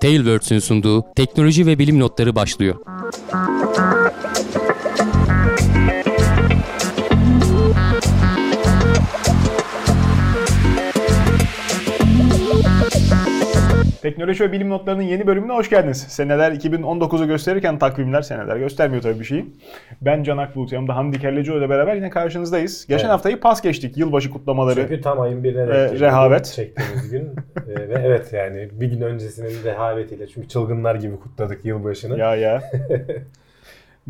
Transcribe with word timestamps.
Tailwords'ün 0.00 0.58
sunduğu 0.58 1.04
teknoloji 1.16 1.66
ve 1.66 1.78
bilim 1.78 2.00
notları 2.00 2.34
başlıyor. 2.34 2.74
Teknoloji 14.08 14.44
ve 14.44 14.52
bilim 14.52 14.70
notlarının 14.70 15.02
yeni 15.02 15.26
bölümüne 15.26 15.52
hoş 15.52 15.70
geldiniz. 15.70 15.96
Seneler 16.08 16.52
2019'u 16.52 17.26
gösterirken 17.26 17.78
takvimler 17.78 18.22
seneler 18.22 18.56
göstermiyor 18.56 19.02
tabii 19.02 19.20
bir 19.20 19.24
şeyi. 19.24 19.46
Ben 20.02 20.22
Can 20.22 20.38
Akbulut, 20.38 20.72
yanımda 20.72 20.96
Hamdi 20.96 21.20
Kellecioğlu 21.20 21.58
ile 21.58 21.68
beraber 21.70 21.94
yine 21.94 22.10
karşınızdayız. 22.10 22.86
Geçen 22.86 23.04
Evet. 23.04 23.12
haftayı 23.12 23.40
pas 23.40 23.62
geçtik. 23.62 23.96
Yılbaşı 23.96 24.30
kutlamaları. 24.30 24.80
Çünkü 24.80 25.00
tam 25.00 25.20
ayın 25.20 25.44
birine 25.44 25.60
Ee, 25.60 25.64
geliyor. 25.64 26.00
rehavet. 26.00 26.44
Çektiğimiz 26.44 27.10
gün. 27.10 27.28
Ee, 27.68 27.88
ve 27.88 28.02
evet 28.04 28.32
yani 28.32 28.68
bir 28.72 28.86
gün 28.86 29.00
öncesinin 29.00 29.64
rehavetiyle. 29.64 30.26
Çünkü 30.26 30.48
çılgınlar 30.48 30.94
gibi 30.94 31.16
kutladık 31.16 31.64
yılbaşını. 31.64 32.18
Ya 32.18 32.36
ya. 32.36 32.62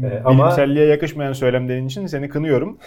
Ee, 0.02 0.23
ama- 0.24 0.45
Bilimselliğe 0.45 0.87
yakışmayan 0.87 1.32
söylemlerin 1.32 1.87
için 1.87 2.06
seni 2.06 2.28
kınıyorum. 2.28 2.78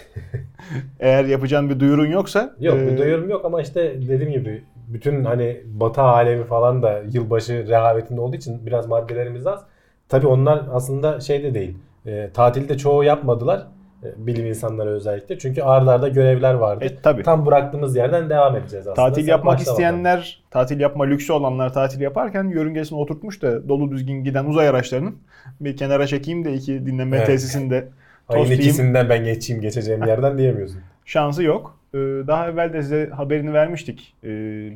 Eğer 1.00 1.24
yapacağın 1.24 1.70
bir 1.70 1.80
duyurun 1.80 2.06
yoksa. 2.06 2.54
Yok 2.60 2.78
e, 2.78 2.86
bir 2.86 2.98
duyurum 2.98 3.30
yok 3.30 3.44
ama 3.44 3.62
işte 3.62 3.94
dediğim 4.08 4.32
gibi 4.32 4.62
bütün 4.88 5.24
hani 5.24 5.60
batı 5.66 6.02
alemi 6.02 6.44
falan 6.44 6.82
da 6.82 7.02
yılbaşı 7.12 7.68
rehavetinde 7.68 8.20
olduğu 8.20 8.36
için 8.36 8.66
biraz 8.66 8.86
maddelerimiz 8.86 9.46
az. 9.46 9.64
Tabii 10.08 10.26
onlar 10.26 10.62
aslında 10.72 11.20
şey 11.20 11.42
de 11.42 11.54
değil. 11.54 11.78
E, 12.06 12.30
tatilde 12.34 12.78
çoğu 12.78 13.04
yapmadılar. 13.04 13.66
E, 14.04 14.26
bilim 14.26 14.46
insanları 14.46 14.90
özellikle. 14.90 15.38
Çünkü 15.38 15.62
ardarda 15.62 16.08
görevler 16.08 16.54
vardı. 16.54 16.84
E, 16.84 16.96
tabii. 16.96 17.22
Tam 17.22 17.46
bıraktığımız 17.46 17.96
yerden 17.96 18.30
devam 18.30 18.56
edeceğiz 18.56 18.88
aslında. 18.88 19.08
Tatil 19.08 19.22
Sen 19.22 19.28
yapmak 19.30 19.60
isteyenler, 19.60 20.42
tatil 20.50 20.80
yapma 20.80 21.04
lüksü 21.04 21.32
olanlar 21.32 21.72
tatil 21.72 22.00
yaparken 22.00 22.44
yörüngesine 22.44 22.98
oturtmuş 22.98 23.42
da 23.42 23.68
dolu 23.68 23.90
düzgün 23.90 24.24
giden 24.24 24.44
uzay 24.44 24.68
araçlarının 24.68 25.16
bir 25.60 25.76
kenara 25.76 26.06
çekeyim 26.06 26.44
de 26.44 26.54
iki 26.54 26.86
dinleme 26.86 27.16
Evet. 27.16 27.26
tesisinde 27.26 27.88
bakalım. 28.28 28.48
Ayın 28.48 28.60
ikisinden 28.60 29.08
ben 29.08 29.24
geçeyim 29.24 29.62
geçeceğim 29.62 30.04
yerden 30.06 30.38
diyemiyorsun. 30.38 30.80
şansı 31.04 31.42
yok. 31.42 31.78
Ee, 31.94 31.98
Daha 32.26 32.48
evvel 32.48 32.72
de 32.72 32.82
size 32.82 33.10
haberini 33.10 33.52
vermiştik. 33.52 34.14
Ee, 34.24 34.28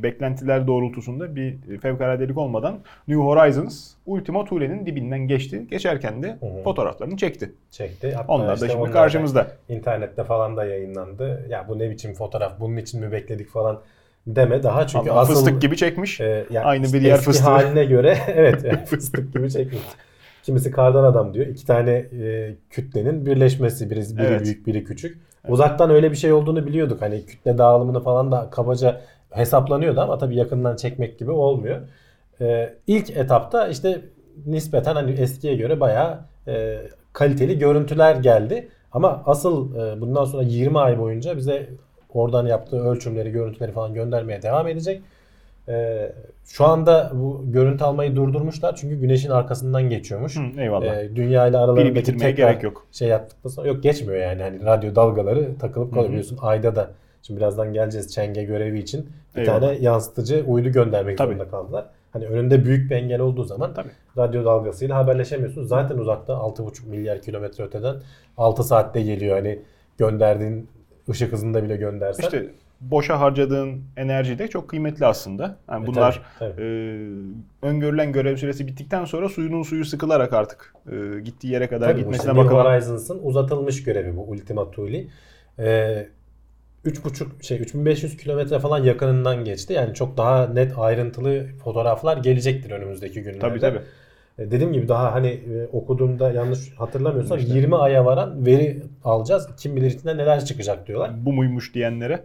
Beklentiler 0.03 0.67
doğrultusunda 0.67 1.36
bir 1.36 1.55
fevkaladelik 1.83 2.39
olmadan 2.39 2.78
New 3.09 3.22
Horizons 3.25 3.91
Ultima 4.06 4.45
Thule'nin 4.45 4.86
dibinden 4.86 5.19
geçti. 5.28 5.67
Geçerken 5.70 6.22
de 6.22 6.27
Hı 6.41 6.47
hı. 6.47 6.62
fotoğraflarını 6.64 7.17
çekti. 7.17 7.53
Çekti. 7.70 8.12
Hatta 8.14 8.33
Onlar 8.33 8.48
da 8.48 8.55
işte 8.55 8.67
şimdi 8.69 8.78
onlar 8.81 8.89
da 8.91 8.92
karşımızda. 8.98 9.47
internette 9.69 10.25
falan 10.25 10.56
da 10.56 10.64
yayınlandı. 10.64 11.47
Ya 11.48 11.64
bu 11.69 11.78
ne 11.78 11.91
biçim 11.91 12.14
fotoğraf, 12.14 12.61
bunun 12.61 12.77
için 12.77 13.00
mi 13.00 13.12
bekledik 13.12 13.48
falan 13.48 13.81
deme 14.27 14.62
daha 14.62 14.87
çünkü 14.87 15.11
Allah, 15.11 15.20
asıl 15.20 15.34
fıstık 15.34 15.62
gibi 15.62 15.77
çekmiş. 15.77 16.20
e, 16.20 16.44
ya 16.50 16.62
Aynı 16.64 16.92
bir 16.92 17.03
yer 17.03 17.17
fıstığı. 17.20 17.44
haline 17.50 17.84
göre 17.84 18.19
evet 18.34 18.64
yani 18.64 18.84
fıstık 18.87 19.33
gibi 19.34 19.50
çekmiş. 19.50 19.83
Kimisi 20.47 20.70
kardan 20.70 21.05
adam 21.05 21.34
diyor. 21.34 21.47
İki 21.47 21.66
tane 21.66 21.91
e, 21.91 22.55
kütlenin 22.70 23.27
birleşmesi. 23.27 23.91
Biri, 23.91 24.00
biri 24.00 24.27
Evet. 24.27 24.44
büyük, 24.44 24.66
biri 24.66 24.84
küçük. 24.84 25.19
Uzaktan 25.48 25.91
öyle 25.91 26.11
bir 26.11 26.16
şey 26.16 26.33
olduğunu 26.33 26.66
biliyorduk. 26.66 27.03
Hani 27.03 27.27
kütle 27.27 27.58
dağılımını 27.58 28.00
falan 28.00 28.33
da 28.33 28.50
kabaca 28.50 29.00
hesaplanıyordu 29.30 30.00
ama 30.00 30.19
tabii 30.19 30.36
yakından 30.36 30.77
çekmek 30.77 31.19
gibi 31.19 31.30
olmuyor. 31.30 31.80
E, 32.41 32.75
ilk 32.86 33.11
etapta 33.11 33.69
işte 33.69 34.00
nispeten 34.47 34.94
hani 34.94 35.11
eskiye 35.11 35.55
göre 35.56 35.80
bayağı 35.80 36.20
e, 36.48 36.78
kaliteli 37.12 37.58
görüntüler 37.58 38.16
geldi. 38.16 38.69
Ama 38.92 39.22
asıl 39.27 39.75
e, 39.77 40.00
bundan 40.00 40.25
sonra 40.25 40.42
20 40.42 40.78
ay 40.78 40.98
boyunca 40.98 41.36
bize 41.36 41.69
oradan 42.14 42.47
yaptığı 42.47 42.81
ölçümleri, 42.81 43.31
görüntüleri 43.31 43.72
falan 43.72 43.94
göndermeye 43.94 44.42
devam 44.42 44.69
edecek. 44.69 45.03
E, 45.69 46.12
şu 46.45 46.64
anda 46.64 47.11
bu 47.14 47.45
görüntü 47.47 47.84
almayı 47.84 48.17
durdurmuşlar 48.17 48.77
çünkü 48.77 48.97
güneşin 49.00 49.31
arkasından 49.31 49.83
geçiyormuş. 49.91 50.36
Hı, 50.36 50.61
eyvallah. 50.61 50.97
E, 50.97 51.17
dünya 51.17 51.47
ile 51.47 51.59
aralarındaki 51.59 52.17
tekrar 52.17 52.48
gerek 52.48 52.62
yok. 52.62 52.87
şey 52.93 53.09
yaptıktan 53.09 53.50
sonra 53.50 53.69
yok 53.69 53.82
geçmiyor 53.82 54.21
yani 54.21 54.43
hani 54.43 54.65
radyo 54.65 54.94
dalgaları 54.94 55.59
takılıp 55.59 55.87
Hı 55.87 55.91
hı. 55.91 55.94
kalıyor 55.94 56.10
biliyorsun 56.10 56.38
ayda 56.43 56.77
da 56.77 56.91
şimdi 57.22 57.41
birazdan 57.41 57.72
geleceğiz 57.72 58.12
Çenge 58.15 58.44
görevi 58.44 58.78
için 58.78 59.09
bir 59.37 59.41
Eyvallah. 59.41 59.60
tane 59.60 59.78
yansıtıcı 59.81 60.44
uydu 60.47 60.69
göndermek 60.69 61.19
Tabii. 61.19 61.28
zorunda 61.28 61.49
kaldılar. 61.50 61.87
Hani 62.12 62.27
önünde 62.27 62.65
büyük 62.65 62.91
bir 62.91 62.97
engel 62.97 63.21
olduğu 63.21 63.44
zaman 63.44 63.75
Tabii. 63.75 63.88
radyo 64.16 64.44
dalgasıyla 64.44 64.97
haberleşemiyorsun. 64.97 65.65
Zaten 65.65 65.98
uzakta 65.98 66.33
6,5 66.33 66.88
milyar 66.88 67.22
kilometre 67.22 67.65
öteden 67.65 67.97
6 68.37 68.65
saatte 68.65 69.03
geliyor. 69.03 69.37
Hani 69.37 69.59
gönderdiğin 69.98 70.69
ışık 71.10 71.33
hızında 71.33 71.62
bile 71.62 71.77
göndersen. 71.77 72.22
İşte 72.25 72.47
boşa 72.81 73.20
harcadığın 73.20 73.82
enerji 73.97 74.38
de 74.38 74.48
çok 74.48 74.70
kıymetli 74.70 75.06
aslında. 75.06 75.56
Yani 75.70 75.84
E, 75.84 75.87
bunlar 75.87 76.22
tabii, 76.38 76.53
tabii. 76.53 76.62
e, 76.62 76.66
öngörülen 77.62 78.12
görev 78.12 78.37
süresi 78.37 78.66
bittikten 78.66 79.04
sonra 79.04 79.28
suyunun 79.28 79.62
suyu 79.62 79.84
sıkılarak 79.84 80.32
artık 80.32 80.75
e, 80.92 81.20
gittiği 81.20 81.48
yere 81.53 81.69
kadar 81.69 81.88
Tabii 81.88 81.98
gitmesine 82.00 82.32
işte 82.32 82.44
bakılan 82.44 82.65
Horizons'ın 82.65 83.20
uzatılmış 83.22 83.82
görevi 83.82 84.16
bu 84.16 84.22
Ultima 84.22 84.70
Thule. 84.70 85.04
Ee, 85.59 86.06
3.5 86.84 87.42
şey 87.42 87.59
3500 87.60 88.16
kilometre 88.16 88.59
falan 88.59 88.84
yakınından 88.84 89.44
geçti. 89.44 89.72
Yani 89.72 89.94
çok 89.94 90.16
daha 90.16 90.47
net 90.47 90.78
ayrıntılı 90.78 91.47
fotoğraflar 91.65 92.16
gelecektir 92.16 92.70
önümüzdeki 92.70 93.22
günlerde. 93.22 93.38
Tabii 93.38 93.60
tabii. 93.60 93.81
E, 94.38 94.50
Dediğim 94.50 94.72
gibi 94.72 94.88
daha 94.88 95.15
hani 95.15 95.28
e, 95.28 95.66
okuduğumda 95.72 96.32
yanlış 96.32 96.72
hatırlamıyorsam 96.78 97.38
İşte. 97.38 97.53
20 97.53 97.76
aya 97.76 98.04
varan 98.04 98.47
veri 98.47 98.82
alacağız. 99.04 99.48
Kim 99.56 99.76
bilir 99.76 99.91
içinden 99.91 100.19
neler 100.19 100.44
çıkacak 100.44 100.86
diyorlar. 100.86 101.26
Bu 101.26 101.32
muymuş 101.32 101.75
diyenlere 101.75 102.12
e, 102.15 102.22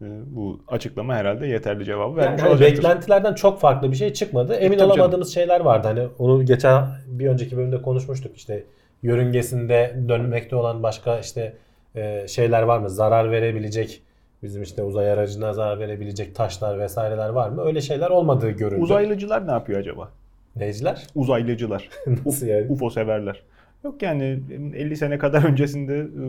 bu 0.00 0.60
açıklama 0.68 1.14
herhalde 1.14 1.46
yeterli 1.46 1.84
cevabı 1.84 2.20
Yani 2.20 2.26
vermiş 2.26 2.42
hani 2.42 2.50
olacaktır. 2.50 2.76
beklentilerden 2.76 3.34
çok 3.34 3.60
farklı 3.60 3.90
bir 3.90 3.96
şey 3.96 4.12
çıkmadı. 4.12 4.54
Emin 4.54 4.78
tabii 4.78 4.92
olamadığımız 4.92 5.34
şeyler 5.34 5.60
vardı. 5.60 5.88
Hani 5.88 6.08
onu 6.18 6.44
geçen 6.46 6.86
bir 7.06 7.26
önceki 7.26 7.56
bölümde 7.56 7.82
konuşmuştuk. 7.82 8.36
İşte 8.36 8.64
yörüngesinde 9.02 9.96
dönmekte 10.08 10.56
olan 10.56 10.82
başka 10.82 11.18
işte 11.18 11.54
e, 11.94 12.28
şeyler 12.28 12.62
var 12.62 12.78
mı? 12.78 12.90
Zarar 12.90 13.30
verebilecek 13.30 14.02
bizim 14.42 14.62
işte 14.62 14.82
uzay 14.82 15.10
aracına 15.12 15.52
zarar 15.52 15.78
verebilecek 15.78 16.34
taşlar 16.34 16.78
vesaireler 16.78 17.28
var 17.28 17.48
mı? 17.48 17.62
Öyle 17.62 17.80
şeyler 17.80 18.10
olmadığı 18.10 18.50
görüldü. 18.50 18.80
Uzaylıcılar 18.80 19.46
ne 19.46 19.50
yapıyor 19.52 19.80
acaba? 19.80 20.08
Neyciler? 20.56 21.06
Uzaylıcılar. 21.14 21.88
Nasıl 22.26 22.46
yani? 22.46 22.66
UFO 22.68 22.90
severler. 22.90 23.42
Yok 23.84 24.02
yani 24.02 24.40
50 24.74 24.96
sene 24.96 25.18
kadar 25.18 25.44
öncesinde 25.44 25.98
e, 25.98 26.22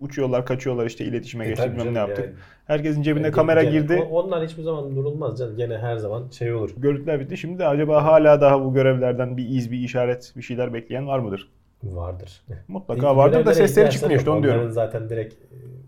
uçuyorlar, 0.00 0.46
kaçıyorlar 0.46 0.86
işte 0.86 1.04
iletişime 1.04 1.44
E, 1.44 1.48
geçtik 1.48 1.92
ne 1.92 1.98
yaptık. 1.98 2.24
yani. 2.24 2.34
Herkesin 2.66 3.02
cebine 3.02 3.26
E, 3.26 3.30
kamera 3.30 3.62
gene- 3.62 3.72
girdi. 3.72 4.08
Onlar 4.10 4.44
hiçbir 4.44 4.62
zaman 4.62 4.96
durulmaz 4.96 5.38
canım. 5.38 5.56
Gene 5.56 5.78
her 5.78 5.96
zaman 5.96 6.30
şey 6.30 6.52
olur. 6.54 6.70
Görüntüler 6.76 7.20
bitti. 7.20 7.36
Şimdi 7.36 7.58
de 7.58 7.66
acaba 7.66 8.04
hala 8.04 8.40
daha 8.40 8.64
bu 8.64 8.74
görevlerden 8.74 9.36
bir 9.36 9.48
iz, 9.48 9.70
bir 9.70 9.78
işaret, 9.78 10.32
bir 10.36 10.42
şeyler 10.42 10.74
bekleyen 10.74 11.06
var 11.06 11.18
mıdır? 11.18 11.48
Vardır. 11.84 12.42
Mutlaka 12.68 13.16
vardır 13.16 13.46
da 13.46 13.54
sesleri 13.54 13.90
çıkmıyor 13.90 14.18
işte 14.18 14.30
onu 14.30 14.42
diyorum. 14.42 14.70
Zaten 14.70 15.08
direkt 15.10 15.34
e, 15.34 15.38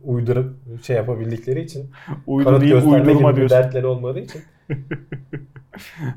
uydurup 0.04 0.54
şey 0.82 0.96
yapabildikleri 0.96 1.60
için 1.60 1.90
Uydu 2.26 2.48
kanıt 2.48 2.60
değil 2.60 2.72
gösterme 2.72 2.98
gibi 2.98 3.10
uydurma 3.10 3.36
diyorsun. 3.36 3.58
dertleri 3.58 3.86
olmadığı 3.86 4.18
için. 4.20 4.42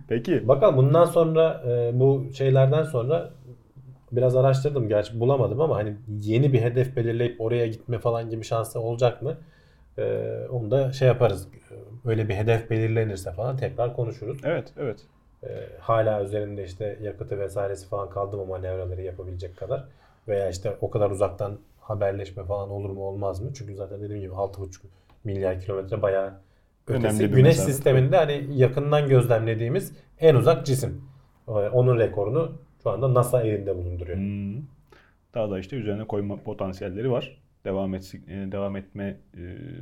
Peki. 0.09 0.47
Bakalım 0.47 0.77
bundan 0.77 1.05
sonra 1.05 1.63
e, 1.67 1.99
bu 1.99 2.25
şeylerden 2.33 2.83
sonra 2.83 3.29
biraz 4.11 4.35
araştırdım 4.35 4.87
gerçi 4.87 5.19
bulamadım 5.19 5.61
ama 5.61 5.75
hani 5.75 5.95
yeni 6.21 6.53
bir 6.53 6.61
hedef 6.61 6.95
belirleyip 6.95 7.41
oraya 7.41 7.67
gitme 7.67 7.99
falan 7.99 8.29
gibi 8.29 8.43
şansı 8.43 8.79
olacak 8.79 9.21
mı? 9.21 9.37
E, 9.97 10.27
onu 10.51 10.71
da 10.71 10.91
şey 10.91 11.07
yaparız. 11.07 11.47
Öyle 12.05 12.29
bir 12.29 12.35
hedef 12.35 12.69
belirlenirse 12.69 13.31
falan 13.31 13.57
tekrar 13.57 13.95
konuşuruz. 13.95 14.41
Evet, 14.43 14.73
evet. 14.77 14.99
E, 15.43 15.47
hala 15.79 16.23
üzerinde 16.23 16.63
işte 16.63 16.97
yakıtı 17.01 17.39
vesairesi 17.39 17.87
falan 17.87 18.09
kaldı 18.09 18.37
mı 18.37 18.45
manevraları 18.45 19.01
yapabilecek 19.01 19.57
kadar 19.57 19.83
veya 20.27 20.49
işte 20.49 20.77
o 20.81 20.89
kadar 20.89 21.11
uzaktan 21.11 21.59
haberleşme 21.79 22.43
falan 22.43 22.69
olur 22.69 22.89
mu 22.89 23.03
olmaz 23.03 23.41
mı? 23.41 23.51
Çünkü 23.53 23.75
zaten 23.75 24.01
dediğim 24.01 24.21
gibi 24.21 24.33
6,5 24.33 24.81
milyar 25.23 25.59
kilometre 25.59 26.01
bayağı 26.01 26.33
ötesi. 26.87 27.27
Güneş 27.27 27.43
mesafe, 27.43 27.71
sisteminde 27.71 28.17
hani 28.17 28.47
yakından 28.51 29.07
gözlemlediğimiz 29.07 29.93
en 30.19 30.35
uzak 30.35 30.65
cisim. 30.65 31.01
Ee, 31.47 31.51
Onun 31.51 31.99
rekorunu 31.99 32.51
şu 32.83 32.89
anda 32.89 33.13
NASA 33.13 33.41
elinde 33.41 33.75
bulunduruyor. 33.75 34.17
Hmm. 34.17 34.61
Daha 35.33 35.51
da 35.51 35.59
işte 35.59 35.75
üzerine 35.75 36.03
koyma 36.07 36.35
potansiyelleri 36.35 37.11
var. 37.11 37.37
Devam 37.65 37.95
et, 37.95 38.13
devam 38.27 38.75
etme 38.75 39.17
e, 39.37 39.41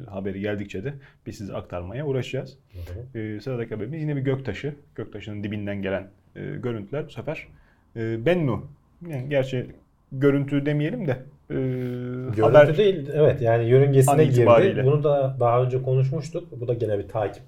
haberi 0.10 0.40
geldikçe 0.40 0.84
de 0.84 0.94
biz 1.26 1.38
size 1.38 1.54
aktarmaya 1.54 2.06
uğraşacağız. 2.06 2.58
Hı 2.74 2.80
hı. 3.18 3.20
E, 3.20 3.40
sıradaki 3.40 3.76
haberimiz 3.76 4.02
yine 4.02 4.16
bir 4.16 4.22
göktaşı. 4.22 4.76
Göktaşının 4.96 5.44
dibinden 5.44 5.82
gelen 5.82 6.08
e, 6.36 6.42
görüntüler 6.42 7.06
bu 7.06 7.10
sefer 7.10 7.48
e, 7.96 8.26
Bennu. 8.26 8.66
Yani 9.08 9.30
gerçi 9.30 9.66
görüntü 10.12 10.66
demeyelim 10.66 11.08
de 11.08 11.12
e, 11.50 11.54
Görüntü 11.54 12.42
haber 12.42 12.78
değil, 12.78 13.10
evet 13.14 13.42
yani 13.42 13.70
yörüngesine 13.70 14.24
girdi. 14.24 14.34
itibariyle. 14.34 14.86
Bunu 14.86 15.04
da 15.04 15.36
daha 15.40 15.64
önce 15.64 15.82
konuşmuştuk. 15.84 16.62
Bu 16.62 16.68
da 16.68 16.74
gene 16.74 17.00
bir 17.00 17.08
takip, 17.08 17.44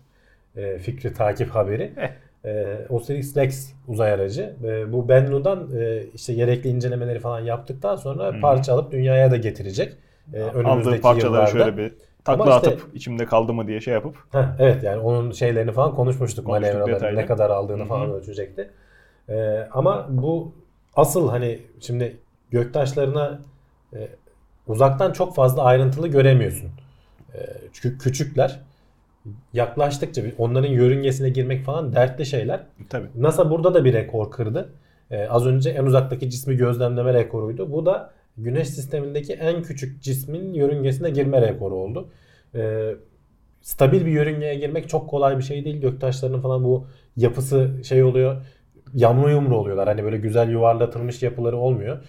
e, 0.56 0.78
fikri 0.78 1.14
takip 1.14 1.50
haberi. 1.50 1.92
Eh. 1.98 2.10
E, 2.46 2.78
Osiris 2.90 3.38
Rex 3.38 3.74
uzay 3.88 4.12
aracı. 4.12 4.56
E, 4.64 4.92
bu 4.94 5.10
Bennu'dan 5.10 5.70
e, 5.80 6.04
işte 6.14 6.34
gerekli 6.34 6.70
incelemeleri 6.70 7.20
falan 7.20 7.40
yaptıktan 7.40 7.96
sonra 7.96 8.38
Hı. 8.38 8.42
parça 8.42 8.74
alıp 8.74 8.92
dünyaya 8.92 9.32
da 9.32 9.38
getirecek. 9.38 9.94
E, 10.34 10.44
aldığı 10.44 11.02
parçaları 11.02 11.28
yıllarda. 11.28 11.48
şöyle 11.52 11.78
bir 11.78 11.94
takla 12.26 12.44
Ama 12.44 12.56
işte- 12.58 12.68
atıp 12.70 12.96
içimde 12.96 13.26
kaldı 13.26 13.54
mı 13.54 13.68
diye 13.68 13.82
şey 13.82 13.94
yapıp 13.94 14.16
Heh, 14.32 14.46
evet 14.60 14.84
yani 14.84 15.00
onun 15.02 15.32
şeylerini 15.32 15.72
falan 15.72 15.96
konuşmuştuk. 15.96 16.48
Detaylı. 16.88 17.18
ne 17.18 17.26
kadar 17.26 17.50
aldığını 17.50 17.80
Hı 17.80 17.84
hı. 17.84 17.88
falan 17.88 18.12
ölçecekti. 18.14 18.70
Ee, 19.30 19.68
ama 19.72 20.08
bu 20.10 20.54
asıl 20.96 21.30
hani 21.30 21.60
şimdi 21.80 22.18
göktaşlarına 22.52 23.40
e, 23.94 24.08
uzaktan 24.68 25.12
çok 25.12 25.36
fazla 25.36 25.64
ayrıntılı 25.64 26.08
göremiyorsun. 26.08 26.70
E, 27.36 27.40
çünkü 27.74 27.98
küçükler. 27.98 28.60
Yaklaştıkça 29.54 30.22
onların 30.38 30.70
yörüngesine 30.70 31.30
girmek 31.30 31.66
falan 31.66 31.94
dertli 31.96 32.26
şeyler. 32.26 32.64
Tabii. 32.90 33.08
NASA 33.16 33.50
burada 33.52 33.74
da 33.74 33.86
bir 33.86 33.94
rekor 33.94 34.32
kırdı. 34.32 34.74
Ee, 35.12 35.28
az 35.28 35.48
önce 35.48 35.70
en 35.70 35.84
uzaktaki 35.84 36.30
cismi 36.30 36.58
gözlemleme 36.58 37.14
rekoruydu. 37.14 37.72
Bu 37.72 37.86
da 37.86 38.14
Güneş 38.38 38.70
sistemindeki 38.70 39.34
en 39.34 39.64
küçük 39.64 40.02
cismin 40.02 40.54
yörüngesine 40.54 41.10
girme 41.10 41.42
rekoru 41.42 41.76
oldu. 41.76 42.10
Ee, 42.56 42.96
stabil 43.62 44.06
bir 44.06 44.12
yörüngeye 44.12 44.56
girmek 44.56 44.90
çok 44.90 45.10
kolay 45.10 45.38
bir 45.38 45.44
şey 45.44 45.66
değil. 45.66 45.82
Göktaşlarının 45.82 46.42
falan 46.42 46.64
bu 46.64 46.88
yapısı 47.18 47.72
şey 47.84 48.04
oluyor. 48.04 48.46
Yamru 48.94 49.30
yumru 49.30 49.58
oluyorlar. 49.58 49.88
Hani 49.88 50.04
böyle 50.04 50.18
güzel 50.18 50.50
yuvarlatılmış 50.50 51.24
yapıları 51.24 51.58
olmuyor. 51.58 52.04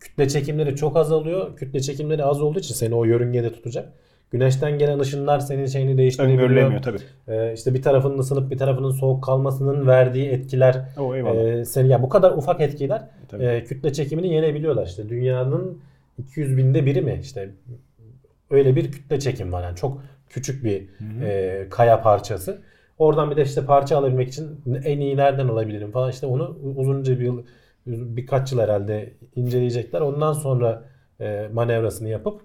Kütle 0.00 0.28
çekimleri 0.28 0.76
çok 0.76 0.96
azalıyor. 0.96 1.56
Kütle 1.56 1.80
çekimleri 1.80 2.24
az 2.24 2.42
olduğu 2.42 2.58
için 2.58 2.74
seni 2.74 2.94
o 2.94 3.04
yörüngede 3.04 3.52
tutacak. 3.52 3.92
Güneşten 4.30 4.78
gelen 4.78 4.98
ışınlar 4.98 5.40
senin 5.40 5.66
şeyini 5.66 5.98
değiştirebiliyor. 5.98 6.42
Öngörülemiyor 6.42 6.82
tabii. 6.82 6.98
Ee, 7.28 7.52
işte 7.54 7.74
bir 7.74 7.82
tarafının 7.82 8.18
ısınıp 8.18 8.50
bir 8.50 8.58
tarafının 8.58 8.90
soğuk 8.90 9.24
kalmasının 9.24 9.86
verdiği 9.86 10.28
etkiler 10.28 10.84
O 10.98 11.16
ee, 11.16 11.64
seni 11.64 11.88
ya 11.88 12.02
bu 12.02 12.08
kadar 12.08 12.30
ufak 12.30 12.60
etkiler 12.60 13.08
Tabii. 13.28 13.44
e, 13.44 13.64
kütle 13.64 13.92
çekimini 13.92 14.34
yenebiliyorlar 14.34 14.86
işte 14.86 15.08
dünyanın 15.08 15.78
200 16.18 16.56
binde 16.56 16.86
biri 16.86 17.02
mi 17.02 17.18
işte 17.22 17.50
öyle 18.50 18.76
bir 18.76 18.92
kütle 18.92 19.20
çekim 19.20 19.52
var 19.52 19.62
yani 19.62 19.76
çok 19.76 20.02
küçük 20.28 20.64
bir 20.64 20.88
e, 21.22 21.66
kaya 21.70 22.02
parçası. 22.02 22.62
Oradan 22.98 23.30
bir 23.30 23.36
de 23.36 23.42
işte 23.42 23.64
parça 23.64 23.98
alabilmek 23.98 24.28
için 24.28 24.60
en 24.84 25.00
iyi 25.00 25.16
nereden 25.16 25.48
alabilirim 25.48 25.90
falan 25.90 26.10
işte 26.10 26.26
onu 26.26 26.58
uzunca 26.76 27.18
bir 27.18 27.24
yıl 27.24 27.42
birkaç 27.86 28.52
yıl 28.52 28.60
herhalde 28.60 29.12
inceleyecekler. 29.36 30.00
Ondan 30.00 30.32
sonra 30.32 30.84
e, 31.20 31.48
manevrasını 31.52 32.08
yapıp 32.08 32.42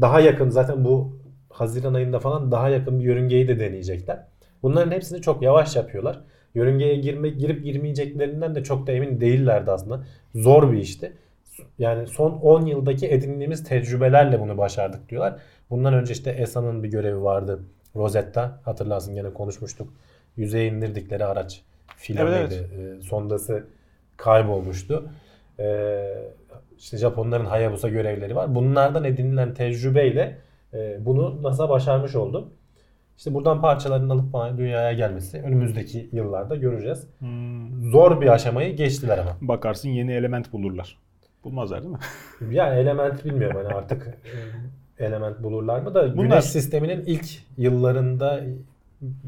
daha 0.00 0.20
yakın 0.20 0.50
zaten 0.50 0.84
bu 0.84 1.18
Haziran 1.50 1.94
ayında 1.94 2.20
falan 2.20 2.52
daha 2.52 2.68
yakın 2.68 3.00
bir 3.00 3.04
yörüngeyi 3.04 3.48
de 3.48 3.60
deneyecekler. 3.60 4.24
Bunların 4.62 4.92
hepsini 4.92 5.22
çok 5.22 5.42
yavaş 5.42 5.76
yapıyorlar. 5.76 6.20
Yörüngeye 6.54 6.96
girmek 6.96 7.38
girip 7.38 7.64
girmeyeceklerinden 7.64 8.54
de 8.54 8.62
çok 8.62 8.86
da 8.86 8.92
emin 8.92 9.20
değillerdi 9.20 9.70
aslında. 9.70 10.04
Zor 10.34 10.72
bir 10.72 10.78
işti. 10.78 11.12
Yani 11.78 12.06
son 12.06 12.32
10 12.32 12.66
yıldaki 12.66 13.08
edindiğimiz 13.08 13.64
tecrübelerle 13.64 14.40
bunu 14.40 14.58
başardık 14.58 15.08
diyorlar. 15.08 15.40
Bundan 15.70 15.94
önce 15.94 16.12
işte 16.12 16.30
ESA'nın 16.30 16.82
bir 16.82 16.88
görevi 16.88 17.22
vardı. 17.22 17.60
Rosetta 17.96 18.60
hatırlarsın 18.64 19.14
gene 19.14 19.32
konuşmuştuk. 19.32 19.92
Yüzeye 20.36 20.66
indirdikleri 20.66 21.24
araç 21.24 21.62
filan 21.96 22.26
Evet, 22.26 22.50
mıydı? 22.50 22.68
Ee, 22.98 23.02
sondası 23.02 23.64
kaybolmuştu. 24.16 25.10
Ee, 25.58 26.06
işte 26.78 26.96
Japonların 26.96 27.44
Hayabusa 27.44 27.88
görevleri 27.88 28.36
var. 28.36 28.54
Bunlardan 28.54 29.04
edinilen 29.04 29.54
tecrübeyle 29.54 30.38
e, 30.74 30.96
bunu 31.04 31.42
NASA 31.42 31.68
başarmış 31.68 32.14
oldu. 32.14 32.50
İşte 33.18 33.34
buradan 33.34 33.60
parçaların 33.60 34.08
alıp 34.08 34.58
dünyaya 34.58 34.92
gelmesi 34.92 35.42
önümüzdeki 35.42 36.08
yıllarda 36.12 36.56
göreceğiz. 36.56 37.06
Hmm, 37.18 37.90
Zor 37.90 38.20
bir 38.20 38.26
aşamayı 38.28 38.76
geçtiler 38.76 39.18
ama. 39.18 39.36
bakarsın 39.40 39.88
yeni 39.88 40.12
element 40.12 40.52
bulurlar. 40.52 40.98
Bulmazlar 41.44 41.82
değil 41.82 41.92
mi? 41.92 41.98
Yani 42.54 42.78
element 42.80 43.24
bilmiyorum 43.24 43.60
hani 43.64 43.74
artık 43.74 44.18
e, 44.98 45.04
element 45.04 45.42
bulurlar 45.42 45.80
mı 45.80 45.94
da 45.94 46.16
Bunlar- 46.16 46.24
Güneş 46.28 46.44
sisteminin 46.44 47.00
ilk 47.06 47.26
yıllarında 47.56 48.40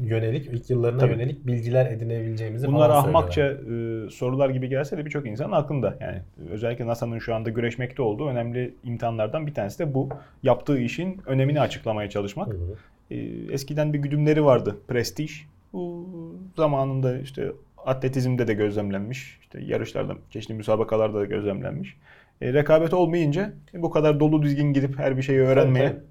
yönelik, 0.01 0.45
ilk 0.45 0.69
yıllarına 0.69 0.99
Tabii. 0.99 1.11
yönelik 1.11 1.47
bilgiler 1.47 1.85
edinebileceğimizi 1.91 2.67
Bunlar 2.67 2.89
falan 2.89 3.03
ahmakça 3.03 3.41
e, 3.41 4.09
sorular 4.09 4.49
gibi 4.49 4.69
gelse 4.69 4.97
de 4.97 5.05
birçok 5.05 5.27
insanın 5.27 5.51
aklında. 5.51 5.97
Yani 5.99 6.21
özellikle 6.49 6.87
NASA'nın 6.87 7.19
şu 7.19 7.35
anda 7.35 7.49
güreşmekte 7.49 8.01
olduğu 8.01 8.27
önemli 8.27 8.73
imtihanlardan 8.83 9.47
bir 9.47 9.53
tanesi 9.53 9.79
de 9.79 9.93
bu. 9.93 10.09
Yaptığı 10.43 10.79
işin 10.79 11.21
önemini 11.25 11.61
açıklamaya 11.61 12.09
çalışmak. 12.09 12.47
Hı 12.47 12.57
hı. 12.57 12.75
E, 13.11 13.15
eskiden 13.53 13.93
bir 13.93 13.99
güdümleri 13.99 14.45
vardı. 14.45 14.77
Prestij. 14.87 15.41
Bu 15.73 16.07
zamanında 16.55 17.17
işte 17.17 17.51
atletizmde 17.85 18.47
de 18.47 18.53
gözlemlenmiş. 18.53 19.39
İşte 19.41 19.61
yarışlarda, 19.61 20.15
çeşitli 20.29 20.53
müsabakalarda 20.53 21.19
da 21.19 21.25
gözlemlenmiş. 21.25 21.97
E, 22.41 22.53
rekabet 22.53 22.93
olmayınca 22.93 23.53
e, 23.73 23.81
bu 23.81 23.89
kadar 23.89 24.19
dolu 24.19 24.41
düzgün 24.41 24.73
gidip 24.73 24.99
her 24.99 25.17
bir 25.17 25.21
şeyi 25.21 25.39
öğrenmeye 25.39 25.89
tabii. 25.89 26.01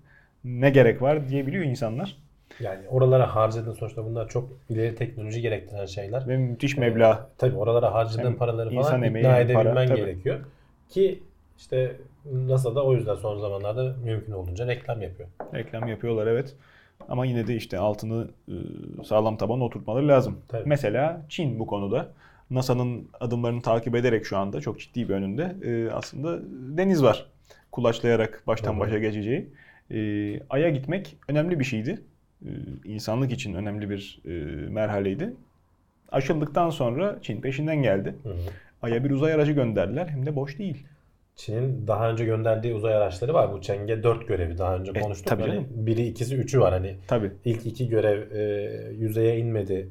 ne 0.45 0.71
gerek 0.71 1.03
var 1.03 1.29
diyebiliyor 1.29 1.65
insanlar. 1.65 2.17
Yani 2.61 2.89
oralara 2.89 3.35
harcadığın 3.35 3.73
sonuçta 3.73 4.05
bunlar 4.05 4.29
çok 4.29 4.49
ileri 4.69 4.95
teknoloji 4.95 5.41
gerektiren 5.41 5.87
şeyler. 5.87 6.29
Ve 6.29 6.37
müthiş 6.37 6.77
meblağ. 6.77 7.13
Ee, 7.13 7.39
tabii 7.39 7.57
oralara 7.57 7.95
harcadığın 7.95 8.35
paraları 8.35 8.75
insan 8.75 8.91
falan 8.91 9.03
emeği 9.03 9.25
ikna 9.25 9.33
para, 9.33 9.41
edebilmen 9.41 9.89
tabii. 9.89 10.01
gerekiyor. 10.01 10.41
Ki 10.89 11.23
işte 11.59 11.97
NASA 12.33 12.75
da 12.75 12.85
o 12.85 12.95
yüzden 12.95 13.15
son 13.15 13.39
zamanlarda 13.39 13.97
mümkün 14.05 14.33
olduğunca 14.33 14.67
reklam 14.67 15.03
yapıyor. 15.03 15.29
Reklam 15.55 15.89
yapıyorlar 15.89 16.27
evet. 16.27 16.57
Ama 17.09 17.27
yine 17.27 17.47
de 17.47 17.55
işte 17.55 17.79
altını 17.79 18.29
e, 18.49 18.55
sağlam 19.05 19.37
tabana 19.37 19.65
oturtmaları 19.65 20.09
lazım. 20.09 20.39
Tabii. 20.49 20.69
Mesela 20.69 21.23
Çin 21.29 21.59
bu 21.59 21.67
konuda 21.67 22.09
NASA'nın 22.51 23.09
adımlarını 23.21 23.63
takip 23.63 23.95
ederek 23.95 24.27
şu 24.27 24.39
anda 24.39 24.61
çok 24.61 24.81
ciddi 24.81 25.09
bir 25.09 25.15
önünde 25.15 25.57
e, 25.63 25.91
aslında 25.91 26.39
deniz 26.79 27.03
var. 27.03 27.27
Kulaçlayarak 27.73 28.43
baştan 28.47 28.81
başa 28.81 28.99
geçeceği. 28.99 29.49
E, 29.91 29.99
Ay'a 30.51 30.69
gitmek 30.69 31.17
önemli 31.29 31.61
bir 31.61 31.65
şeydi. 31.65 32.03
E, 32.45 32.51
insanlık 32.85 33.33
için 33.33 33.55
önemli 33.55 33.91
bir 33.91 34.21
e, 34.25 34.31
merhaleydi. 34.71 35.33
Aşıldıktan 36.13 36.71
sonra 36.71 37.19
Çin 37.23 37.41
peşinden 37.41 37.83
geldi. 37.83 38.15
Hı 38.23 38.29
hı. 38.29 38.35
Ay'a 38.83 39.05
bir 39.05 39.11
uzay 39.11 39.33
aracı 39.33 39.53
gönderdiler 39.53 40.07
hem 40.07 40.27
de 40.27 40.37
boş 40.37 40.59
değil. 40.59 40.87
Çin'in 41.37 41.87
daha 41.87 42.11
önce 42.11 42.25
gönderdiği 42.25 42.75
uzay 42.75 42.95
araçları 42.95 43.35
var. 43.35 43.53
Bu 43.53 43.61
Chang'e 43.61 44.03
4 44.03 44.29
görevi 44.29 44.59
daha 44.59 44.77
önce 44.77 44.93
E, 44.95 45.01
konuştuk. 45.01 45.27
tabii 45.27 45.43
Hani 45.43 45.67
biri, 45.71 46.07
ikisi, 46.07 46.37
üçü 46.37 46.61
var. 46.61 46.73
Hani 46.73 46.97
Tabii. 47.09 47.31
ilk 47.45 47.67
iki 47.67 47.89
görev 47.89 48.31
e, 48.31 48.73
yüzeye 48.93 49.39
inmedi. 49.39 49.89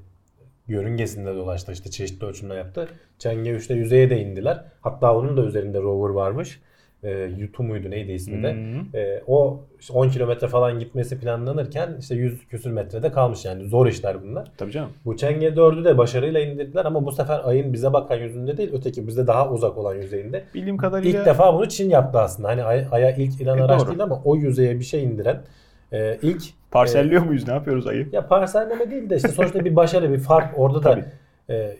Yörüngesinde 0.67 1.35
dolaştı. 1.35 1.71
işte 1.71 1.89
çeşitli 1.91 2.25
ölçümler 2.25 2.57
yaptı. 2.57 2.87
Chang'e 3.19 3.49
3'te 3.51 3.73
yüzeye 3.73 4.09
de 4.09 4.21
indiler. 4.21 4.63
Hatta 4.81 5.15
onun 5.15 5.37
da 5.37 5.45
üzerinde 5.45 5.79
rover 5.79 6.09
varmış. 6.13 6.59
E, 7.03 7.11
Yutu 7.37 7.63
muydu 7.63 7.89
neydi 7.91 8.11
ismi 8.11 8.43
de. 8.43 8.53
Hı. 8.53 8.97
E, 8.97 9.23
o 9.27 9.59
işte 9.79 9.93
10 9.93 10.09
kilometre 10.09 10.47
falan 10.47 10.79
gitmesi 10.79 11.19
planlanırken 11.19 11.89
işte 11.99 12.15
100 12.15 12.47
küsür 12.47 12.71
metrede 12.71 13.11
kalmış 13.11 13.45
yani. 13.45 13.63
Zor 13.69 13.87
işler 13.87 14.23
bunlar. 14.23 14.51
Tabii 14.57 14.71
canım. 14.71 14.89
Bu 15.05 15.17
Chang'e 15.17 15.47
4'ü 15.47 15.85
de 15.85 15.97
başarıyla 15.97 16.39
indirdiler 16.39 16.85
ama 16.85 17.05
bu 17.05 17.11
sefer 17.11 17.41
ayın 17.43 17.73
bize 17.73 17.93
bakan 17.93 18.15
yüzünde 18.17 18.57
değil 18.57 18.69
öteki 18.73 19.07
bize 19.07 19.27
daha 19.27 19.49
uzak 19.49 19.77
olan 19.77 19.95
yüzeyinde. 19.95 20.43
Bildiğim 20.55 20.77
kadarıyla 20.77 21.19
İlk 21.19 21.25
defa 21.25 21.53
bunu 21.53 21.69
Çin 21.69 21.89
yaptı 21.89 22.19
aslında. 22.19 22.47
Hani 22.49 22.63
Ay- 22.63 22.85
Ay'a 22.91 23.11
ilk 23.11 23.41
inen 23.41 23.57
E, 23.57 23.61
araç 23.63 23.79
doğru. 23.81 23.89
değil 23.89 24.03
ama 24.03 24.21
o 24.25 24.35
yüzeye 24.35 24.79
bir 24.79 24.85
şey 24.85 25.03
indiren 25.03 25.41
e, 25.93 26.17
ilk 26.21 26.41
parselliyor 26.71 27.21
muyuz? 27.21 27.47
Ne 27.47 27.53
yapıyoruz 27.53 27.87
Ay'ı? 27.87 28.07
ya 28.11 28.27
parselleme 28.27 28.91
değil 28.91 29.09
de 29.09 29.15
işte 29.15 29.27
sonuçta 29.27 29.65
bir 29.65 29.75
başarı, 29.75 30.11
bir 30.13 30.19
fark. 30.19 30.59
Orada 30.59 30.83
da 30.83 30.91
Tabii. 30.91 31.05
e, 31.49 31.77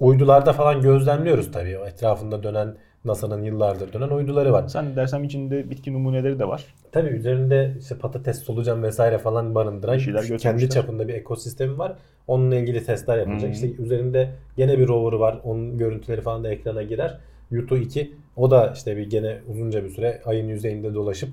uydularda 0.00 0.52
falan 0.52 0.80
gözlemliyoruz 0.82 1.52
tabii. 1.52 1.78
O 1.78 1.86
etrafında 1.86 2.42
dönen 2.42 2.68
NASA'nın 3.04 3.42
yıllardır 3.42 3.92
dönen 3.92 4.08
uyduları 4.08 4.52
var. 4.52 4.68
Zannedersem 4.68 5.24
içinde 5.24 5.70
bitki 5.70 5.92
numuneleri 5.92 6.38
de 6.38 6.48
var. 6.48 6.64
Tabii 6.92 7.08
üzerinde 7.08 7.72
işte 7.80 7.98
patates, 7.98 8.42
solucan 8.42 8.82
vesaire 8.82 9.18
falan 9.18 9.54
barındıran 9.54 9.96
Bir 9.96 10.00
şeyler 10.00 10.38
kendi 10.38 10.70
çapında 10.70 11.08
bir 11.08 11.14
ekosistemi 11.14 11.78
var. 11.78 11.96
Onunla 12.26 12.56
ilgili 12.56 12.84
testler 12.84 13.18
yapılacak. 13.18 13.42
Hmm. 13.42 13.52
İşte 13.52 13.82
üzerinde 13.82 14.30
gene 14.56 14.78
bir 14.78 14.88
rover 14.88 15.12
var. 15.12 15.40
Onun 15.44 15.78
görüntüleri 15.78 16.20
falan 16.20 16.44
da 16.44 16.48
ekrana 16.48 16.82
girer. 16.82 17.18
Yutu 17.50 17.76
2 17.76 18.12
o 18.36 18.50
da 18.50 18.72
işte 18.74 18.96
bir 18.96 19.10
gene 19.10 19.38
uzunca 19.48 19.84
bir 19.84 19.90
süre 19.90 20.22
ayın 20.24 20.48
yüzeyinde 20.48 20.94
dolaşıp 20.94 21.30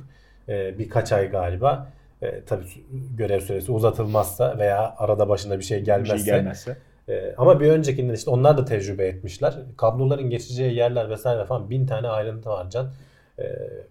e, 0.50 0.80
birkaç 0.80 1.12
ay 1.12 1.30
galiba 1.30 1.88
e, 2.22 2.42
tabii 2.46 2.66
görev 3.18 3.40
süresi 3.40 3.72
uzatılmazsa 3.72 4.58
veya 4.58 4.96
arada 4.98 5.30
başına 5.30 5.60
bir 5.60 5.64
şey 5.64 5.80
Bir 5.80 5.86
gelmezse 5.86 6.18
şey 6.18 6.26
gelmezse. 6.26 6.78
Ee, 7.12 7.36
ama 7.38 7.60
bir 7.60 7.68
öncekinden 7.68 8.14
işte 8.14 8.32
onlar 8.32 8.58
da 8.58 8.66
tecrübe 8.66 9.08
etmişler. 9.08 9.58
Kabloların 9.78 10.30
geçeceği 10.30 10.76
yerler 10.76 11.10
vesaire 11.10 11.46
falan 11.46 11.70
bin 11.70 11.86
tane 11.86 12.08
ayrıntı 12.08 12.50
var 12.50 12.70
can. 12.70 12.94
Ee, 13.40 13.44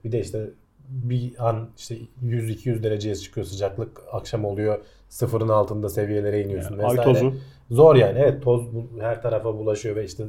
bir 0.04 0.12
de 0.12 0.20
işte 0.20 0.50
bir 0.88 1.48
an 1.48 1.68
işte 1.78 1.96
100-200 2.24 2.82
dereceye 2.82 3.14
çıkıyor 3.14 3.46
sıcaklık. 3.46 4.00
Akşam 4.12 4.44
oluyor 4.44 4.78
sıfırın 5.08 5.48
altında 5.48 5.88
seviyelere 5.88 6.42
iniyorsun 6.42 6.72
Yani 6.72 6.86
ay 6.86 6.92
vesaire. 6.98 7.12
tozu. 7.12 7.34
Zor 7.70 7.96
yani 7.96 8.18
evet 8.18 8.42
toz 8.42 8.62
her 9.00 9.22
tarafa 9.22 9.54
bulaşıyor 9.54 9.96
ve 9.96 10.04
işte 10.04 10.24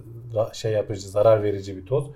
şey 0.53 0.71
yapıcı 0.71 1.10
zarar 1.10 1.43
verici 1.43 1.77
bir 1.77 1.86
toz. 1.86 2.12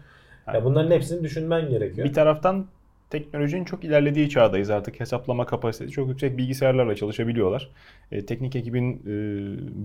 Ya 0.54 0.66
bunların 0.66 0.92
hepsini 0.92 1.24
düşünmen 1.24 1.70
gerekiyor. 1.70 2.08
Bir 2.08 2.14
taraftan 2.14 2.68
teknolojinin 3.10 3.66
çok 3.66 3.84
ilerlediği 3.84 4.30
çağdayız 4.30 4.70
artık. 4.70 5.00
Hesaplama 5.00 5.46
kapasitesi 5.46 5.92
çok 5.92 6.10
yüksek 6.10 6.38
bilgisayarlarla 6.38 6.96
çalışabiliyorlar. 6.96 7.70
E, 8.12 8.26
teknik 8.26 8.56
ekibin 8.56 8.94
e, 8.94 9.10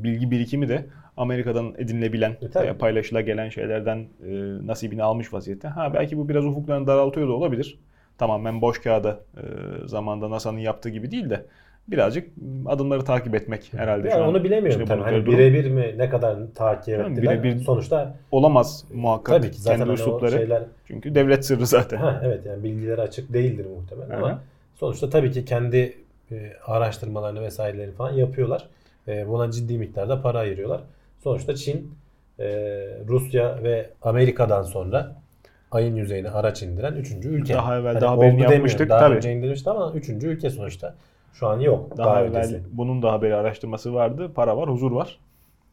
bilgi 0.04 0.30
birikimi 0.30 0.68
de 0.68 0.86
Amerika'dan 1.16 1.74
edinilebilen, 1.78 2.36
E, 2.42 2.50
tabii. 2.50 2.64
veya 2.64 2.78
paylaşılabilen 2.78 3.48
şeylerden 3.48 3.98
e, 3.98 4.30
nasibini 4.66 5.02
almış 5.02 5.32
vaziyette. 5.32 5.68
Ha 5.68 5.94
belki 5.94 6.18
bu 6.18 6.28
biraz 6.28 6.44
ufuklarını 6.46 6.86
daraltıyor 6.86 7.28
da 7.28 7.32
olabilir. 7.32 7.78
Tamamen 8.18 8.60
boş 8.62 8.80
kağıda 8.82 9.20
e, 9.36 9.42
zamanda 9.88 10.30
NASA'nın 10.30 10.58
yaptığı 10.58 10.88
gibi 10.90 11.10
değil 11.10 11.30
de 11.30 11.46
birazcık 11.90 12.28
adımları 12.66 13.04
takip 13.04 13.34
etmek 13.34 13.72
herhalde 13.76 14.08
Yani 14.08 14.22
an. 14.22 14.28
onu 14.28 14.44
bilemiyorum 14.44 14.86
tabii. 14.86 15.02
Hani 15.02 15.26
birebir 15.26 15.70
mi 15.70 15.94
ne 15.98 16.08
kadar 16.10 16.36
takip 16.54 16.96
Canım, 16.98 17.12
ettiler. 17.12 17.34
birebir- 17.42 17.58
Sonuçta 17.64 18.14
olamaz 18.30 18.84
muhakkak 18.94 19.42
tabii 19.42 19.50
ki 19.52 19.60
zaten 19.60 19.78
kendi 19.78 19.88
hani 19.90 20.00
üslupları. 20.00 20.30
şeyler 20.30 20.62
Çünkü 20.86 21.14
devlet 21.14 21.44
sırrı 21.46 21.66
zaten. 21.66 21.96
Ha, 21.96 22.20
evet 22.24 22.46
yani 22.46 22.64
bilgileri 22.64 23.00
açık 23.00 23.32
değildir 23.32 23.66
muhtemelen 23.76 24.10
ama 24.16 24.40
sonuçta 24.76 25.10
tabii 25.10 25.30
ki 25.32 25.44
kendi 25.44 25.96
e, 26.32 26.52
araştırmalarını 26.66 27.40
vesaireleri 27.42 27.92
falan 27.92 28.12
yapıyorlar. 28.12 28.68
E, 29.08 29.28
buna 29.28 29.50
ciddi 29.50 29.78
miktarda 29.78 30.22
para 30.22 30.38
ayırıyorlar. 30.38 30.80
Sonuçta 31.22 31.54
Çin, 31.54 31.94
e, 32.38 32.44
Rusya 33.08 33.62
ve 33.62 33.90
Amerika'dan 34.02 34.62
sonra 34.62 35.16
ayın 35.70 35.96
yüzeyine 35.96 36.30
araç 36.30 36.62
indiren 36.62 36.92
üçüncü 36.94 37.28
ülke. 37.28 37.54
Daha 37.54 37.76
evvel 37.78 37.92
Hani 37.92 38.00
daha 38.00 38.20
demiyorum, 38.20 38.52
yapmıştık, 38.54 38.88
Daha 38.88 38.98
tabii. 39.00 39.16
önce 39.16 39.32
indirmişti 39.32 39.70
ama 39.70 39.92
üçüncü 39.94 40.26
ülke 40.28 40.50
sonuçta. 40.50 40.94
Şu 41.32 41.46
an 41.46 41.60
yok. 41.60 41.96
Daha, 41.96 42.06
Daha, 42.06 42.24
evvel 42.24 42.38
öncesi. 42.38 42.62
bunun 42.72 43.02
da 43.02 43.12
haberi 43.12 43.34
araştırması 43.34 43.94
vardı. 43.94 44.32
Para 44.34 44.56
var, 44.56 44.70
huzur 44.70 44.92
var. 44.92 45.18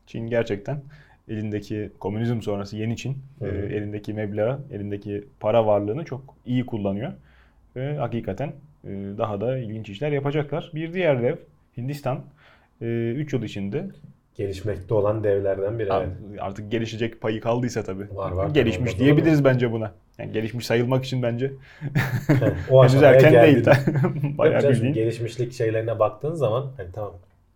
Çin 0.06 0.28
gerçekten 0.28 0.82
elindeki 1.28 1.92
komünizm 2.00 2.42
sonrası 2.42 2.78
yeni 2.78 2.98
Çin 2.98 3.18
e, 3.42 3.48
elindeki 3.48 4.14
meblağı, 4.14 4.60
elindeki 4.72 5.28
para 5.40 5.66
varlığını 5.66 6.06
çok 6.06 6.36
iyi 6.46 6.66
kullanıyor. 6.66 7.14
Ve 7.76 7.98
hakikaten 7.98 8.54
e, 8.84 8.90
daha 9.18 9.42
da 9.42 9.58
ilginç 9.58 9.90
işler 9.90 10.12
yapacaklar. 10.12 10.72
Bir 10.76 10.94
diğer 10.94 11.22
dev 11.24 11.36
Hindistan 11.78 12.22
3 12.82 13.34
yıl 13.34 13.44
içinde 13.44 13.88
Gelişmekte 14.38 14.94
olan 14.94 15.24
devlerden 15.24 15.79
biri. 15.79 15.89
evet. 15.94 16.10
artık 16.39 16.72
gelişecek 16.72 17.22
payı 17.22 17.41
kaldıysa 17.41 17.84
tabii. 17.84 18.08
Var, 18.15 18.32
var. 18.32 18.50
gelişmiş 18.50 18.91
Olmaz 18.91 19.00
diyebiliriz 19.00 19.44
bence 19.44 19.72
buna. 19.72 19.91
Yani 20.17 20.32
gelişmiş 20.32 20.65
sayılmak 20.65 21.06
için 21.06 21.24
bence 21.24 21.51
o 22.72 22.84
henüz 22.84 23.03
erken 23.03 23.32
geldi. 23.32 23.65
değil. 23.65 23.77
Bayağı 24.38 24.62
canım, 24.62 24.75
bildiğin. 24.75 24.94
gelişmişlik 24.94 25.53
şeylerine 25.53 26.00
baktığın 26.00 26.34
zaman 26.34 26.65
hani 26.77 26.88
tamam 26.94 27.13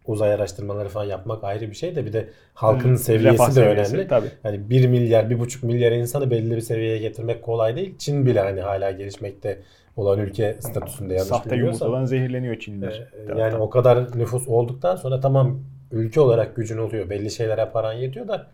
uzay 0.08 0.34
araştırmaları 0.34 0.90
falan 0.90 1.06
yapmak 1.06 1.44
ayrı 1.44 1.70
bir 1.70 1.76
şey 1.76 1.96
de 1.96 2.06
bir 2.06 2.14
de 2.14 2.30
halkın 2.54 2.94
Hı, 2.94 2.98
seviyesi 2.98 3.48
de 3.48 3.52
seviyesi, 3.52 3.94
önemli. 3.96 4.08
tabii. 4.08 4.28
Hani 4.44 4.70
1 4.70 4.88
milyar, 4.88 5.24
1,5 5.24 5.66
milyar 5.66 5.92
insanı 5.92 6.32
belli 6.32 6.56
bir 6.56 6.62
seviyeye 6.62 6.98
getirmek 6.98 7.44
kolay 7.44 7.76
değil. 7.76 7.96
Çin 7.98 8.26
bile 8.26 8.40
hani 8.40 8.62
hala 8.62 8.92
gelişmekte 8.92 9.60
olan 9.98 10.20
ülke 10.20 10.56
statüsünde 10.60 11.14
yanlış 11.14 11.28
Sahte 11.30 11.52
bilmiyorsam. 11.52 11.88
yumurtadan 11.88 12.06
zehirleniyor 12.06 12.60
Çinliler. 12.60 13.08
Ee, 13.36 13.40
yani 13.40 13.56
o 13.56 13.70
kadar 13.70 14.18
nüfus 14.20 14.48
olduktan 14.48 14.96
sonra 14.96 15.20
tamam 15.20 15.60
ülke 15.92 16.20
olarak 16.22 16.56
gücün 16.56 16.78
oluyor. 16.78 17.10
Belli 17.10 17.32
şeylere 17.32 17.70
paran 17.70 17.94
yetiyor 17.94 18.28
da 18.28 18.48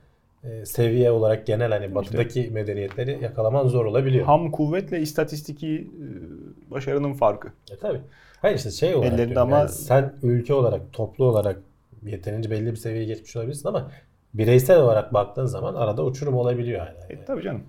e, 0.44 0.66
seviye 0.66 1.12
olarak 1.12 1.48
genel 1.48 1.72
hani 1.72 1.96
batıdaki 1.96 2.50
medeniyetleri 2.54 3.20
yakalaman 3.24 3.68
zor 3.68 3.86
olabiliyor. 3.86 4.26
Ham 4.26 4.52
kuvvetle 4.52 5.00
istatistiki 5.00 5.68
e, 5.78 6.72
başarının 6.72 7.14
farkı. 7.14 7.48
E 7.72 7.78
tabi. 7.78 8.00
Hayır 8.42 8.58
işte 8.58 8.72
şey 8.72 8.96
olarak 8.96 9.14
Ellerinde 9.14 9.40
ama- 9.40 9.58
yani 9.58 9.70
sen 9.70 10.14
ülke 10.24 10.54
olarak, 10.54 10.82
toplu 10.94 11.26
olarak 11.26 11.60
yeterince 12.04 12.52
belli 12.52 12.72
bir 12.72 12.76
seviyeye 12.76 13.06
geçmiş 13.06 13.36
olabilirsin 13.36 13.68
ama 13.70 13.92
bireysel 14.34 14.80
olarak 14.80 15.14
baktığın 15.14 15.46
zaman 15.46 15.76
arada 15.76 16.06
uçurum 16.06 16.34
olabiliyor 16.36 16.80
hala. 16.80 17.08
E, 17.10 17.14
yani. 17.14 17.26
tabii 17.26 17.42
canım. 17.42 17.64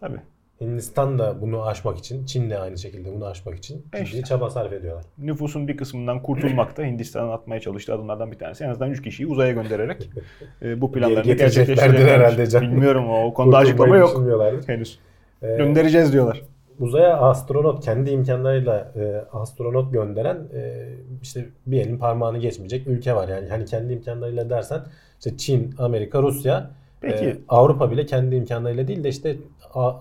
Tabii. 0.00 0.20
Hindistan 0.62 1.18
da 1.18 1.40
bunu 1.40 1.66
aşmak 1.66 1.98
için, 1.98 2.26
Çin 2.26 2.50
de 2.50 2.58
aynı 2.58 2.78
şekilde 2.78 3.14
bunu 3.14 3.26
aşmak 3.26 3.54
için 3.58 3.86
E 3.92 4.04
ciddi 4.04 4.16
işte. 4.16 4.22
çaba 4.22 4.50
sarf 4.50 4.72
ediyorlar. 4.72 5.04
Nüfusun 5.18 5.68
bir 5.68 5.76
kısmından 5.76 6.22
kurtulmak 6.22 6.76
da 6.76 6.82
Hindistan'ın 6.82 7.28
atmaya 7.30 7.60
çalıştığı 7.60 7.94
adımlardan 7.94 8.32
bir 8.32 8.38
tanesi. 8.38 8.64
En 8.64 8.68
azından 8.68 8.90
3 8.90 9.02
kişiyi 9.02 9.26
uzaya 9.26 9.52
göndererek 9.52 10.10
e, 10.62 10.80
bu 10.80 10.92
planlarını 10.92 11.34
gerçekleştirecekler. 11.34 12.08
herhalde 12.18 12.46
canım. 12.46 12.70
Bilmiyorum 12.72 13.10
o, 13.10 13.34
konuda 13.34 13.56
açıklama 13.56 13.96
yok 13.96 14.22
henüz. 14.66 14.98
Ee, 15.42 15.56
Göndereceğiz 15.56 16.12
diyorlar. 16.12 16.42
uzaya 16.78 17.16
astronot 17.16 17.84
kendi 17.84 18.10
imkanlarıyla 18.10 18.92
e, 18.96 19.24
astronot 19.32 19.92
gönderen 19.92 20.36
e, 20.54 20.88
işte 21.22 21.46
bir 21.66 21.80
elin 21.80 21.98
parmağını 21.98 22.38
geçmeyecek 22.38 22.86
ülke 22.86 23.14
var. 23.14 23.28
Yani 23.28 23.48
hani 23.48 23.64
kendi 23.64 23.92
imkanlarıyla 23.92 24.50
dersen 24.50 24.80
işte 25.18 25.36
Çin, 25.36 25.74
Amerika, 25.78 26.22
Rusya, 26.22 26.70
Peki. 27.00 27.24
e, 27.24 27.36
Avrupa 27.48 27.90
bile 27.90 28.06
kendi 28.06 28.36
imkanlarıyla 28.36 28.88
değil 28.88 29.04
de 29.04 29.08
işte 29.08 29.36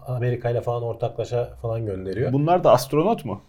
Amerika 0.08 0.50
ile 0.50 0.62
falan 0.62 0.84
ortaklaşa 0.84 1.50
falan 1.62 1.86
gönderiyor. 1.86 2.34
Bunlar 2.34 2.64
da 2.64 2.72
astronot 2.72 3.26
mu? 3.26 3.42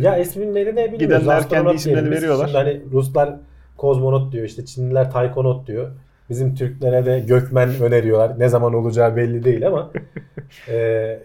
ya 0.00 0.18
isimleri 0.18 0.76
ne 0.76 0.92
bilmiyoruz. 0.92 0.98
Gidenler 0.98 1.36
Astronot 1.36 1.64
kendi 1.64 1.76
isimlerini 1.76 2.02
diyelim 2.02 2.22
veriyorlar. 2.22 2.46
Şimdi 2.46 2.58
hani 2.58 2.80
Ruslar 2.92 3.36
kozmonot 3.76 4.32
diyor, 4.32 4.44
işte 4.44 4.64
Çinliler 4.64 5.10
taykonot 5.10 5.66
diyor. 5.66 5.90
Bizim 6.30 6.54
Türklere 6.54 7.06
de 7.06 7.20
gökmen 7.20 7.68
öneriyorlar. 7.82 8.38
Ne 8.38 8.48
zaman 8.48 8.74
olacağı 8.74 9.16
belli 9.16 9.44
değil 9.44 9.66
ama 9.66 9.90
e, 10.68 11.18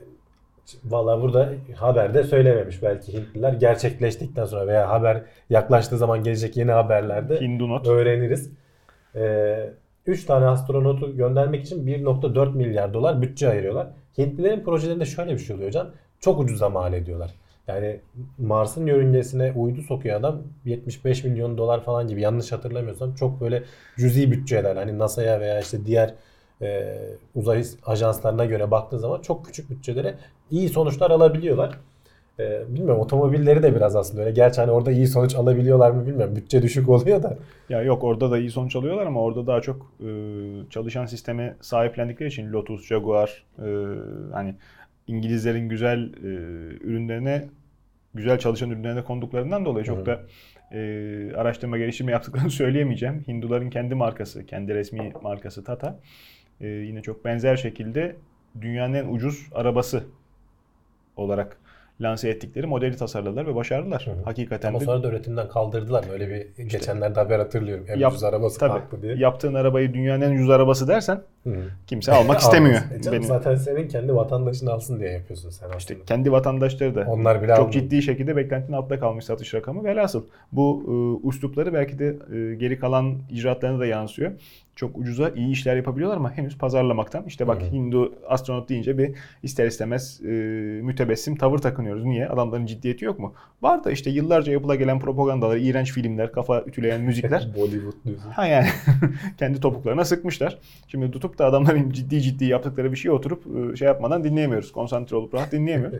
Valla 0.86 1.22
burada 1.22 1.54
haberde 1.75 2.24
söylememiş 2.24 2.84
belki 2.84 3.13
Hintliler 3.13 3.54
gerçekleştikten 3.54 4.46
sonra 4.46 4.68
veya 4.68 4.89
haber 4.89 5.22
yaklaştığı 5.50 5.98
zaman 5.98 6.24
gelecek 6.24 6.58
yeni 6.58 6.72
haberlerde 6.72 7.42
Hindunot. 7.42 7.88
öğreniriz. 7.88 8.51
3 10.06 10.25
tane 10.25 10.46
astronotu 10.46 11.18
göndermek 11.18 11.65
için 11.65 11.88
1.4 11.88 12.56
milyar 12.56 12.94
dolar 12.94 13.22
bütçe 13.22 13.50
ayırıyorlar. 13.50 13.88
Hintlilerin 14.17 14.63
projelerinde 14.63 15.05
şöyle 15.05 15.34
bir 15.34 15.39
şey 15.39 15.55
oluyor 15.55 15.69
hocam. 15.69 15.88
Çok 16.19 16.39
ucuza 16.39 16.69
mal 16.69 16.93
ediyorlar. 16.93 17.36
Yani 17.67 18.00
Mars'ın 18.38 18.86
yörüngesine 18.86 19.51
uydu 19.55 19.81
sokuyor 19.81 20.19
adam 20.19 20.43
75 20.65 21.24
milyon 21.24 21.57
dolar 21.57 21.84
falan 21.84 22.07
gibi 22.07 22.22
yanlış 22.22 22.51
hatırlamıyorsam 22.51 23.15
çok 23.15 23.41
böyle 23.41 23.63
cüzi 23.98 24.31
bütçeler 24.31 24.75
hani 24.75 25.00
NASA'ya 25.00 25.39
veya 25.39 25.60
işte 25.60 25.86
diğer 25.86 26.13
e, 26.62 26.98
uzay 27.36 27.63
ajanslarına 27.86 28.45
göre 28.45 28.72
baktığı 28.72 29.00
zaman 29.00 29.22
çok 29.22 29.45
küçük 29.45 29.69
bütçelere 29.69 30.15
iyi 30.51 30.69
sonuçlar 30.69 31.12
alabiliyorlar. 31.12 31.79
E, 32.39 32.63
bilmiyorum 32.70 33.00
otomobilleri 33.01 33.63
de 33.63 33.75
biraz 33.75 33.96
aslında 33.96 34.22
öyle. 34.22 34.32
Gerçi 34.32 34.62
hani 34.62 34.72
orada 34.72 34.92
iyi 34.92 35.08
sonuç 35.08 35.36
alabiliyorlar 35.36 35.92
mı 35.92 36.08
bilmiyorum. 36.08 36.36
Bütçe 36.36 36.62
düşük 36.62 36.89
oluyor 36.89 37.24
da. 37.24 37.38
Ya 37.70 37.82
yok 37.82 38.04
orada 38.04 38.32
da 38.32 38.38
iyi 38.38 38.51
sonuç 38.51 38.75
alıyorlar 38.75 39.06
ama 39.06 39.22
orada 39.22 39.48
daha 39.48 39.62
çok 39.62 39.92
e, 40.00 40.10
çalışan 40.70 41.06
sisteme 41.06 41.56
sahiplendikleri 41.62 42.30
için 42.30 42.51
Lotus, 42.51 42.88
Jaguar 42.88 43.44
e, 43.60 43.68
hani 44.34 44.56
İngilizlerin 45.08 45.70
güzel 45.70 46.13
e, 46.13 46.27
ürünlerine 46.84 47.46
güzel 48.13 48.39
çalışan 48.39 48.70
ürünlerine 48.70 49.04
konduklarından 49.04 49.65
dolayı 49.65 49.86
çok 49.86 49.98
Hı. 49.98 50.06
da 50.06 50.22
e, 50.72 51.32
araştırma 51.36 51.77
geliştirme 51.77 52.12
yaptıklarını 52.12 52.50
söyleyemeyeceğim. 52.62 53.24
Hinduların 53.27 53.70
kendi 53.70 53.96
markası, 53.96 54.46
kendi 54.46 54.75
resmi 54.75 55.13
markası 55.22 55.63
Tata 55.63 56.00
e, 56.62 56.68
yine 56.68 57.01
çok 57.01 57.25
benzer 57.25 57.56
şekilde 57.56 58.15
dünyanın 58.62 58.94
en 58.94 59.13
ucuz 59.13 59.48
arabası 59.54 60.04
olarak 61.18 61.58
lanse 62.02 62.30
ettikleri 62.30 62.68
modeli 62.68 62.98
tasarladılar 62.98 63.48
ve 63.48 63.56
başardılar. 63.56 64.06
Hı 64.08 64.12
hı. 64.12 64.24
Hakikaten 64.24 64.70
Ama 64.70 64.80
de 64.80 64.86
sonra 64.86 65.04
da 65.04 65.08
üretimden 65.08 65.48
kaldırdılar. 65.50 66.06
Öyle 66.14 66.30
bir 66.30 66.64
geçenlerde 66.64 67.20
haber 67.20 67.40
hatırlıyorum. 67.40 67.86
En 67.90 68.00
Yap- 68.00 68.12
ucuz 68.12 68.24
arabası 68.24 68.60
tabii, 68.60 68.72
kalktı 68.72 69.02
diye. 69.02 69.16
yaptığın 69.16 69.54
arabayı 69.54 69.94
dünyanın 69.94 70.22
en 70.22 70.36
ucuz 70.36 70.50
arabası 70.50 70.88
dersen 70.88 71.22
Hı. 71.44 71.54
kimse 71.88 72.12
almak 72.14 72.40
istemiyor. 72.42 72.75
E 72.98 73.02
canım, 73.02 73.18
Benim 73.18 73.24
Zaten 73.28 73.56
senin 73.56 73.88
kendi 73.88 74.16
vatandaşın 74.16 74.68
alsın 74.68 75.00
diye 75.00 75.10
yapıyorsun 75.12 75.50
sen 75.50 75.68
işte 75.78 75.94
aslında. 75.94 76.06
kendi 76.06 76.32
vatandaşları 76.32 76.96
da 76.96 77.06
Onlar 77.10 77.38
bile 77.42 77.48
çok 77.56 77.58
almıyor. 77.66 77.72
ciddi 77.84 78.02
şekilde 78.02 78.36
beklentinin 78.36 78.78
altında 78.78 79.00
kalmış 79.00 79.25
satış 79.25 79.54
rakamı. 79.54 79.84
Velhasıl 79.84 80.24
bu 80.52 80.84
e, 81.24 81.28
üslupları 81.30 81.74
belki 81.74 82.00
de 82.00 82.16
e, 82.36 82.56
geri 82.56 82.80
kalan 82.80 83.16
icraatlarına 83.32 83.80
da 83.80 83.86
yansıyor. 83.86 84.32
Çok 84.75 84.98
ucuza 84.98 85.29
iyi 85.29 85.51
işler 85.51 85.75
yapabiliyorlar 85.75 86.17
ama 86.17 86.38
henüz 86.38 86.58
pazarlamaktan. 86.58 87.24
İşte 87.25 87.48
bak 87.48 87.62
hı. 87.62 87.65
Hindu 87.65 88.13
astronot 88.29 88.70
deyince 88.70 88.98
bir 88.98 89.12
ister 89.44 89.67
istemez 89.67 90.22
e, 90.25 90.27
mütebessim 90.84 91.36
tavır 91.36 91.58
takınıyoruz. 91.58 92.03
Niye? 92.05 92.27
Adamların 92.27 92.65
ciddiyeti 92.65 93.05
yok 93.05 93.20
mu? 93.20 93.34
Var 93.62 93.84
da 93.84 93.91
işte 93.91 94.10
yıllarca 94.10 94.51
yapıla 94.51 94.75
gelen 94.75 95.00
propagandalar, 95.00 95.58
iğrenç 95.58 95.91
filmler, 95.91 96.32
kafa 96.32 96.62
ütüleyen 96.62 97.01
müzikler. 97.05 97.48
Bollywood 97.58 97.94
diyorsun. 98.05 98.29
Ha 98.29 98.48
yani 98.48 98.67
kendi 99.38 99.60
topuklarına 99.60 100.05
sıkmışlar. 100.05 100.58
Şimdi 100.88 101.12
tutup 101.12 101.39
da 101.39 101.46
adamların 101.46 101.89
ciddi 101.94 102.22
ciddi 102.22 102.46
yaptıkları 102.46 102.91
bir 102.91 102.98
şeye 102.98 103.12
oturup 103.12 103.44
e, 103.74 103.75
şey 103.75 103.88
yapmadan 103.88 104.24
dinleyemiyoruz. 104.24 104.72
Konsantre 104.72 105.15
olup 105.15 105.34
rahat 105.34 105.51
dinleyemiyor. 105.51 105.91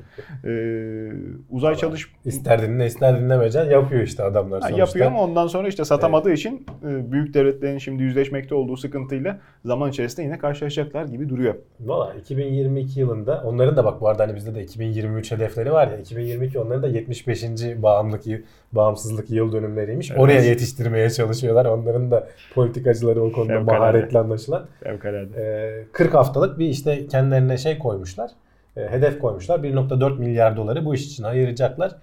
Ee, 0.46 1.12
uzay 1.50 1.76
çalış 1.76 2.08
İster 2.26 2.62
dinle 2.62 2.86
ister 2.86 3.22
dinlemeyeceksin 3.22 3.72
yapıyor 3.72 4.02
işte 4.02 4.24
adamlar 4.24 4.62
Ha, 4.62 4.68
sonuçta. 4.68 4.80
yapıyor 4.80 5.08
ama 5.08 5.22
ondan 5.24 5.48
sonra 5.48 5.68
işte 5.68 5.86
satamadığı 5.86 6.32
için 6.34 6.66
e, 6.84 7.12
büyük 7.12 7.34
devletlerin 7.34 7.78
şimdi 7.78 8.04
yüzleşmekte 8.04 8.56
olduğu 8.56 8.65
sıkıntıyla 8.78 9.40
zaman 9.66 9.90
içerisinde 9.90 10.26
yine 10.26 10.38
karşılaşacaklar 10.38 11.06
gibi 11.06 11.30
duruyor. 11.30 11.56
Valla 11.80 12.14
2022 12.14 13.00
yılında 13.00 13.42
onların 13.46 13.76
da 13.76 13.86
bak 13.86 14.02
bu 14.02 14.08
arada 14.10 14.24
hani 14.24 14.36
bizde 14.36 14.56
de 14.56 14.64
2023 14.64 15.32
hedefleri 15.32 15.72
var 15.72 15.88
ya 15.88 15.98
2022 15.98 16.60
onların 16.60 16.84
da 16.84 16.88
75. 16.88 17.44
bağımlılık 17.78 18.24
bağımsızlık 18.72 19.30
yıl 19.30 19.52
dönümleriymiş. 19.52 20.12
Evet. 20.12 20.20
Oraya 20.20 20.42
yetiştirmeye 20.42 21.10
çalışıyorlar. 21.10 21.66
Onların 21.66 22.12
da 22.12 22.28
politikacıları 22.56 23.24
o 23.24 23.32
konuda 23.32 23.54
Fevkalade. 23.54 23.80
maharetli 23.80 24.18
anlaşılan. 24.20 24.66
Fevkalade. 24.84 25.42
Ee, 25.42 25.88
40 25.92 26.14
haftalık 26.14 26.60
bir 26.60 26.66
işte 26.70 27.08
kendilerine 27.08 27.58
şey 27.58 27.78
koymuşlar. 27.78 28.32
e, 28.78 28.82
hedef 28.92 29.20
koymuşlar. 29.20 29.60
1.4 29.60 30.20
milyar 30.20 30.58
doları 30.58 30.86
bu 30.86 30.96
iş 30.96 31.06
için 31.06 31.24
ayıracaklar. 31.24 31.96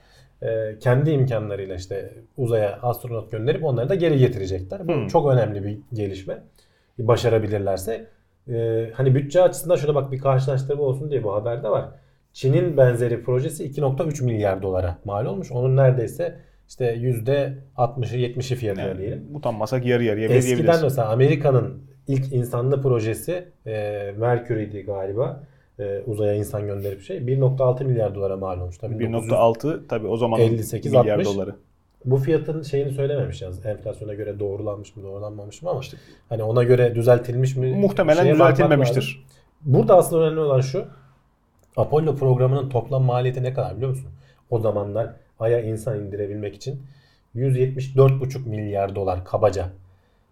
E, 0.43 0.79
kendi 0.81 1.11
imkanlarıyla 1.11 1.75
işte 1.75 2.13
uzaya 2.37 2.79
astronot 2.83 3.31
gönderip 3.33 3.65
onları 3.65 3.89
da 3.89 3.95
geri 3.95 4.19
getirecekler. 4.19 4.89
Bu 4.89 4.93
Hmm. 4.93 5.07
çok 5.09 5.33
önemli 5.33 5.65
bir 5.65 5.79
gelişme. 5.93 6.39
Başarabilirlerse. 6.99 8.07
E, 8.49 8.91
hani 8.95 9.15
bütçe 9.15 9.43
açısından 9.43 9.77
şöyle 9.77 9.95
bak 9.95 10.13
bir 10.13 10.19
karşılaştırma 10.19 10.83
olsun 10.83 11.11
diye 11.11 11.25
bu 11.25 11.35
haberde 11.35 11.69
var. 11.69 11.89
Çin'in 12.33 12.77
benzeri 12.77 13.23
projesi 13.23 13.65
2.3 13.65 14.25
milyar 14.25 14.63
dolara 14.63 14.99
mal 15.05 15.27
olmuş. 15.27 15.53
Onun 15.53 15.77
neredeyse 15.77 16.39
işte 16.69 16.95
%60'ı 16.97 18.17
70'i 18.19 18.57
fiyatına 18.57 18.85
Yani 18.85 18.99
diyelim. 18.99 19.29
utanmasak 19.35 19.87
yarı 19.87 20.05
yarıya 20.05 20.29
Eskiden 20.29 20.81
mesela 20.83 21.09
Amerika'nın 21.09 21.83
ilk 22.09 22.33
insanlı 22.33 22.83
projesi 22.83 23.45
e, 23.67 24.15
Mercury'di 24.19 24.83
galiba. 24.83 25.45
E, 25.83 26.03
uzaya 26.07 26.35
insan 26.35 26.67
gönderip 26.67 27.03
şey 27.03 27.17
1.6 27.17 27.85
milyar 27.85 28.15
dolara 28.15 28.37
mal 28.37 28.61
olmuş. 28.61 28.79
Tabii 28.79 28.95
1.6 28.95 29.87
tabii 29.89 30.07
o 30.07 30.17
zaman 30.17 30.41
58, 30.41 30.93
milyar 30.93 31.19
60. 31.19 31.27
doları. 31.27 31.55
Bu 32.05 32.17
fiyatın 32.17 32.63
şeyini 32.63 32.91
söylememiş 32.91 33.43
yalnız. 33.43 33.67
Enflasyona 33.67 34.15
göre 34.15 34.39
doğrulanmış 34.41 34.97
mı 34.97 35.03
doğrulanmamış 35.03 35.63
mı 35.63 35.71
ama 35.71 35.81
hani 36.29 36.43
ona 36.43 36.63
göre 36.63 36.95
düzeltilmiş 36.95 37.57
mi? 37.57 37.67
Muhtemelen 37.67 38.35
düzeltilmemiştir. 38.35 39.25
Burada 39.61 39.97
aslında 39.97 40.23
önemli 40.23 40.41
olan 40.41 40.61
şu. 40.61 40.85
Apollo 41.77 42.17
programının 42.17 42.69
toplam 42.69 43.03
maliyeti 43.03 43.43
ne 43.43 43.55
kadar 43.55 43.77
biliyor 43.77 43.91
musun? 43.91 44.11
O 44.51 44.59
zamanlar 44.59 45.13
Ay'a 45.41 45.61
insan 45.61 46.01
indirebilmek 46.01 46.55
için 46.55 46.83
174,5 47.37 48.49
milyar 48.49 48.95
dolar 48.95 49.25
kabaca. 49.25 49.69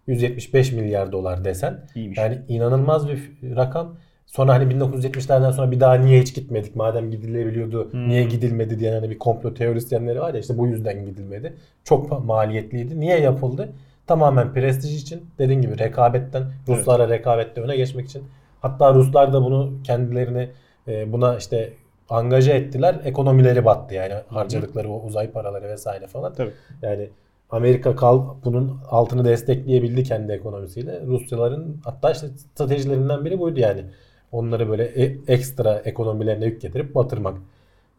175 0.07 0.71
milyar 0.71 1.11
dolar 1.11 1.45
desen. 1.45 1.85
İyiymiş. 1.95 2.17
Yani 2.17 2.41
inanılmaz 2.47 3.07
bir 3.07 3.31
rakam. 3.55 3.95
Sonra 4.31 4.53
hani 4.53 4.73
1970'lerden 4.73 5.51
sonra 5.51 5.71
bir 5.71 5.79
daha 5.79 5.93
niye 5.93 6.21
hiç 6.21 6.35
gitmedik? 6.35 6.75
Madem 6.75 7.11
gidilebiliyordu 7.11 7.91
Hmm. 7.91 8.09
niye 8.09 8.23
gidilmedi 8.23 8.79
diyen 8.79 8.93
hani 8.93 9.09
bir 9.09 9.19
komplo 9.19 9.53
teorisyenleri 9.53 10.19
var 10.21 10.33
ya 10.33 10.39
işte 10.39 10.57
bu 10.57 10.67
yüzden 10.67 11.05
gidilmedi. 11.05 11.53
Çok 11.83 12.25
maliyetliydi. 12.25 12.99
Niye 12.99 13.19
yapıldı? 13.19 13.69
Tamamen 14.07 14.53
prestij 14.53 15.01
için 15.01 15.25
dediğin 15.39 15.61
gibi 15.61 15.79
rekabetten 15.79 16.43
Ruslara 16.67 17.09
rekabette 17.09 17.61
öne 17.61 17.75
geçmek 17.77 18.05
için. 18.05 18.23
Hatta 18.61 18.93
Ruslar 18.93 19.33
da 19.33 19.43
bunu 19.43 19.73
kendilerini 19.83 20.49
e, 20.87 21.11
buna 21.11 21.37
işte 21.37 21.73
angaje 22.09 22.51
ettiler. 22.53 22.95
Ekonomileri 23.05 23.65
battı 23.65 23.95
yani 23.95 24.13
harcadıkları 24.27 24.89
o 24.89 25.01
uzay 25.05 25.31
paraları 25.31 25.69
vesaire 25.69 26.07
falan. 26.07 26.33
Tabii. 26.33 26.51
Yani 26.81 27.09
Amerika 27.49 27.95
kal 27.95 28.25
bunun 28.45 28.77
altını 28.89 29.25
destekleyebildi 29.25 30.03
kendi 30.03 30.31
ekonomisiyle. 30.31 31.01
Rusyaların 31.05 31.77
hatta 31.85 32.11
işte 32.11 32.27
stratejilerinden 32.27 33.25
biri 33.25 33.39
buydu 33.39 33.59
yani. 33.59 33.85
Onları 34.31 34.69
böyle 34.69 34.83
e- 34.83 35.17
ekstra 35.27 35.81
ekonomilerine 35.85 36.45
yük 36.45 36.61
getirip 36.61 36.95
batırmak. 36.95 37.37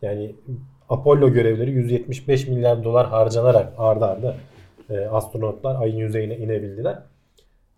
Yani 0.03 0.35
Apollo 0.89 1.33
görevleri 1.33 1.71
175 1.71 2.49
milyar 2.49 2.85
dolar 2.85 3.07
harcanarak 3.09 3.73
ardı 3.79 4.05
arda 4.05 4.35
e, 4.91 4.99
astronotlar 4.99 5.83
ayın 5.83 5.97
yüzeyine 5.97 6.37
inebildiler. 6.37 6.99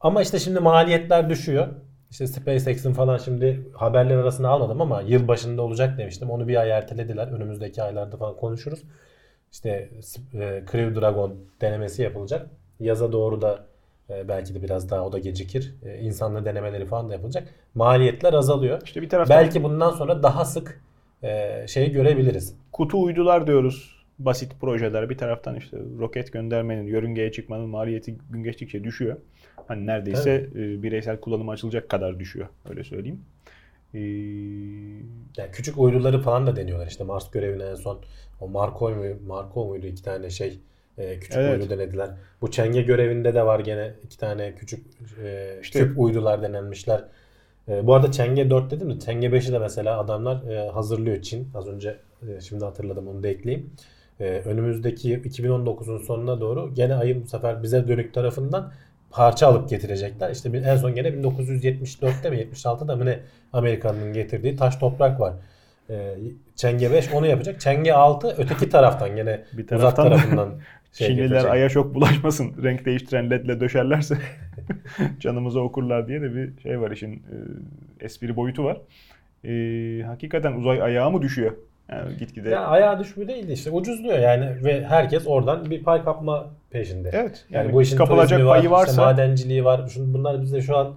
Ama 0.01 0.23
işte 0.23 0.39
şimdi 0.39 0.61
maliyetler 0.61 1.31
düşüyor. 1.31 1.69
İşte 2.11 2.27
SpaceX'in 2.27 2.93
falan 2.93 3.19
şimdi 3.19 3.69
haberler 3.75 4.17
arasına 4.17 4.49
almadım 4.49 4.81
ama 4.81 5.01
yıl 5.03 5.29
başında 5.29 5.63
olacak 5.63 5.99
demiştim. 5.99 6.31
Onu 6.31 6.49
bir 6.49 6.57
ay 6.57 6.71
ertelediler. 6.71 7.29
Önümüzdeki 7.29 7.83
aylarda 7.83 8.17
falan 8.17 8.37
konuşuruz. 8.37 8.83
İşte 9.53 9.89
e, 10.35 10.63
Crew 10.73 11.01
Dragon 11.01 11.35
denemesi 11.61 12.03
yapılacak. 12.03 12.47
Yaza 12.81 13.13
doğru 13.13 13.43
da 13.43 13.67
e, 14.11 14.29
belki 14.29 14.55
de 14.55 14.63
biraz 14.63 14.91
daha 14.91 15.07
o 15.07 15.13
da 15.13 15.19
gecikir. 15.19 15.75
E, 15.85 15.99
insanlı 15.99 16.45
denemeleri 16.45 16.87
falan 16.87 17.09
da 17.09 17.13
yapılacak. 17.13 17.49
Maliyetler 17.75 18.33
azalıyor. 18.33 18.83
İşte 18.85 19.03
bir 19.03 19.09
taraftan 19.09 19.37
Belki 19.37 19.63
bundan 19.63 19.91
sonra 19.91 20.23
daha 20.23 20.45
sık 20.45 20.81
e, 21.23 21.65
şey 21.69 21.93
görebiliriz. 21.93 22.55
kutu 22.73 23.03
uydular 23.03 23.47
diyoruz. 23.47 23.95
Basit 24.19 24.53
projeler. 24.61 25.11
Bir 25.11 25.19
taraftan 25.19 25.57
işte 25.57 25.77
roket 25.99 26.33
göndermenin, 26.33 26.87
yörüngeye 26.87 27.33
çıkmanın 27.33 27.69
maliyeti 27.69 28.17
gün 28.31 28.43
geçtikçe 28.45 28.85
düşüyor. 28.85 29.17
Hani 29.69 29.87
neredeyse 29.87 30.49
e, 30.55 30.83
bireysel 30.83 31.21
kullanıma 31.21 31.53
açılacak 31.53 31.89
kadar 31.89 32.19
düşüyor. 32.21 32.49
Öyle 32.71 32.85
söyleyeyim. 32.85 33.21
Ee, 33.95 33.99
Yani 35.37 35.51
küçük 35.53 35.79
uyduları 35.79 36.21
falan 36.21 36.47
da 36.47 36.57
deniyorlar. 36.57 36.87
İşte 36.87 37.05
Mars 37.05 37.31
görevine 37.31 37.65
en 37.65 37.75
son 37.75 37.99
o 38.41 38.49
Marco 38.49 38.91
mu 38.91 39.05
Marco 39.27 39.65
muydu 39.67 39.87
iki 39.87 40.03
tane 40.03 40.31
şey 40.31 40.59
e, 40.99 41.19
küçük 41.21 41.37
Evet. 41.37 41.61
uydu 41.63 41.71
denediler. 41.71 42.11
Bu 42.41 42.51
Çenge 42.51 42.83
görevinde 42.83 43.35
de 43.35 43.47
var 43.47 43.61
gene 43.61 43.91
iki 44.03 44.19
tane 44.19 44.55
küçük 44.55 44.87
e, 45.25 45.59
İşte- 45.63 45.79
küp 45.79 45.99
uydular 45.99 46.43
denenmişler. 46.43 47.05
E, 47.69 47.87
bu 47.87 47.95
arada 47.95 48.13
Çenge 48.13 48.51
4 48.51 48.71
dedim 48.71 48.87
mi? 48.87 49.01
Çenge 49.01 49.27
5'i 49.33 49.53
de 49.53 49.59
mesela 49.59 49.99
adamlar 50.01 50.43
e, 50.51 50.69
hazırlıyor 50.71 51.23
Çin. 51.23 51.49
Az 51.55 51.69
önce 51.69 51.97
e, 52.37 52.41
şimdi 52.41 52.65
hatırladım 52.65 53.09
onu 53.09 53.23
da 53.23 53.29
ekleyeyim. 53.29 53.71
E, 54.21 54.25
önümüzdeki 54.45 55.15
2019'un 55.19 55.99
sonuna 55.99 56.41
doğru 56.41 56.75
gene 56.75 56.95
ayın 56.95 57.23
bu 57.23 57.27
sefer 57.27 57.63
bize 57.63 57.89
dönük 57.89 58.15
tarafından 58.15 58.73
parça 59.11 59.47
alıp 59.47 59.69
getirecekler. 59.69 60.31
İşte 60.31 60.53
bir- 60.53 60.63
en 60.63 60.77
son 60.77 60.95
gene 60.95 61.09
1974'te 61.09 62.31
mi 62.31 62.37
76'da 62.39 62.97
mı 62.97 63.07
ne 63.07 63.19
Amerika'nın 63.53 64.13
getirdiği 64.13 64.57
taş 64.57 64.77
toprak 64.77 65.21
var. 65.21 65.35
Ee, 65.91 66.15
Çenge 66.57 66.91
5 66.93 67.13
onu 67.13 67.27
yapacak. 67.27 67.61
Çenge 67.61 67.93
6 67.93 68.35
öteki 68.39 68.69
taraftan 68.69 69.17
gene 69.17 69.45
Bir 69.53 69.59
uzak 69.65 69.69
taraftan 69.97 70.05
da 70.07 70.09
tarafından 70.11 70.55
şey 70.95 71.07
Çinliler 71.09 71.25
getirecek. 71.25 71.51
aya 71.51 71.69
çok 71.69 71.95
bulaşmasın. 71.95 72.53
Renk 72.63 72.85
değiştiren 72.85 73.31
ledle 73.31 73.61
döşerlerse 73.61 74.19
canımıza 75.21 75.61
okurlar 75.61 76.09
diye 76.09 76.23
de 76.23 76.35
bir 76.35 76.61
şey 76.63 76.81
var 76.81 76.91
işin 76.91 77.13
e, 77.15 78.05
espri 78.05 78.37
boyutu 78.37 78.65
var. 78.65 78.77
E, 79.45 80.03
hakikaten 80.03 80.53
uzay 80.53 80.83
ayağı 80.83 81.11
mı 81.11 81.23
düşüyor? 81.23 81.53
Yani 81.91 82.17
gitgide. 82.17 82.49
Ya 82.51 82.67
ayağa 82.67 82.99
düşmüyor 82.99 83.29
değil 83.29 83.49
de 83.49 83.53
işte 83.53 83.71
ucuzluyor 83.71 84.19
yani 84.19 84.65
ve 84.65 84.85
herkes 84.85 85.23
oradan 85.27 85.71
bir 85.71 85.83
pay 85.83 86.05
kapma 86.05 86.47
peşinde. 86.71 87.11
Evet. 87.13 87.47
Yani, 87.51 87.65
Yani, 87.65 87.73
bu 87.75 87.83
işin 87.83 87.97
kapılacak 87.97 88.29
turizmi 88.29 88.49
payı 88.49 88.71
var, 88.71 88.87
işte 88.87 89.01
varsa 89.01 89.03
madenciliği 89.05 89.65
var. 89.65 89.79
Şun- 89.79 90.15
Bunlar 90.15 90.43
bizde 90.43 90.61
şu 90.63 90.77
an 90.77 90.95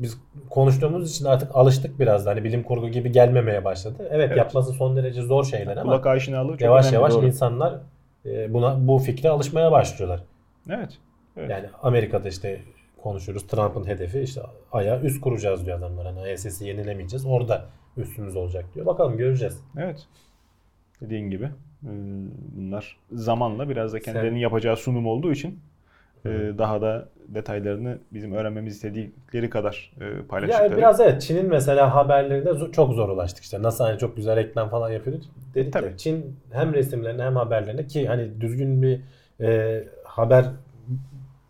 biz 0.00 0.18
konuştuğumuz 0.50 1.10
için 1.10 1.24
artık 1.24 1.50
alıştık 1.56 2.00
biraz 2.00 2.26
da. 2.26 2.30
Hani 2.30 2.44
bilim 2.44 2.62
kurgu 2.62 2.88
gibi 2.88 3.12
gelmemeye 3.12 3.64
başladı. 3.64 4.08
Evet, 4.10 4.26
Evet. 4.28 4.36
yapması 4.36 4.72
son 4.72 4.96
derece 4.96 5.22
zor 5.22 5.44
şeyler 5.44 5.76
ama 5.76 5.92
kulak 5.92 6.06
aşinalığı 6.06 6.52
çok 6.52 6.60
yavaş 6.60 6.84
önemli, 6.84 6.94
yavaş 6.94 7.12
doğru. 7.12 7.26
insanlar 7.26 7.74
buna 8.24 8.88
bu 8.88 8.98
fikre 8.98 9.28
alışmaya 9.28 9.72
başlıyorlar. 9.72 10.24
Evet. 10.68 10.98
evet. 11.36 11.50
Yani 11.50 11.66
Amerika'da 11.82 12.28
işte 12.28 12.60
konuşuyoruz. 13.02 13.46
Trump'ın 13.46 13.86
hedefi 13.86 14.20
işte 14.20 14.40
aya 14.72 15.00
üst 15.00 15.20
kuracağız 15.20 15.66
diyor 15.66 15.78
adamlar. 15.78 16.06
Hani 16.06 16.32
ISS'i 16.32 16.66
yenilemeyeceğiz. 16.66 17.26
Orada 17.26 17.66
üstümüz 17.96 18.36
olacak 18.36 18.64
diyor. 18.74 18.86
Bakalım 18.86 19.16
göreceğiz. 19.16 19.62
Evet. 19.76 20.06
Dediğin 21.00 21.30
gibi 21.30 21.44
e, 21.82 21.90
bunlar 22.56 22.96
zamanla 23.12 23.68
biraz 23.68 23.92
da 23.92 24.00
kendilerinin 24.00 24.38
yapacağı 24.38 24.76
sunum 24.76 25.06
olduğu 25.06 25.32
için 25.32 25.60
e, 26.24 26.28
daha 26.58 26.82
da 26.82 27.08
detaylarını 27.28 27.98
bizim 28.12 28.32
öğrenmemiz 28.32 28.74
istedikleri 28.74 29.50
kadar 29.50 29.92
e, 30.00 30.26
paylaştıkları. 30.26 30.72
Ya 30.72 30.76
biraz 30.76 31.00
evet 31.00 31.22
Çin'in 31.22 31.46
mesela 31.46 31.94
haberlerinde 31.94 32.72
çok 32.72 32.94
zor 32.94 33.08
ulaştık 33.08 33.44
işte. 33.44 33.62
Nasıl 33.62 33.84
hani 33.84 33.98
çok 33.98 34.16
güzel 34.16 34.36
reklam 34.36 34.68
falan 34.68 34.90
yapıyordu. 34.90 35.24
Dedik 35.54 35.72
Tabii. 35.72 35.86
ya, 35.86 35.96
Çin 35.96 36.36
hem 36.52 36.74
resimlerine 36.74 37.22
hem 37.22 37.36
haberlerine 37.36 37.86
ki 37.86 38.08
hani 38.08 38.40
düzgün 38.40 38.82
bir 38.82 39.00
e, 39.40 39.84
haber 40.04 40.44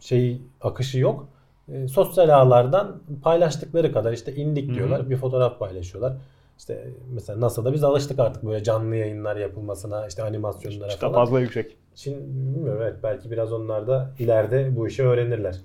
şeyi 0.00 0.42
akışı 0.60 0.98
yok. 0.98 1.28
E, 1.72 1.88
sosyal 1.88 2.28
ağlardan 2.28 3.00
paylaştıkları 3.22 3.92
kadar 3.92 4.12
işte 4.12 4.34
indik 4.34 4.74
diyorlar. 4.74 5.10
Bir 5.10 5.16
fotoğraf 5.16 5.58
paylaşıyorlar. 5.58 6.12
İşte 6.58 6.88
mesela 7.14 7.40
NASA'da 7.40 7.72
biz 7.72 7.84
alıştık 7.84 8.18
artık 8.18 8.44
böyle 8.44 8.64
canlı 8.64 8.96
yayınlar 8.96 9.36
yapılmasına, 9.36 10.06
işte 10.06 10.22
animasyonlara 10.22 10.88
İşte 10.88 11.00
falan. 11.00 11.14
fazla 11.14 11.40
yüksek. 11.40 11.76
Çin 11.94 12.16
bilmiyorum 12.54 12.82
evet 12.82 12.96
belki 13.02 13.30
biraz 13.30 13.52
onlar 13.52 13.86
da 13.86 14.10
ileride 14.18 14.76
bu 14.76 14.88
işi 14.88 15.02
öğrenirler. 15.02 15.56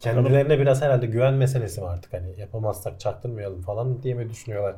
Kendilerine 0.00 0.58
biraz 0.58 0.82
herhalde 0.82 1.06
güven 1.06 1.34
meselesi 1.34 1.82
var 1.82 1.94
artık 1.94 2.12
hani 2.12 2.40
yapamazsak 2.40 3.00
çaktırmayalım 3.00 3.60
falan 3.60 4.02
diye 4.02 4.14
mi 4.14 4.30
düşünüyorlar? 4.30 4.74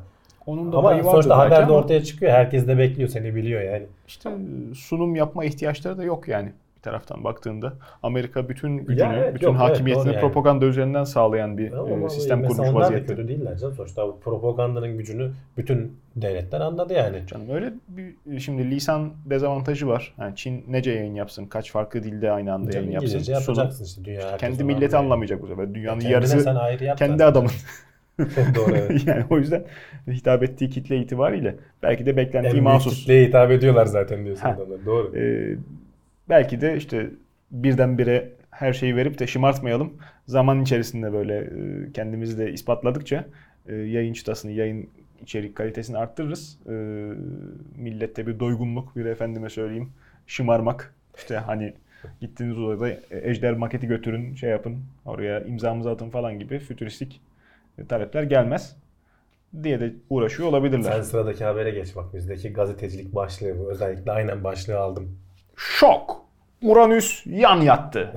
Onun 0.46 0.72
da 0.72 0.76
Ama 0.78 1.02
sonuçta 1.02 1.38
haberde 1.38 1.64
ama 1.64 1.74
ortaya 1.74 2.04
çıkıyor. 2.04 2.32
Herkes 2.32 2.68
de 2.68 2.78
bekliyor 2.78 3.08
seni 3.08 3.34
biliyor 3.34 3.60
yani. 3.60 3.86
işte 4.06 4.30
sunum 4.74 5.16
yapma 5.16 5.44
ihtiyaçları 5.44 5.98
da 5.98 6.04
yok 6.04 6.28
yani 6.28 6.52
bir 6.78 6.82
taraftan 6.82 7.24
baktığında. 7.24 7.72
Amerika 8.02 8.48
bütün 8.48 8.76
gücünü, 8.76 9.14
evet, 9.14 9.34
bütün 9.34 9.46
yok, 9.46 9.56
evet, 9.60 9.70
hakimiyetini 9.70 10.12
yani. 10.12 10.20
propaganda 10.20 10.66
üzerinden 10.66 11.04
sağlayan 11.04 11.58
bir 11.58 11.72
Ama 11.72 12.06
e, 12.06 12.08
sistem 12.08 12.44
kurmuş 12.44 12.74
vaziyette. 12.74 13.06
kötü 13.06 13.28
değiller 13.28 13.56
canım. 13.56 13.74
Sonuçta 13.74 14.08
bu 14.08 14.20
propagandanın 14.20 14.98
gücünü 14.98 15.30
bütün 15.56 15.96
devletler 16.16 16.60
anladı 16.60 16.92
yani. 16.92 17.22
Canım 17.26 17.50
öyle 17.50 17.72
bir 17.88 18.38
şimdi 18.40 18.70
lisan 18.70 19.12
dezavantajı 19.26 19.88
var. 19.88 20.14
Yani 20.18 20.36
Çin 20.36 20.64
nece 20.68 20.90
yayın 20.90 21.14
yapsın? 21.14 21.46
Kaç 21.46 21.72
farklı 21.72 22.02
dilde 22.02 22.32
aynı 22.32 22.52
anda 22.52 22.70
Canım 22.70 22.90
yayın 22.90 23.00
yapsın? 23.00 23.32
Yapacaksın 23.32 23.84
işte 23.84 24.04
dünya 24.04 24.36
Kendi 24.36 24.64
milleti 24.64 24.84
anlıyor. 24.84 25.02
anlamayacak 25.02 25.42
bu 25.42 25.46
sefer. 25.46 25.74
Dünyanın 25.74 26.00
Kendine 26.00 26.12
yarısı 26.12 26.54
kendi 26.96 27.24
adamın. 27.24 27.50
Doğru 28.54 28.76
evet. 28.76 29.06
yani 29.06 29.24
o 29.30 29.38
yüzden 29.38 29.64
hitap 30.08 30.42
ettiği 30.42 30.70
kitle 30.70 30.98
itibariyle 30.98 31.54
belki 31.82 32.06
de 32.06 32.10
En 32.10 32.16
beklentiyi 32.16 32.52
büyük 32.52 32.64
mahsus. 32.64 33.00
kitleye 33.00 33.26
hitap 33.26 33.50
ediyorlar 33.50 33.86
zaten 33.86 34.24
diyorsun 34.24 34.48
adamlar. 34.48 34.86
Doğru. 34.86 35.16
Ee, 35.16 35.56
belki 36.28 36.60
de 36.60 36.76
işte 36.76 37.10
birdenbire 37.50 38.32
her 38.50 38.72
şeyi 38.72 38.96
verip 38.96 39.18
de 39.18 39.26
şımartmayalım. 39.26 39.92
Zaman 40.26 40.62
içerisinde 40.62 41.12
böyle 41.12 41.38
e, 41.38 41.92
kendimizi 41.92 42.38
de 42.38 42.52
ispatladıkça 42.52 43.24
e, 43.68 43.74
yayın 43.74 44.12
çıtasını, 44.12 44.52
yayın 44.52 44.90
içerik 45.22 45.56
kalitesini 45.56 45.98
arttırırız. 45.98 46.58
E, 46.66 46.72
millette 47.76 48.26
bir 48.26 48.40
doygunluk, 48.40 48.96
bir 48.96 49.04
efendime 49.04 49.50
söyleyeyim 49.50 49.92
şımarmak. 50.26 50.94
İşte 51.16 51.36
hani 51.36 51.74
gittiğiniz 52.20 52.58
odada 52.58 52.88
ejder 53.10 53.52
maketi 53.52 53.86
götürün, 53.86 54.34
şey 54.34 54.50
yapın, 54.50 54.78
oraya 55.04 55.40
imzamızı 55.40 55.90
atın 55.90 56.10
falan 56.10 56.38
gibi 56.38 56.58
fütüristik 56.58 57.20
talepler 57.88 58.22
gelmez 58.22 58.76
diye 59.62 59.80
de 59.80 59.92
uğraşıyor 60.10 60.48
olabilirler. 60.48 60.92
Sen 60.92 61.02
sıradaki 61.02 61.44
habere 61.44 61.70
geç 61.70 61.96
bak 61.96 62.14
bizdeki 62.14 62.52
gazetecilik 62.52 63.14
başlığı 63.14 63.58
bu. 63.58 63.70
Özellikle 63.70 64.12
aynen 64.12 64.44
başlığı 64.44 64.78
aldım. 64.78 65.18
Şok! 65.58 66.24
Uranüs 66.62 67.26
yan 67.26 67.60
yattı. 67.60 68.12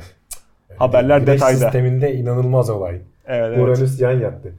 Haberler 0.78 1.18
Güneş 1.20 1.34
detayda. 1.34 1.58
sisteminde 1.58 2.14
inanılmaz 2.14 2.70
olay. 2.70 2.96
Evet, 3.28 3.48
evet. 3.48 3.60
Uranüs 3.60 4.02
yan 4.02 4.12
yattı. 4.12 4.54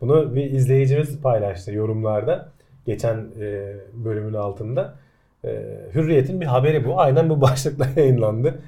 Bunu 0.00 0.34
bir 0.34 0.50
izleyicimiz 0.50 1.20
paylaştı 1.20 1.72
yorumlarda. 1.72 2.48
Geçen 2.86 3.16
e, 3.40 3.74
bölümün 3.92 4.34
altında. 4.34 4.94
E, 5.44 5.48
Hürriyet'in 5.94 6.40
bir 6.40 6.46
haberi 6.46 6.84
bu. 6.84 7.00
Aynen 7.00 7.30
bu 7.30 7.40
başlıkla 7.40 7.86
yayınlandı. 7.96 8.58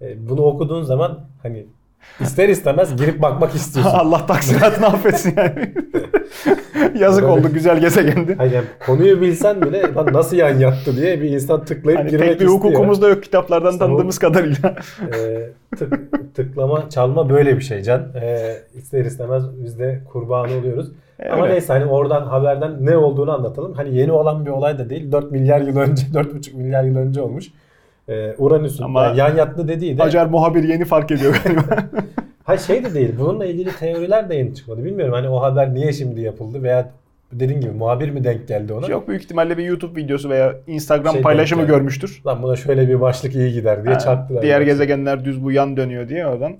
E, 0.00 0.28
bunu 0.28 0.42
okuduğun 0.42 0.82
zaman 0.82 1.20
hani 1.42 1.66
ister 2.20 2.48
istemez 2.48 2.96
girip 2.96 3.22
bakmak 3.22 3.54
istiyorsun. 3.54 3.92
Allah 3.98 4.26
taksiratını 4.26 4.86
affetsin 4.86 5.34
yani. 5.36 5.74
Yazık 6.98 7.24
Uranüs- 7.24 7.30
oldu 7.40 7.52
güzel 7.52 7.80
gezegendi. 7.80 8.34
Hani 8.34 8.54
yani 8.54 8.64
konuyu 8.86 9.20
bilsen 9.20 9.62
bile 9.62 9.94
lan 9.94 10.08
nasıl 10.12 10.36
yan 10.36 10.58
yattı 10.58 10.96
diye 10.96 11.20
bir 11.20 11.30
insan 11.30 11.64
tıklayıp 11.64 12.00
Hani 12.00 12.10
girmek 12.10 12.28
pek 12.28 12.40
bir 12.40 12.44
istiyor. 12.46 12.52
hukukumuz 12.52 13.02
da 13.02 13.08
yok 13.08 13.22
kitaplardan 13.22 13.72
İşte 13.72 13.84
tanıdığımız 13.84 14.18
kadarıyla. 14.18 14.74
E, 15.14 15.76
tık, 15.76 16.10
tıklama 16.34 16.90
çalma 16.90 17.30
böyle 17.30 17.56
bir 17.56 17.62
şey 17.62 17.82
Can. 17.82 18.00
E, 18.22 18.56
ister 18.74 19.04
istemez 19.04 19.42
biz 19.64 19.78
de 19.78 20.00
kurbanı 20.12 20.58
oluyoruz. 20.58 20.92
Ama 21.32 21.42
Öyle. 21.42 21.54
neyse 21.54 21.72
hani 21.72 21.84
oradan 21.84 22.26
haberden 22.26 22.86
ne 22.86 22.96
olduğunu 22.96 23.32
anlatalım. 23.32 23.74
Hani 23.74 23.96
yeni 23.96 24.12
olan 24.12 24.46
bir 24.46 24.50
olay 24.50 24.78
da 24.78 24.90
değil. 24.90 25.12
4 25.12 25.30
milyar 25.30 25.60
yıl 25.60 25.76
önce, 25.76 26.06
4,5 26.06 26.56
milyar 26.56 26.84
yıl 26.84 26.96
önce 26.96 27.20
olmuş. 27.20 27.46
Ee, 28.10 28.34
Uranüs'ün 28.38 28.84
Ama 28.84 29.04
yani 29.04 29.18
yan 29.18 29.36
yattı 29.36 29.68
dediği 29.68 29.98
de 29.98 30.02
Acar 30.02 30.26
muhabir 30.26 30.62
yeni 30.64 30.84
fark 30.84 31.10
ediyor 31.10 31.40
galiba. 31.44 31.62
ha 32.44 32.56
şey 32.58 32.84
de 32.84 32.94
değil. 32.94 33.14
Bununla 33.18 33.46
ilgili 33.46 33.70
teoriler 33.76 34.30
de 34.30 34.34
yeni 34.34 34.54
çıkmadı. 34.54 34.84
Bilmiyorum 34.84 35.14
hani 35.14 35.28
o 35.28 35.42
haber 35.42 35.74
niye 35.74 35.92
şimdi 35.92 36.20
yapıldı 36.20 36.62
veya 36.62 36.90
dediğin 37.32 37.60
gibi 37.60 37.70
muhabir 37.72 38.10
mi 38.10 38.24
denk 38.24 38.48
geldi 38.48 38.72
ona? 38.72 38.86
Yok 38.86 39.08
büyük 39.08 39.22
ihtimalle 39.22 39.58
bir 39.58 39.64
YouTube 39.64 40.00
videosu 40.00 40.30
veya 40.30 40.54
Instagram 40.66 41.12
Şey 41.12 41.22
paylaşımı 41.22 41.66
görmüştür. 41.66 42.22
Lan 42.26 42.42
buna 42.42 42.56
şöyle 42.56 42.88
bir 42.88 43.00
başlık 43.00 43.34
iyi 43.34 43.52
gider 43.52 43.84
diye 43.84 43.94
Ha, 43.94 44.00
çarptılar. 44.00 44.42
Diğer 44.42 44.54
Yani. 44.60 44.64
gezegenler 44.64 45.24
düz 45.24 45.44
bu 45.44 45.52
yan 45.52 45.76
dönüyor 45.76 46.08
diye 46.08 46.26
oradan. 46.26 46.52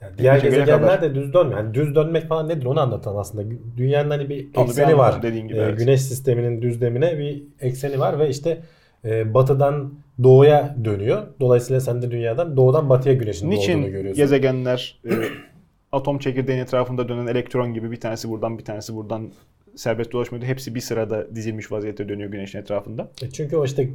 Yani 0.00 0.12
diğer 0.18 0.38
gezegenler 0.38 0.80
kadar. 0.80 1.02
de 1.02 1.14
düz 1.14 1.34
dönmüyor. 1.34 1.58
Yani 1.60 1.74
düz 1.74 1.94
dönmek 1.94 2.28
falan 2.28 2.48
nedir 2.48 2.66
onu 2.66 2.80
anlatan 2.80 3.16
aslında. 3.16 3.44
Dünyanın 3.76 4.10
hani 4.10 4.28
bir 4.28 4.52
bir 4.54 4.60
ekseni 4.60 4.98
var. 4.98 5.22
dediğin 5.22 5.48
gibi, 5.48 5.58
Ee, 5.58 5.62
evet. 5.62 5.78
Güneş 5.78 6.02
sisteminin 6.02 6.62
düzlemine 6.62 7.18
bir 7.18 7.42
ekseni 7.60 8.00
var 8.00 8.18
ve 8.18 8.28
işte 8.28 8.58
e, 9.04 9.34
batıdan 9.34 9.94
doğuya 10.22 10.76
dönüyor. 10.84 11.22
Dolayısıyla 11.40 11.80
sen 11.80 12.02
de 12.02 12.10
dünyadan 12.10 12.56
doğudan 12.56 12.88
batıya 12.90 13.14
güneşin 13.14 13.46
doğduğunu 13.46 13.60
Niçin 13.60 13.82
görüyorsun. 13.82 14.16
gezegenler 14.22 15.00
e, 15.04 15.10
atom 15.92 16.18
çekirdeğin 16.18 16.58
etrafında 16.58 17.08
dönen 17.08 17.26
elektron 17.26 17.74
gibi 17.74 17.90
bir 17.90 18.00
tanesi 18.00 18.28
buradan 18.28 18.58
bir 18.58 18.64
tanesi 18.64 18.94
buradan 18.94 19.32
serbest 19.76 20.12
dolaşmıyordu. 20.12 20.46
Hepsi 20.46 20.74
bir 20.74 20.80
sırada 20.80 21.34
dizilmiş 21.34 21.72
vaziyette 21.72 22.08
dönüyor 22.08 22.30
güneşin 22.30 22.58
etrafında. 22.58 23.10
E, 23.22 23.30
Çünkü 23.30 23.56
o 23.56 23.64
işte 23.64 23.90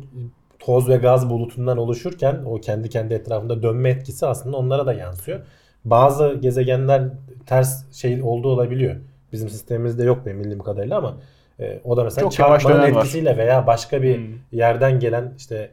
toz 0.59 0.89
ve 0.89 0.95
gaz 0.97 1.29
bulutundan 1.29 1.77
oluşurken 1.77 2.39
o 2.45 2.55
kendi 2.61 2.89
kendi 2.89 3.13
etrafında 3.13 3.63
dönme 3.63 3.89
etkisi 3.89 4.25
aslında 4.25 4.57
onlara 4.57 4.85
da 4.85 4.93
yansıyor. 4.93 5.39
Bazı 5.85 6.33
gezegenler 6.41 7.03
ters 7.45 7.91
şey 7.93 8.21
olduğu 8.23 8.47
olabiliyor. 8.47 8.95
Bizim 9.33 9.49
sistemimizde 9.49 10.03
yok 10.03 10.25
benim 10.25 10.39
bildiğim 10.39 10.59
kadarıyla 10.59 10.97
ama 10.97 11.17
e, 11.59 11.79
o 11.83 11.97
da 11.97 12.03
mesela 12.03 12.23
Çok 12.25 12.31
çarpmanın 12.31 12.81
dönen 12.81 12.95
var. 12.95 12.97
etkisiyle 12.97 13.37
veya 13.37 13.67
başka 13.67 14.01
bir 14.01 14.17
Hmm. 14.17 14.25
yerden 14.51 14.99
gelen 14.99 15.33
işte 15.37 15.71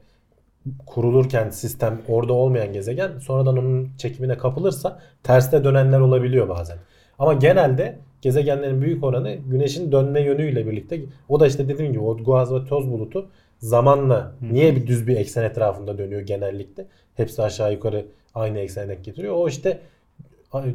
kurulurken 0.87 1.51
sistem 1.51 2.03
orada 2.09 2.33
olmayan 2.33 2.72
gezegen 2.72 3.18
sonradan 3.18 3.57
onun 3.57 3.88
çekimine 3.99 4.38
kapılırsa 4.38 5.01
terste 5.22 5.64
dönenler 5.64 6.01
olabiliyor 6.01 6.49
bazen. 6.49 6.79
Ama 7.18 7.35
genelde 7.35 7.99
gezegenlerin 8.22 8.83
büyük 8.83 9.05
oranı 9.05 9.35
güneşin 9.35 9.92
dönme 9.92 10.20
yönüyle 10.20 10.66
birlikte 10.66 11.01
o 11.29 11.40
da 11.40 11.46
işte 11.46 11.68
dediğim 11.68 11.92
gibi 11.92 12.03
o 12.03 12.16
gaz 12.25 12.55
ve 12.55 12.64
toz 12.64 12.90
bulutu 12.90 13.29
zamanla 13.59 14.33
niye 14.40 14.77
bir 14.77 14.87
düz 14.87 15.07
bir 15.07 15.16
eksen 15.16 15.42
etrafında 15.44 15.99
dönüyor 15.99 16.20
genellikle? 16.20 16.87
Hepsi 17.14 17.42
aşağı 17.42 17.72
yukarı 17.72 18.07
aynı 18.35 18.59
eksene 18.59 18.94
getiriyor. 18.94 19.35
O 19.37 19.49
işte 19.49 19.81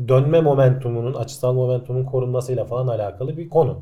dönme 0.08 0.42
momentumunun, 0.42 1.14
açısal 1.14 1.54
momentumun 1.54 2.04
korunmasıyla 2.06 2.66
falan 2.66 2.88
alakalı 2.88 3.38
bir 3.38 3.50
konu. 3.50 3.80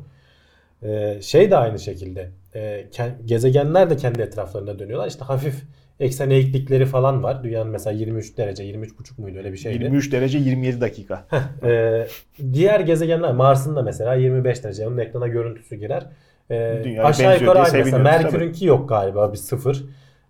Ee, 0.83 1.17
şey 1.21 1.51
de 1.51 1.57
aynı 1.57 1.79
şekilde 1.79 2.29
e, 2.55 2.85
gezegenler 3.25 3.89
de 3.89 3.97
kendi 3.97 4.21
etraflarında 4.21 4.79
dönüyorlar. 4.79 5.07
İşte 5.07 5.25
hafif 5.25 5.63
eksen 5.99 6.29
eğiklikleri 6.29 6.85
falan 6.85 7.23
var. 7.23 7.43
Dünyanın 7.43 7.71
mesela 7.71 7.97
23 7.97 8.37
derece, 8.37 8.63
23,5 8.63 9.21
muydu 9.21 9.37
öyle 9.37 9.51
bir 9.51 9.57
şeydi. 9.57 9.83
23 9.83 10.11
derece 10.11 10.37
27 10.37 10.81
dakika. 10.81 11.25
Ee, 11.63 12.07
diğer 12.53 12.79
gezegenler 12.79 13.33
Mars'ın 13.33 13.75
da 13.75 13.81
mesela 13.81 14.13
25 14.13 14.63
derece. 14.63 14.87
Onun 14.87 14.97
ekrana 14.97 15.27
görüntüsü 15.27 15.75
girer. 15.75 16.05
Ee, 16.51 16.81
Dünyaya 16.83 17.07
aşağı 17.07 17.39
yukarı 17.39 17.59
aynı. 17.59 17.77
Mesela 17.77 17.97
Merkür'ünki 17.97 18.65
yok 18.65 18.89
galiba 18.89 19.31
bir 19.31 19.37
sıfır. 19.37 19.85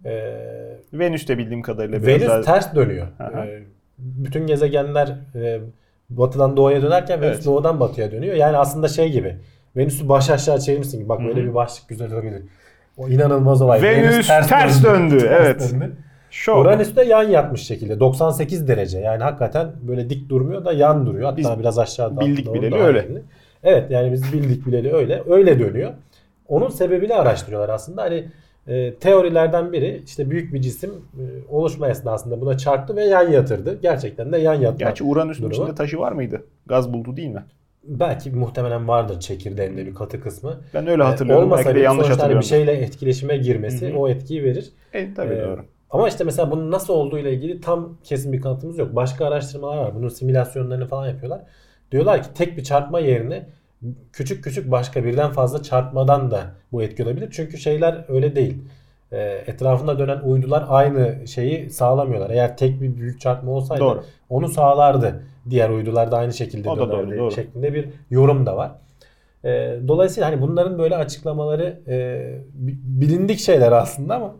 Ee, 0.06 0.36
Venüs'te 0.94 1.38
bildiğim 1.38 1.62
kadarıyla 1.62 2.02
biraz 2.02 2.08
Venüs 2.08 2.28
daha... 2.30 2.42
ters 2.42 2.76
dönüyor. 2.76 3.08
Aha. 3.20 3.46
Ee, 3.46 3.64
bütün 3.98 4.48
gezegenler 4.48 5.16
e, 5.36 5.60
batıdan 6.10 6.58
doğuya 6.58 6.82
dönerken 6.82 7.22
Venüs 7.22 7.36
Evet. 7.36 7.46
doğudan 7.46 7.80
batıya 7.80 8.12
dönüyor. 8.12 8.36
Yani 8.36 8.58
aslında 8.58 8.88
şey 8.88 9.12
gibi. 9.12 9.38
Venüs'ü 9.78 10.10
baş 10.10 10.30
aşağı 10.30 10.60
çevirmişsin. 10.60 11.10
Bak 11.10 11.20
böyle 11.20 11.40
Hı 11.40 11.44
hı. 11.44 11.50
bir 11.50 11.54
başlık 11.56 11.90
güzel 11.90 12.14
olabilir. 12.14 12.42
O 12.98 13.10
inanılmaz 13.10 13.62
olay. 13.62 13.82
Venüs 13.82 14.28
ters 14.28 14.84
döndü, 14.84 15.30
evet. 15.30 15.72
döndü. 15.74 15.96
Şok. 16.32 16.58
Uranüs 16.58 16.96
de 16.96 17.04
yan 17.04 17.24
yatmış 17.24 17.62
şekilde. 17.62 18.00
98 18.00 18.68
derece. 18.68 19.00
Yani 19.00 19.24
hakikaten 19.24 19.72
böyle 19.88 20.10
dik 20.10 20.30
durmuyor 20.30 20.66
da 20.66 20.74
yan 20.74 21.06
duruyor. 21.06 21.26
Hatta 21.26 21.38
Biz 21.38 21.60
biraz 21.60 21.80
aşağıda. 21.80 22.22
bildik 22.22 22.54
bileli 22.54 22.76
öyle. 22.76 23.00
önemli. 23.00 23.22
Evet 23.64 23.92
yani 23.92 24.12
biz 24.12 24.34
bildik 24.34 24.66
bileli 24.68 24.94
öyle. 24.94 25.24
Öyle 25.30 25.60
dönüyor. 25.60 25.92
Onun 26.48 26.70
sebebini 26.70 27.16
araştırıyorlar 27.16 27.70
aslında. 27.70 28.02
Hani 28.02 28.26
e, 28.68 28.94
teorilerden 28.94 29.74
biri 29.74 30.04
işte 30.06 30.30
büyük 30.30 30.54
bir 30.54 30.62
cisim 30.62 30.90
e, 30.90 31.24
oluşma 31.50 31.90
esnasında 31.90 32.42
buna 32.42 32.58
çarptı 32.58 32.96
ve 32.96 33.04
yan 33.04 33.32
yatırdı. 33.32 33.80
Gerçekten 33.82 34.32
de 34.32 34.38
yan 34.38 34.54
yatma. 34.54 34.78
Gerçi 34.78 35.04
Uranüs'ün 35.04 35.50
içinde 35.50 35.76
taşı 35.76 36.00
var 36.00 36.12
mıydı? 36.12 36.44
Gaz 36.66 36.94
bulutu 36.94 37.18
değil 37.18 37.30
mi? 37.30 37.44
Belki 37.90 38.32
muhtemelen 38.32 38.88
vardır 38.88 39.20
çekirdeğinde 39.20 39.86
bir 39.86 39.94
katı 39.94 40.22
kısmı. 40.22 40.62
Ben 40.74 40.88
öyle 40.88 41.04
E, 41.04 41.06
hatırlıyorum. 41.06 41.44
Olmasa 41.44 41.66
Belki 41.66 41.80
de 41.80 41.84
yanlış 41.84 42.04
hani 42.04 42.10
bir 42.10 42.16
hatırlıyorum. 42.16 42.44
şeyle 42.44 42.72
etkileşime 42.72 43.38
girmesi 43.38 43.90
Hı 43.90 43.94
hı. 43.94 43.98
o 44.00 44.10
etkiyi 44.10 44.44
verir. 44.44 44.70
E, 44.94 45.14
tabii 45.14 45.34
Ee, 45.34 45.44
doğru. 45.44 45.66
Ama 45.90 46.08
işte 46.10 46.24
mesela 46.24 46.52
bunun 46.52 46.72
nasıl 46.72 46.94
olduğu 46.94 47.18
ile 47.18 47.34
ilgili 47.34 47.62
tam 47.62 47.98
kesin 48.04 48.34
bir 48.34 48.42
kanıtımız 48.42 48.78
yok. 48.78 48.96
Başka 48.96 49.26
araştırmalar 49.26 49.78
var. 49.78 49.96
Bunun 49.96 50.10
simülasyonlarını 50.10 50.88
falan 50.88 51.08
yapıyorlar. 51.08 51.42
Diyorlar 51.92 52.24
ki 52.24 52.30
tek 52.36 52.58
bir 52.58 52.64
çarpma 52.64 53.00
yerine 53.00 53.50
küçük 54.14 54.44
küçük 54.44 54.72
başka 54.72 55.04
birden 55.04 55.32
fazla 55.32 55.64
çarpmadan 55.64 56.32
da 56.32 56.42
bu 56.72 56.84
etki 56.84 57.04
olabilir. 57.04 57.30
Çünkü 57.32 57.58
şeyler 57.58 58.06
öyle 58.08 58.36
değil. 58.36 58.58
Ee, 59.12 59.44
etrafında 59.48 60.00
dönen 60.00 60.20
uydular 60.20 60.66
aynı 60.70 61.28
şeyi 61.28 61.70
sağlamıyorlar. 61.70 62.30
Eğer 62.30 62.58
tek 62.58 62.82
bir 62.82 62.98
büyük 62.98 63.22
çarpma 63.22 63.52
olsaydı 63.52 63.82
Doğru. 63.82 64.04
onu 64.30 64.48
sağlardı. 64.48 65.24
Diğer 65.50 65.70
uydular 65.70 66.12
da 66.12 66.18
aynı 66.18 66.34
şekilde 66.34 66.70
O 66.70 66.78
da 66.78 66.92
dönerdi 66.92 67.12
doğru, 67.12 67.18
doğru. 67.20 67.32
şeklinde 67.32 67.74
bir 67.74 67.90
yorum 68.10 68.46
da 68.46 68.58
var. 68.58 68.72
Ee, 69.46 69.80
dolayısıyla 69.88 70.30
hani 70.30 70.42
bunların 70.42 70.80
böyle 70.80 70.96
açıklamaları 70.96 71.80
e, 71.88 71.96
bi- 72.54 72.78
bilindik 72.84 73.40
şeyler 73.40 73.72
aslında 73.72 74.16
ama 74.16 74.36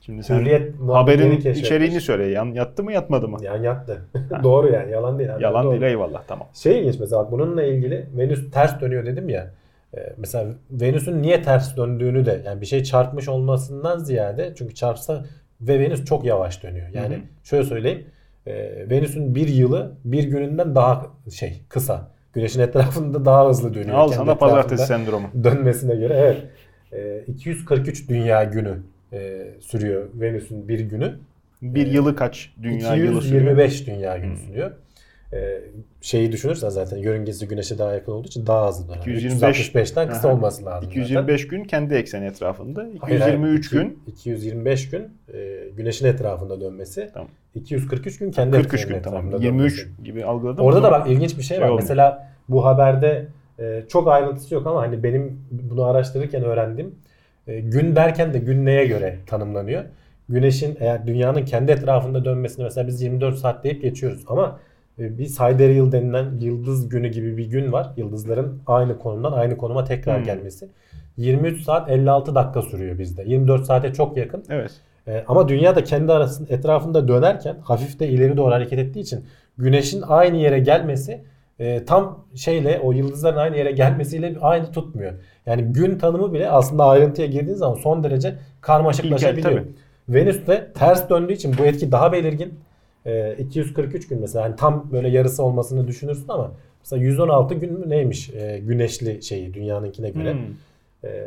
Şimdi 0.00 0.22
sen 0.22 0.40
Hürriyet 0.40 0.72
haberin 0.88 1.40
içeriğini 1.40 2.00
söyle. 2.00 2.26
Yan, 2.26 2.46
yattı 2.46 2.84
mı 2.84 2.92
yatmadı 2.92 3.28
mı? 3.28 3.38
Yani 3.42 3.66
yattı. 3.66 4.02
Doğru 4.42 4.72
yani 4.72 4.92
yalan 4.92 5.18
değil. 5.18 5.30
Yalan 5.40 5.64
Doğru. 5.64 5.72
değil 5.72 5.82
eyvallah 5.82 6.22
tamam. 6.28 6.46
Şey 6.54 6.80
ilginç 6.80 7.00
mesela 7.00 7.30
bununla 7.30 7.62
ilgili 7.62 8.06
Venüs 8.16 8.50
ters 8.50 8.80
dönüyor 8.80 9.06
dedim 9.06 9.28
ya. 9.28 9.50
Ee, 9.96 10.12
mesela 10.16 10.46
Venüs'ün 10.70 11.22
niye 11.22 11.42
ters 11.42 11.76
döndüğünü 11.76 12.26
de 12.26 12.42
yani 12.46 12.60
bir 12.60 12.66
şey 12.66 12.82
çarpmış 12.84 13.28
olmasından 13.28 13.98
ziyade 13.98 14.52
çünkü 14.58 14.74
çarpsa 14.74 15.24
ve 15.60 15.78
Venüs 15.80 16.04
çok 16.04 16.24
yavaş 16.24 16.62
dönüyor. 16.62 16.88
Yani 16.92 17.14
Hı 17.14 17.18
hı. 17.18 17.22
şöyle 17.44 17.64
söyleyeyim. 17.64 18.06
e, 18.46 18.54
Venüs'ün 18.90 19.34
bir 19.34 19.48
yılı 19.48 19.92
bir 20.04 20.24
gününden 20.24 20.74
daha 20.74 21.06
şey 21.32 21.62
kısa. 21.68 22.10
Güneşin 22.32 22.60
etrafında 22.60 23.24
daha 23.24 23.48
hızlı 23.48 23.74
dönüyor. 23.74 23.96
Al 23.96 24.08
sana 24.08 24.34
pazartesi 24.34 24.86
sendromu. 24.86 25.28
dönmesine 25.44 25.94
göre 25.96 26.14
evet. 26.14 26.42
E, 27.28 27.32
243 27.32 28.08
dünya 28.08 28.44
günü 28.44 28.78
e, 29.12 29.46
sürüyor 29.60 30.08
Venüs'ün 30.14 30.68
bir 30.68 30.80
günü. 30.80 31.18
Bir 31.62 31.86
yılı 31.86 32.16
kaç 32.16 32.52
dünya 32.62 32.94
yılı 32.94 33.22
sürüyor? 33.22 33.40
225 33.42 33.86
dünya 33.86 34.18
günü 34.18 34.36
sürüyor. 34.36 34.70
Ee, 35.32 35.60
şeyi 36.00 36.32
düşünürsen 36.32 36.68
zaten 36.68 36.96
yörüngesi 36.96 37.48
güneşe 37.48 37.78
daha 37.78 37.92
yakın 37.92 38.12
olduğu 38.12 38.26
için 38.28 38.46
daha 38.46 38.68
hızlı 38.68 38.88
döner. 38.88 39.00
225 39.00 39.70
365'ten 39.74 40.08
kısa 40.08 40.28
Aha. 40.28 40.34
olması 40.36 40.64
lazım. 40.64 40.88
zaten. 40.90 41.00
225 41.00 41.48
gün 41.48 41.64
kendi 41.64 41.94
ekseni 41.94 42.24
etrafında. 42.24 42.80
Hayır, 43.00 43.20
hayır. 43.20 43.34
223 43.34 43.66
İki- 43.66 43.76
gün. 43.76 43.98
225 44.06 44.90
gün 44.90 45.02
e, 45.34 45.68
güneşin 45.76 46.06
etrafında 46.06 46.60
dönmesi. 46.60 47.10
Tamam. 47.14 47.28
243 47.54 48.18
gün 48.18 48.30
kendi 48.30 48.56
43 48.56 48.72
ekseninin 48.74 48.96
gün 48.98 49.02
tamam. 49.02 49.26
etrafında 49.26 49.44
23 49.44 49.78
dönmesi. 49.84 50.04
gibi 50.04 50.24
algıladım. 50.24 50.64
Orada 50.64 50.82
da 50.82 50.90
bak 50.90 51.10
ilginç 51.10 51.38
bir 51.38 51.42
şey 51.42 51.56
Şey 51.56 51.58
var. 51.64 51.68
olmuyor. 51.68 51.82
Mesela 51.82 52.28
bu 52.48 52.64
haberde 52.66 53.26
e, 53.58 53.82
çok 53.88 54.08
ayrıntısı 54.08 54.54
yok 54.54 54.66
ama 54.66 54.80
hani 54.82 55.02
benim 55.02 55.40
bunu 55.50 55.84
araştırırken 55.84 56.42
öğrendim. 56.44 56.94
E, 57.46 57.60
gün 57.60 57.96
derken 57.96 58.34
de 58.34 58.38
gün 58.38 58.66
neye 58.66 58.86
göre 58.86 59.16
tanımlanıyor? 59.26 59.84
Güneşin 60.28 60.76
eğer 60.80 61.06
dünyanın 61.06 61.44
kendi 61.44 61.72
etrafında 61.72 62.24
dönmesini 62.24 62.62
mesela 62.64 62.86
biz 62.86 63.02
24 63.02 63.36
saat 63.38 63.64
deyip 63.64 63.82
geçiyoruz 63.82 64.24
ama 64.26 64.58
bir 64.98 65.26
sidereal 65.26 65.92
denilen 65.92 66.26
yıldız 66.40 66.88
günü 66.88 67.08
gibi 67.08 67.36
bir 67.36 67.46
gün 67.46 67.72
var. 67.72 67.92
Yıldızların 67.96 68.62
aynı 68.66 68.98
konumdan 68.98 69.32
aynı 69.32 69.56
konuma 69.56 69.84
tekrar 69.84 70.18
Hmm. 70.18 70.24
gelmesi. 70.24 70.68
23 71.16 71.62
saat 71.62 71.90
56 71.90 72.34
dakika 72.34 72.62
sürüyor 72.62 72.98
bizde. 72.98 73.22
24 73.26 73.64
saate 73.64 73.92
çok 73.92 74.16
yakın. 74.16 74.44
Evet. 74.50 74.70
E, 75.08 75.24
ama 75.28 75.48
dünya 75.48 75.76
da 75.76 75.84
kendi 75.84 76.12
arasında 76.12 76.54
etrafında 76.54 77.08
dönerken 77.08 77.56
hafif 77.62 78.00
de 78.00 78.08
ileri 78.08 78.36
doğru 78.36 78.54
hareket 78.54 78.78
ettiği 78.78 79.00
için 79.00 79.24
güneşin 79.58 80.02
aynı 80.02 80.36
yere 80.36 80.58
gelmesi 80.58 81.20
e, 81.58 81.84
tam 81.84 82.24
şeyle 82.34 82.80
o 82.82 82.92
yıldızların 82.92 83.36
aynı 83.36 83.56
yere 83.56 83.70
gelmesiyle 83.72 84.34
aynı 84.40 84.72
tutmuyor. 84.72 85.12
Yani 85.46 85.62
gün 85.62 85.98
tanımı 85.98 86.32
bile 86.32 86.50
aslında 86.50 86.84
ayrıntıya 86.84 87.26
girdiğin 87.26 87.56
zaman 87.56 87.74
son 87.74 88.04
derece 88.04 88.34
karmaşıklaşabiliyor. 88.60 89.50
İlkel. 89.50 89.64
Venüs 90.08 90.46
de 90.46 90.72
ters 90.74 91.10
döndüğü 91.10 91.32
için 91.32 91.54
bu 91.58 91.66
etki 91.66 91.92
daha 91.92 92.12
belirgin. 92.12 92.54
E, 93.06 93.36
243 93.38 94.08
gün 94.08 94.20
mesela 94.20 94.44
hani 94.44 94.56
tam 94.56 94.88
böyle 94.92 95.08
yarısı 95.08 95.42
olmasını 95.42 95.88
düşünürsün 95.88 96.28
ama 96.28 96.52
mesela 96.80 97.02
116 97.02 97.54
gün 97.54 97.72
mü 97.72 97.90
neymiş 97.90 98.30
e, 98.30 98.58
güneşli 98.58 99.22
şeyi 99.22 99.54
dünyanınkine 99.54 100.10
göre. 100.10 100.32
Hmm. 100.32 100.40
E, 101.04 101.24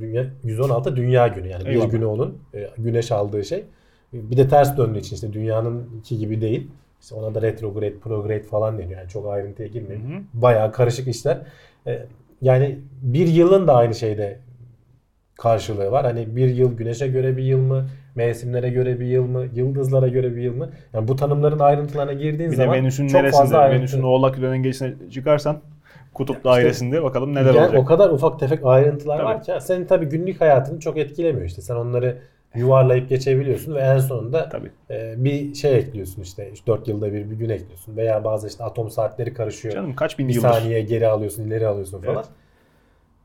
dünya 0.00 0.26
116 0.44 0.96
dünya 0.96 1.28
günü 1.28 1.48
yani 1.48 1.68
Eyvallah. 1.68 1.86
bir 1.86 1.90
günü 1.90 2.06
onun 2.06 2.38
e, 2.54 2.68
güneş 2.78 3.12
aldığı 3.12 3.44
şey. 3.44 3.64
Bir 4.12 4.36
de 4.36 4.48
ters 4.48 4.76
döndüğü 4.76 4.98
için 4.98 5.14
işte 5.14 5.32
dünyanın 5.32 5.88
iki 6.00 6.18
gibi 6.18 6.40
değil. 6.40 6.70
İşte 7.02 7.14
ona 7.14 7.34
da 7.34 7.42
retrograde, 7.42 7.98
prograde 7.98 8.42
falan 8.42 8.78
deniyor. 8.78 9.00
Yani 9.00 9.10
çok 9.10 9.26
ayrıntıya 9.26 9.68
girmeyeyim. 9.68 10.10
Hı 10.10 10.16
hı. 10.16 10.22
Bayağı 10.34 10.72
karışık 10.72 11.08
işler. 11.08 11.38
E, 11.86 12.06
yani 12.42 12.78
bir 13.02 13.26
yılın 13.26 13.66
da 13.66 13.74
aynı 13.74 13.94
şeyde 13.94 14.38
karşılığı 15.34 15.90
var. 15.90 16.04
Hani 16.04 16.36
bir 16.36 16.48
yıl 16.48 16.76
güneşe 16.76 17.08
göre 17.08 17.36
bir 17.36 17.42
yıl 17.42 17.58
mı? 17.58 17.88
Mevsimlere 18.14 18.68
göre 18.70 19.00
bir 19.00 19.06
yıl 19.06 19.24
mı? 19.26 19.46
Yıldızlara 19.54 20.08
göre 20.08 20.36
bir 20.36 20.42
yıl 20.42 20.54
mı? 20.56 20.70
Yani 20.92 21.08
bu 21.08 21.16
tanımların 21.16 21.58
ayrıntılarına 21.58 22.12
girdiğin 22.12 22.50
Bir 22.52 22.56
de 22.56 22.62
zaman 22.62 22.76
Venüs'ün 22.76 23.06
çok 23.08 23.20
neresinde? 23.20 23.40
fazla 23.42 23.58
ayrıntı. 23.58 23.78
Venüs'ün 23.78 24.02
Oğlak 24.02 24.40
dönencesine 24.40 24.94
çıkarsan 25.12 25.58
kutup 26.14 26.36
İşte- 26.36 26.48
dairesinde 26.48 27.02
bakalım 27.02 27.34
neler 27.34 27.54
yani 27.54 27.58
olacak. 27.66 27.78
o 27.80 27.84
kadar 27.84 28.10
ufak 28.10 28.40
tefek 28.40 28.60
ayrıntılar 28.64 29.16
Tabii. 29.16 29.26
var 29.26 29.42
ki 29.42 29.52
senin 29.60 29.84
tabii 29.86 30.06
günlük 30.06 30.40
hayatını 30.40 30.80
çok 30.80 30.98
etkilemiyor 30.98 31.46
işte. 31.46 31.62
Sen 31.62 31.74
onları 31.74 32.16
yuvarlayıp 32.54 33.08
geçebiliyorsun 33.08 33.74
ve 33.74 33.80
en 33.80 33.98
sonunda 33.98 34.48
Tabii. 34.48 34.70
e, 34.90 35.14
bir 35.24 35.54
şey 35.54 35.76
ekliyorsun 35.78 36.22
işte 36.22 36.50
4 36.66 36.88
yılda 36.88 37.12
bir 37.12 37.30
bir 37.30 37.36
gün 37.36 37.48
ekliyorsun 37.48 37.96
veya 37.96 38.24
bazı 38.24 38.48
işte 38.48 38.64
atom 38.64 38.90
saatleri 38.90 39.34
karışıyor. 39.34 39.74
Canım 39.74 39.94
kaç 39.96 40.18
bin 40.18 40.28
bir 40.28 40.34
yıldır, 40.34 40.48
saniye 40.48 40.80
geri 40.82 41.06
alıyorsun, 41.06 41.42
ileri 41.44 41.66
alıyorsun 41.66 42.00
falan. 42.02 42.24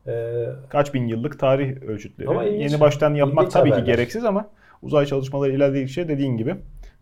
E, 0.07 0.45
kaç 0.69 0.93
bin 0.93 1.07
yıllık 1.07 1.39
tarih 1.39 1.81
ölçütleri. 1.83 2.61
Yeni 2.61 2.79
baştan 2.79 3.13
yapmak 3.13 3.51
tabii 3.51 3.69
ki 3.69 3.75
haberler. 3.75 3.93
gereksiz 3.93 4.25
ama 4.25 4.45
uzay 4.83 5.05
çalışmaları 5.05 5.51
ilerledikçe 5.51 6.07
dediğin 6.07 6.37
gibi 6.37 6.55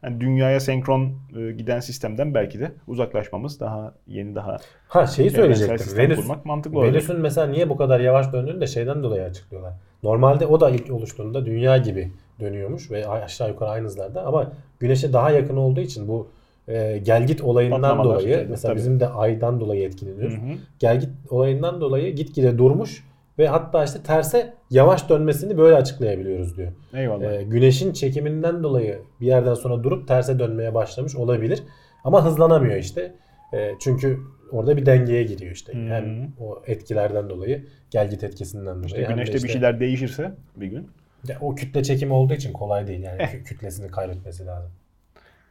yani 0.04 0.22
dünyaya 0.22 0.60
senkron 0.60 1.14
e, 1.38 1.52
giden 1.52 1.80
sistemden 1.80 2.34
belki 2.34 2.60
de 2.60 2.72
uzaklaşmamız 2.88 3.60
daha 3.60 3.94
yeni 4.08 4.36
daha 4.36 4.58
ha 4.88 5.08
şeyi 5.08 5.30
evrensel 5.30 5.56
söyleyecektim. 5.56 5.98
Venüs, 5.98 6.20
kurmak 6.20 6.46
mantıklı 6.46 6.80
olacak. 6.80 6.94
Venüs'ün 6.94 7.20
mesela 7.20 7.48
niye 7.48 7.70
bu 7.70 7.78
kadar 7.78 8.00
yavaş 8.00 8.34
döndüğünü 8.34 8.62
de 8.62 8.68
şeyden 8.68 9.04
dolayı 9.04 9.24
açıklıyorlar. 9.24 9.74
Normalde 10.04 10.46
o 10.46 10.60
da 10.60 10.70
ilk 10.70 10.92
oluştuğunda 10.92 11.46
dünya 11.46 11.78
gibi 11.78 12.12
dönüyormuş 12.40 12.92
ve 12.92 13.08
aşağı 13.08 13.50
yukarı 13.50 13.70
aynı 13.70 13.86
hızlarda 13.86 14.26
ama 14.26 14.52
güneşe 14.80 15.14
daha 15.14 15.32
yakın 15.32 15.58
olduğu 15.58 15.82
için 15.82 16.08
bu 16.08 16.28
e, 16.68 16.98
gelgit 16.98 17.42
olayından 17.42 17.82
Patlamalar 17.82 18.20
dolayı 18.20 18.48
mesela 18.50 18.72
tabii. 18.72 18.80
bizim 18.80 19.00
de 19.00 19.08
aydan 19.08 19.60
dolayı 19.60 19.84
etkileniyoruz. 19.84 20.38
Hı 20.38 20.42
hı. 20.42 20.54
Gelgit 20.80 21.10
olayından 21.30 21.82
dolayı 21.82 22.16
gitgide 22.16 22.58
durmuş 22.58 23.04
ve 23.40 23.48
hatta 23.48 23.84
işte 23.84 24.04
terse 24.04 24.54
yavaş 24.70 25.10
dönmesini 25.10 25.58
böyle 25.58 25.76
açıklayabiliyoruz 25.76 26.58
diyor. 26.58 26.72
Eyvallah. 26.94 27.34
E, 27.34 27.44
güneşin 27.44 27.94
çekiminden 27.94 28.64
dolayı 28.64 29.00
bir 29.22 29.26
yerden 29.28 29.54
sonra 29.54 29.84
durup 29.84 30.08
terse 30.08 30.40
dönmeye 30.40 30.74
başlamış 30.74 31.16
olabilir 31.16 31.64
ama 32.04 32.26
hızlanamıyor 32.26 32.76
işte. 32.76 33.16
E, 33.54 33.72
çünkü 33.80 34.20
orada 34.52 34.78
bir 34.78 34.86
dengeye 34.86 35.24
giriyor 35.24 35.52
işte. 35.52 35.74
Hı. 35.74 35.78
Hem 35.94 36.32
o 36.40 36.62
etkilerden 36.68 37.30
dolayı, 37.30 37.66
gelgit 37.92 38.24
etkisinden 38.24 38.76
dolayı. 38.76 38.86
İşte 38.86 39.04
güneşte 39.04 39.36
işte- 39.36 39.48
bir 39.48 39.54
şeyler 39.54 39.80
değişirse 39.80 40.32
bir 40.56 40.68
gün 40.68 40.88
Ya 41.28 41.38
o 41.42 41.56
kütle 41.56 41.84
çekimi 41.84 42.14
olduğu 42.14 42.34
için 42.34 42.54
kolay 42.54 42.88
değil 42.88 43.04
yani 43.04 43.22
Eh. 43.22 43.28
Kü- 43.34 43.44
kütlesini 43.44 43.92
kaybetmesi 43.92 44.46
lazım. 44.46 44.72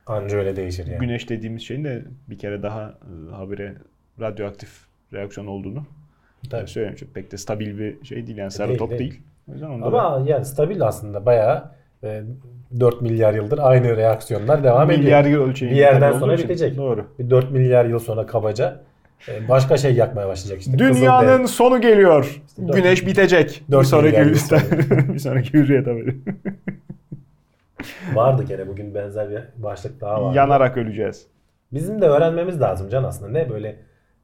Anca 0.07 0.37
öyle 0.39 0.57
değişir 0.57 0.87
yani. 0.87 0.99
güneş 0.99 1.29
dediğimiz 1.29 1.63
şeyin 1.63 1.85
de 1.85 2.05
bir 2.31 2.39
kere 2.39 2.63
daha 2.63 2.89
e, 3.31 3.35
habire 3.35 3.75
radyoaktif 4.21 4.81
reaksiyon 5.13 5.47
olduğunu 5.47 5.87
Tabii. 6.51 6.69
söyleyeyim. 6.69 6.97
Çünkü 6.99 7.13
pek 7.13 7.33
de 7.33 7.37
stabil 7.39 7.79
bir 7.79 8.05
şey 8.05 8.27
değil 8.27 8.39
yani 8.39 8.51
sarı 8.51 8.69
Değil, 8.69 8.79
top 8.79 8.91
değil. 8.91 9.01
değil. 9.01 9.21
O 9.49 9.53
yüzden 9.53 9.67
onda 9.71 9.93
da 9.93 10.03
Ama 10.03 10.29
yani 10.29 10.45
stabil 10.45 10.83
aslında 10.83 11.27
bayağı 11.27 11.65
e, 12.05 12.23
4 12.81 13.03
milyar 13.03 13.35
yıldır 13.35 13.59
aynı 13.63 13.97
reaksiyonlar 13.97 14.65
devam 14.65 14.89
milyar 14.89 15.25
ediyor. 15.25 15.41
yıl 15.43 15.51
ölçeği 15.51 15.71
Bir 15.73 15.77
yerden 15.77 16.13
sonra 16.13 16.35
için. 16.35 16.45
bitecek. 16.45 16.77
Doğru. 16.77 17.07
Bir 17.19 17.31
4 17.31 17.51
milyar 17.51 17.85
yıl 17.85 17.99
sonra 17.99 18.27
kabaca 18.27 18.81
e, 19.29 19.49
başka 19.49 19.77
şey 19.77 19.95
yakmaya 19.95 20.29
başlayacak 20.29 20.61
işte. 20.61 20.79
Dünyanın 20.79 21.45
sonu 21.47 21.81
geliyor. 21.81 22.41
dört- 22.69 22.77
Güneş 22.77 23.07
bitecek. 23.07 23.63
Bir 23.69 23.73
dört 23.73 23.87
sonraki 23.87 24.19
milyar 24.19 24.35
bir 25.15 25.19
sonraki 25.19 25.53
hürriyet 25.53 25.87
haberi. 25.87 26.17
vardı 28.15 28.45
gene 28.49 28.69
bugün 28.69 28.95
benzer 28.95 29.31
bir 29.31 29.43
başlık 29.57 30.01
daha 30.01 30.23
vardı. 30.23 30.37
Yanarak 30.37 30.77
öleceğiz. 30.77 31.27
Bizim 31.73 32.01
de 32.01 32.07
öğrenmemiz 32.07 32.61
lazım 32.61 32.89
can 32.89 33.05
aslında. 33.05 33.31
Ne 33.33 33.51
böyle 33.51 33.77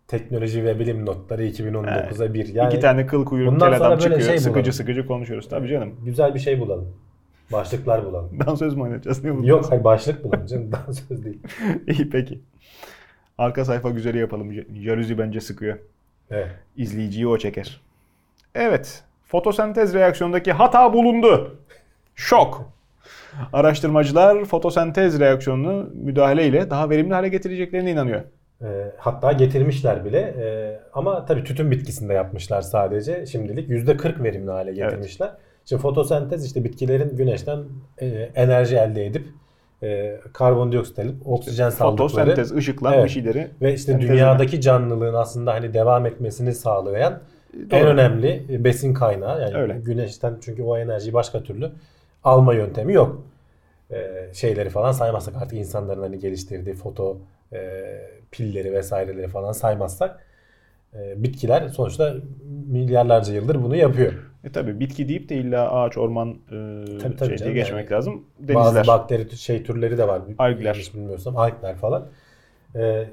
teknoloji 0.08 0.64
ve 0.64 0.78
bilim 0.78 1.06
notları 1.06 1.46
2019'a 1.46 2.34
bir. 2.34 2.48
Yani 2.54 2.72
İki 2.72 2.80
tane 2.80 3.06
kıl 3.06 3.24
kuyruk 3.24 3.52
bundan 3.52 3.70
kel 3.70 3.76
adam 3.76 3.90
böyle 3.90 4.00
çıkıyor. 4.00 4.20
şey 4.20 4.38
sıkıcı 4.38 4.54
bulalım. 4.54 4.72
sıkıcı 4.72 5.06
konuşuyoruz. 5.06 5.48
Tabii 5.48 5.68
canım. 5.68 5.94
güzel 6.04 6.34
bir 6.34 6.38
şey 6.40 6.60
bulalım. 6.60 6.88
Başlıklar 7.52 8.04
bulalım. 8.06 8.30
Dansöz 8.46 8.74
mü 8.74 8.82
oynayacağız? 8.82 9.24
Ne? 9.24 9.46
Yok 9.46 9.66
hayır 9.70 9.84
başlık 9.84 10.24
bulalım 10.24 10.46
canım. 10.46 10.72
Daha 10.72 10.92
söz 10.92 11.24
değil. 11.24 11.38
İyi 11.86 12.10
peki. 12.10 12.40
Arka 13.38 13.64
sayfa 13.64 13.90
güzeli 13.90 14.18
yapalım. 14.18 14.52
Jaluzi 14.74 15.18
bence 15.18 15.40
sıkıyor. 15.40 15.78
Evet. 16.30 16.48
İzleyiciyi 16.76 17.26
o 17.26 17.38
çeker. 17.38 17.80
Evet. 18.54 19.02
Fotosentez 19.24 19.94
reaksiyondaki 19.94 20.52
hata 20.52 20.92
bulundu. 20.92 21.56
Şok. 22.14 22.72
Araştırmacılar 23.52 24.44
fotosentez 24.44 25.20
reaksiyonunu 25.20 25.90
müdahaleyle 25.94 26.70
daha 26.70 26.90
verimli 26.90 27.14
hale 27.14 27.28
getireceklerine 27.28 27.90
inanıyor. 27.90 28.22
E, 28.62 28.92
hatta 28.96 29.32
getirmişler 29.32 30.04
bile. 30.04 30.18
E, 30.18 30.80
ama 30.92 31.24
tabii 31.24 31.44
tütün 31.44 31.70
bitkisinde 31.70 32.12
yapmışlar 32.12 32.62
sadece. 32.62 33.26
Şimdilik 33.26 33.70
%40 33.70 34.22
verimli 34.22 34.50
hale 34.50 34.72
getirmişler. 34.72 35.30
Şimdi 35.64 35.82
fotosentez 35.82 36.46
işte 36.46 36.64
bitkilerin 36.64 37.16
güneşten 37.16 37.58
e, 37.98 38.06
enerji 38.34 38.76
elde 38.76 39.06
edip 39.06 39.26
e, 39.82 40.20
karbondioksit 40.32 40.98
alıp 40.98 41.26
oksijen 41.26 41.70
saldıkları 41.70 42.08
Fotosentez 42.08 42.52
ışıklan 42.56 42.92
Evet. 42.94 43.04
bir 43.04 43.10
şeyleri 43.10 43.48
ve 43.62 43.74
işte 43.74 43.92
sentezleme. 43.92 44.14
dünyadaki 44.18 44.60
canlılığın 44.60 45.14
aslında 45.14 45.54
hani 45.54 45.74
devam 45.74 46.06
etmesini 46.06 46.54
sağlayan 46.54 47.18
en 47.70 47.80
Doğru. 47.80 47.88
önemli 47.88 48.64
besin 48.64 48.94
kaynağı. 48.94 49.40
Yani 49.42 49.54
Öyle. 49.56 49.78
güneşten 49.78 50.36
çünkü 50.40 50.62
o 50.62 50.78
enerjiyi 50.78 51.12
başka 51.12 51.42
türlü 51.42 51.70
alma 52.24 52.54
yöntemi 52.54 52.92
yok. 52.92 53.22
Ee, 53.90 54.28
şeyleri 54.32 54.70
falan 54.70 54.92
saymazsak 54.92 55.34
artık 55.36 55.58
insanların 55.58 56.02
hani 56.02 56.18
geliştirdiği 56.18 56.74
foto 56.74 57.18
e, 57.52 57.58
pilleri 58.30 58.72
vesaireleri 58.72 59.28
falan 59.28 59.52
saymazsak 59.52 60.26
e, 60.94 61.22
bitkiler 61.22 61.68
sonuçta 61.68 62.14
milyarlarca 62.68 63.34
yıldır 63.34 63.62
bunu 63.62 63.76
yapıyor. 63.76 64.12
E 64.44 64.52
tabi 64.52 64.80
bitki 64.80 65.08
deyip 65.08 65.28
de 65.28 65.36
illa 65.36 65.72
ağaç, 65.72 65.98
orman 65.98 66.28
e, 66.30 66.48
Tabii, 66.98 67.16
tabii 67.16 67.38
şey 67.38 67.38
diye 67.38 67.52
geçmemek 67.54 67.90
yani. 67.90 67.96
lazım. 67.98 68.24
Bazı 68.40 68.74
Denizler. 68.74 68.86
bakteri 68.86 69.22
tü- 69.22 69.36
şey 69.36 69.62
türleri 69.62 69.98
de 69.98 70.08
var. 70.08 70.22
Algler. 70.38 70.90
Bilmiyorsam 70.94 71.36
algler 71.36 71.76
falan. 71.76 72.06
Ee, 72.74 73.04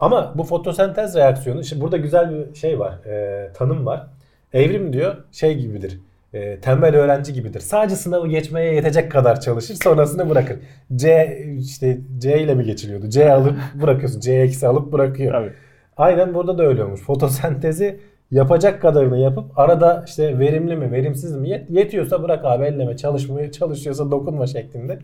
ama 0.00 0.32
bu 0.38 0.44
fotosentez 0.44 1.16
reaksiyonu 1.16 1.60
işte 1.60 1.80
burada 1.80 1.96
güzel 1.96 2.30
bir 2.30 2.54
şey 2.54 2.78
var. 2.78 2.92
e, 3.06 3.52
tanım 3.52 3.86
var. 3.86 4.06
Evrim 4.52 4.92
diyor 4.92 5.16
şey 5.32 5.54
gibidir. 5.58 5.98
E, 6.34 6.60
tembel 6.60 6.96
öğrenci 6.96 7.32
gibidir. 7.32 7.60
Sadece 7.60 7.96
sınavı 7.96 8.28
geçmeye 8.28 8.74
yetecek 8.74 9.12
kadar 9.12 9.40
çalışır 9.40 9.74
sonrasını 9.84 10.30
bırakır. 10.30 10.56
C 10.96 11.36
işte 11.58 11.98
C 12.18 12.40
ile 12.42 12.54
mi 12.54 12.64
geçiliyordu? 12.64 13.08
C 13.08 13.32
alıp 13.32 13.54
bırakıyorsun. 13.82 14.20
C 14.20 14.32
eksi 14.34 14.66
alıp 14.66 14.92
bırakıyor. 14.92 15.32
Tabii. 15.32 15.52
Aynen 15.96 16.34
burada 16.34 16.58
da 16.58 16.62
öyle 16.66 16.84
olmuş. 16.84 17.00
Fotosentezi 17.00 18.00
yapacak 18.30 18.82
kadarını 18.82 19.18
yapıp 19.18 19.58
arada 19.58 20.04
işte 20.06 20.38
verimli 20.38 20.76
mi 20.76 20.92
verimsiz 20.92 21.36
mi 21.36 21.48
yet- 21.48 21.70
yetiyorsa 21.70 22.22
bırak 22.22 22.44
abi 22.44 22.64
elleme 22.64 22.96
çalışmaya 22.96 23.52
çalışıyorsa 23.52 24.10
dokunma 24.10 24.46
şeklinde 24.46 24.98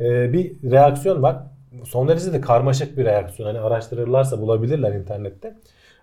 Ee, 0.00 0.32
bir 0.32 0.70
reaksiyon 0.70 1.22
var. 1.22 1.36
Son 1.84 2.08
derece 2.08 2.32
de 2.32 2.40
karmaşık 2.40 2.98
bir 2.98 3.04
reaksiyon. 3.04 3.48
Hani 3.48 3.58
araştırırlarsa 3.60 4.40
bulabilirler 4.40 4.92
internette. 4.94 5.54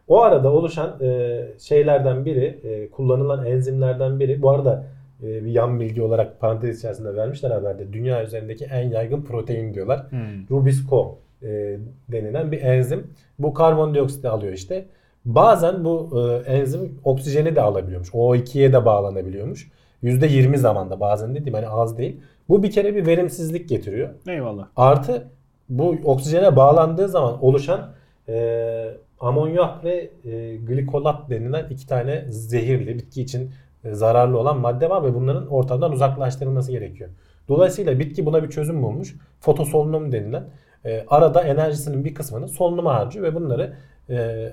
O 0.08 0.22
arada 0.22 0.54
oluşan 0.54 1.04
e, 1.04 1.40
şeylerden 1.60 2.26
biri, 2.26 2.60
e, 2.64 2.90
kullanılan 2.90 3.46
enzimlerden 3.46 4.20
biri. 4.20 4.42
Bu 4.42 4.50
arada 4.50 4.86
e, 5.24 5.46
bir 5.46 5.52
yan 5.52 5.80
bilgi 5.80 6.02
olarak 6.02 6.40
parantez 6.40 6.80
içerisinde 6.80 7.16
vermişler 7.16 7.52
haberde. 7.52 7.94
Dünya 7.94 8.24
üzerindeki 8.24 8.66
en 8.66 8.90
yaygın 8.90 9.22
protein 9.22 9.74
diyorlar. 9.74 10.12
Hmm. 10.12 10.50
Rubisco 10.52 11.20
e, 11.44 11.78
denilen 12.12 12.52
bir 12.52 12.62
enzim. 12.62 13.08
Bu 13.40 13.54
karbondioksiti 13.54 14.30
alıyor 14.30 14.54
işte. 14.54 14.86
Bazen 15.26 15.86
bu 15.86 16.24
e, 16.48 16.52
enzim 16.52 17.00
oksijeni 17.04 17.56
de 17.56 17.62
alabiliyormuş. 17.62 18.10
O2'ye 18.10 18.74
de 18.74 18.86
bağlanabiliyormuş. 18.86 19.72
%20 20.04 20.58
zamanda 20.58 21.00
bazen 21.00 21.36
dediğim 21.36 21.54
hani 21.54 21.68
az 21.68 21.98
değil. 21.98 22.20
Bu 22.50 22.64
bir 22.64 22.72
kere 22.72 22.96
bir 22.96 23.06
verimsizlik 23.06 23.70
getiriyor. 23.70 24.10
Eyvallah. 24.28 24.68
Artı 24.76 25.28
bu 25.70 25.96
oksijene 26.04 26.56
bağlandığı 26.56 27.08
zaman 27.08 27.44
oluşan 27.46 27.90
e, 28.30 28.98
amonyak 29.20 29.84
ve 29.84 30.10
e, 30.26 30.56
glikolat 30.56 31.30
denilen 31.30 31.66
iki 31.70 31.88
tane 31.88 32.26
zehirli 32.30 32.96
bitki 32.98 33.22
için 33.22 33.52
e, 33.84 33.94
zararlı 33.94 34.40
olan 34.40 34.60
madde 34.60 34.90
var 34.90 35.04
ve 35.04 35.14
bunların 35.14 35.48
ortadan 35.48 35.92
uzaklaştırılması 35.92 36.72
gerekiyor. 36.72 37.10
Dolayısıyla 37.48 38.00
bitki 38.00 38.26
buna 38.26 38.44
bir 38.44 38.50
çözüm 38.50 38.84
bulmuş. 38.84 39.16
Fotosolunum 39.40 40.12
denilen 40.12 40.44
e, 40.86 41.06
arada 41.08 41.42
enerjisinin 41.42 42.06
bir 42.06 42.16
kısmını 42.16 42.48
solunuma 42.48 42.96
harcıyor 42.96 43.26
ve 43.26 43.36
bunları 43.36 43.74
e, 44.10 44.50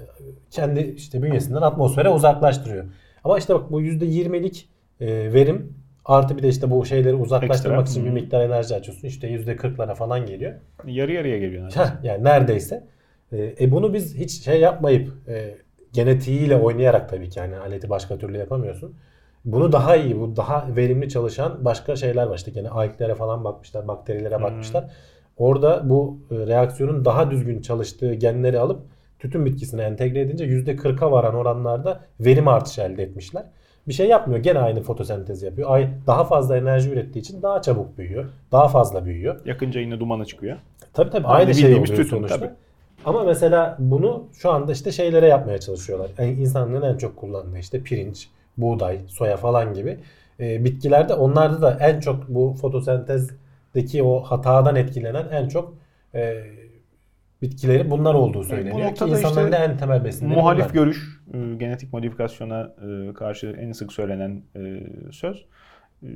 kendi 0.51 0.81
işte 0.81 1.23
bünyesinden 1.23 1.63
atmosfere 1.63 2.09
uzaklaştırıyor. 2.09 2.85
Ama 3.25 3.39
işte 3.39 3.55
bak 3.55 3.73
bu 3.73 3.83
%20'lik 3.83 4.69
e, 5.01 5.33
verim 5.33 5.75
artı 6.05 6.37
bir 6.37 6.43
de 6.43 6.49
işte 6.49 6.71
bu 6.71 6.85
şeyleri 6.85 7.15
uzaklaştırmak 7.15 7.81
Ekstra. 7.81 8.01
için 8.01 8.05
bir 8.05 8.21
miktar 8.21 8.41
enerji 8.41 8.75
açıyorsun. 8.75 9.09
İşte 9.09 9.29
%40'lara 9.29 9.95
falan 9.95 10.27
geliyor. 10.27 10.53
Yarı 10.87 11.13
yarıya 11.13 11.39
geliyor. 11.39 11.63
neredeyse. 11.63 11.93
Yani 12.03 12.25
neredeyse. 12.25 12.85
E, 13.33 13.55
e 13.61 13.71
bunu 13.71 13.95
biz 13.95 14.15
hiç 14.15 14.45
şey 14.45 14.61
yapmayıp 14.61 15.13
e, 15.29 15.55
genetiğiyle 15.93 16.57
oynayarak 16.57 17.09
tabii 17.09 17.29
ki 17.29 17.39
yani 17.39 17.57
aleti 17.57 17.91
başka 17.91 18.19
türlü 18.19 18.39
yapamıyorsun. 18.39 18.95
Bunu 19.45 19.73
daha 19.73 19.97
iyi, 19.97 20.21
bu 20.21 20.37
daha 20.37 20.77
verimli 20.77 21.09
çalışan 21.09 21.65
başka 21.65 21.97
şeyler 21.97 22.27
var. 22.27 22.37
İşte 22.37 22.51
gene 22.51 22.69
alglere 22.69 23.15
falan 23.15 23.45
bakmışlar, 23.45 23.89
bakterilere 23.89 24.43
bakmışlar. 24.43 24.91
Orada 25.37 25.91
bu 25.91 26.19
e, 26.31 26.35
reaksiyonun 26.35 27.05
daha 27.05 27.31
düzgün 27.31 27.61
çalıştığı 27.61 28.15
genleri 28.15 28.59
alıp 28.59 28.83
tütün 29.19 29.47
bitkisine 29.47 29.83
entegre 29.83 30.21
edince 30.21 30.45
%40'a 30.45 31.13
varan 31.13 31.35
oranlarda 31.35 32.01
verim 32.21 32.49
artışı 32.49 32.83
elde 32.83 33.03
etmişler. 33.03 33.45
Bir 33.89 33.93
şey 33.93 34.09
yapmıyor. 34.09 34.43
Gene 34.43 34.59
aynı 34.59 34.83
fotosentez 34.83 35.43
yapıyor. 35.43 35.71
Ay 35.71 35.89
daha 36.07 36.25
fazla 36.25 36.57
enerji 36.57 36.91
ürettiği 36.91 37.23
için 37.23 37.43
daha 37.43 37.63
çabuk 37.63 37.99
büyüyor. 37.99 38.25
Daha 38.53 38.69
fazla 38.69 39.05
büyüyor. 39.05 39.41
Yakınca 39.45 39.81
yine 39.81 40.01
dumanı 40.01 40.27
çıkıyor. 40.27 40.57
Tabii 40.93 41.11
tabii 41.11 41.27
Aynı 41.27 41.37
aynı 41.37 41.55
şey 41.55 41.71
oluyor 41.71 41.87
tütün, 41.87 42.03
sonuçta. 42.03 42.39
tabii. 42.39 42.51
Ama 43.05 43.25
mesela 43.25 43.77
bunu 43.79 44.25
şu 44.33 44.51
anda 44.51 44.73
işte 44.73 44.93
şeylere 44.93 45.27
yapmaya 45.27 45.61
çalışıyorlar. 45.61 46.11
Yani 46.19 46.33
insanların 46.33 46.95
en 46.95 46.97
çok 46.97 47.17
kullandığı 47.17 47.59
işte 47.59 47.83
pirinç, 47.83 48.29
buğday, 48.57 48.99
soya 49.09 49.37
falan 49.37 49.75
gibi 49.75 49.99
e, 50.41 50.65
bitkilerde 50.65 51.15
onlarda 51.15 51.63
da 51.63 51.79
en 51.81 52.01
çok 52.01 52.29
bu 52.29 52.57
fotosentezdeki 52.61 54.03
o 54.03 54.21
hatadan 54.21 54.77
etkilenen 54.77 55.29
en 55.29 55.49
çok 55.49 55.75
e, 56.15 56.45
bitkileri 57.43 57.91
bunlar 57.91 58.15
olduğu 58.15 58.45
söyleniyor. 58.45 58.77
Ki 58.77 58.83
noktada 58.83 59.11
insanların 59.11 59.53
işte 59.53 59.65
en 59.65 59.77
temel 59.77 60.05
besinleri 60.05 60.35
Muhalif 60.35 60.65
bunlar. 60.65 60.75
görüş, 60.75 61.21
e, 61.35 61.55
genetik 61.55 61.93
modifikasyona 61.93 62.75
e, 63.11 63.15
karşı 63.15 63.57
en 63.61 63.73
sık 63.73 63.93
söylenen 63.93 64.43
e, 64.57 64.61
söz. 65.13 65.47
E, 66.03 66.09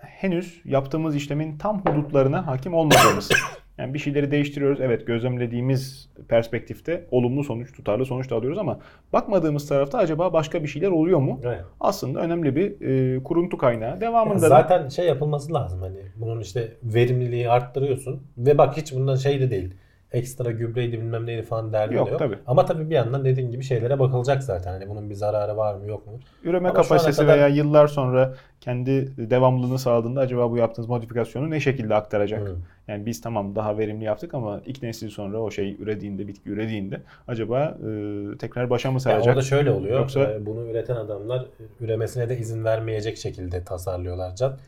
henüz 0.00 0.60
yaptığımız 0.64 1.16
işlemin 1.16 1.58
tam 1.58 1.80
hudutlarına 1.80 2.46
hakim 2.46 2.74
olmadığımız. 2.74 3.28
Yani 3.78 3.94
bir 3.94 3.98
şeyleri 3.98 4.30
değiştiriyoruz. 4.30 4.80
Evet 4.80 5.06
gözlemlediğimiz 5.06 6.08
perspektifte 6.28 7.04
olumlu 7.10 7.44
sonuç, 7.44 7.72
tutarlı 7.72 8.06
sonuç 8.06 8.30
da 8.30 8.36
alıyoruz 8.36 8.58
ama 8.58 8.78
bakmadığımız 9.12 9.68
tarafta 9.68 9.98
acaba 9.98 10.32
başka 10.32 10.62
bir 10.62 10.68
şeyler 10.68 10.88
oluyor 10.90 11.18
mu? 11.18 11.40
Evet. 11.44 11.60
Aslında 11.80 12.20
önemli 12.20 12.56
bir 12.56 12.80
e, 12.80 13.22
kuruntu 13.22 13.58
kaynağı. 13.58 14.00
Devamında 14.00 14.42
da 14.42 14.48
zaten 14.48 14.88
şey 14.88 15.06
yapılması 15.06 15.54
lazım 15.54 15.82
hani 15.82 15.98
bunun 16.16 16.40
işte 16.40 16.72
verimliliği 16.82 17.50
arttırıyorsun 17.50 18.22
ve 18.38 18.58
bak 18.58 18.76
hiç 18.76 18.94
bundan 18.94 19.16
şey 19.16 19.40
de 19.40 19.50
değil. 19.50 19.74
Ekstra 20.12 20.50
gübreydi 20.50 20.92
bilmem 20.98 21.26
neydi 21.26 21.42
falan 21.42 21.72
derdi 21.72 21.94
Yok, 21.94 22.06
de 22.06 22.10
yok. 22.10 22.18
tabii. 22.18 22.38
Ama 22.46 22.64
tabii 22.66 22.90
bir 22.90 22.94
yandan 22.94 23.24
dediğin 23.24 23.50
gibi 23.50 23.62
şeylere 23.64 23.98
bakılacak 23.98 24.42
zaten. 24.42 24.72
Hani 24.72 24.88
bunun 24.88 25.10
bir 25.10 25.14
zararı 25.14 25.56
var 25.56 25.74
mı 25.74 25.86
yok 25.86 26.06
mu? 26.06 26.12
üreme 26.44 26.68
Ama 26.68 26.76
kapasitesi 26.82 27.20
kadar- 27.20 27.36
veya 27.36 27.48
yıllar 27.48 27.86
sonra 27.86 28.34
kendi 28.60 29.16
devamlılığını 29.30 29.78
sağladığında 29.78 30.20
acaba 30.20 30.50
bu 30.50 30.56
yaptığınız 30.56 30.88
modifikasyonu 30.88 31.50
ne 31.50 31.60
şekilde 31.60 31.94
aktaracak? 31.94 32.48
Hı. 32.48 32.56
Yani 32.88 33.06
biz 33.06 33.20
tamam 33.20 33.56
daha 33.56 33.78
verimli 33.78 34.04
yaptık 34.04 34.34
ama 34.34 34.60
ilk 34.66 34.82
nesil 34.82 35.10
sonra 35.10 35.38
o 35.40 35.50
şey 35.50 35.76
ürediğinde, 35.80 36.28
bitki 36.28 36.50
ürediğinde 36.50 37.00
acaba 37.28 37.64
e, 37.64 38.38
tekrar 38.38 38.70
başa 38.70 38.90
mı 38.92 39.00
saracak? 39.00 39.28
orada 39.28 39.42
şöyle 39.42 39.70
oluyor. 39.70 40.00
Yoksa- 40.00 40.32
e, 40.32 40.46
bunu 40.46 40.70
üreten 40.70 40.96
adamlar 40.96 41.46
üremesine 41.80 42.28
de 42.28 42.38
izin 42.38 42.64
vermeyecek 42.64 43.16
şekilde 43.16 43.64
tasarlıyorlar 43.64 44.36
can. 44.36 44.58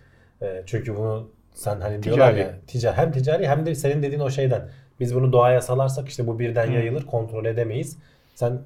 E, 0.43 0.63
çünkü 0.67 0.97
bunu 0.97 1.29
sen 1.55 1.81
hani 1.81 2.03
diyorlar 2.03 2.31
Ticari. 2.33 2.41
ya 2.41 2.55
ticari 2.67 2.97
hem 2.97 3.13
ticari 3.13 3.49
hem 3.49 3.67
de 3.67 3.75
senin 3.75 4.03
dediğin 4.03 4.21
o 4.21 4.31
şeyden. 4.31 4.69
Biz 5.01 5.15
bunu 5.15 5.33
doğaya 5.33 5.61
salarsak 5.61 6.09
işte 6.09 6.27
bu 6.27 6.39
birden 6.39 6.67
Hı. 6.69 6.73
yayılır, 6.73 7.07
kontrol 7.07 7.45
edemeyiz. 7.45 7.99
Sen 8.35 8.59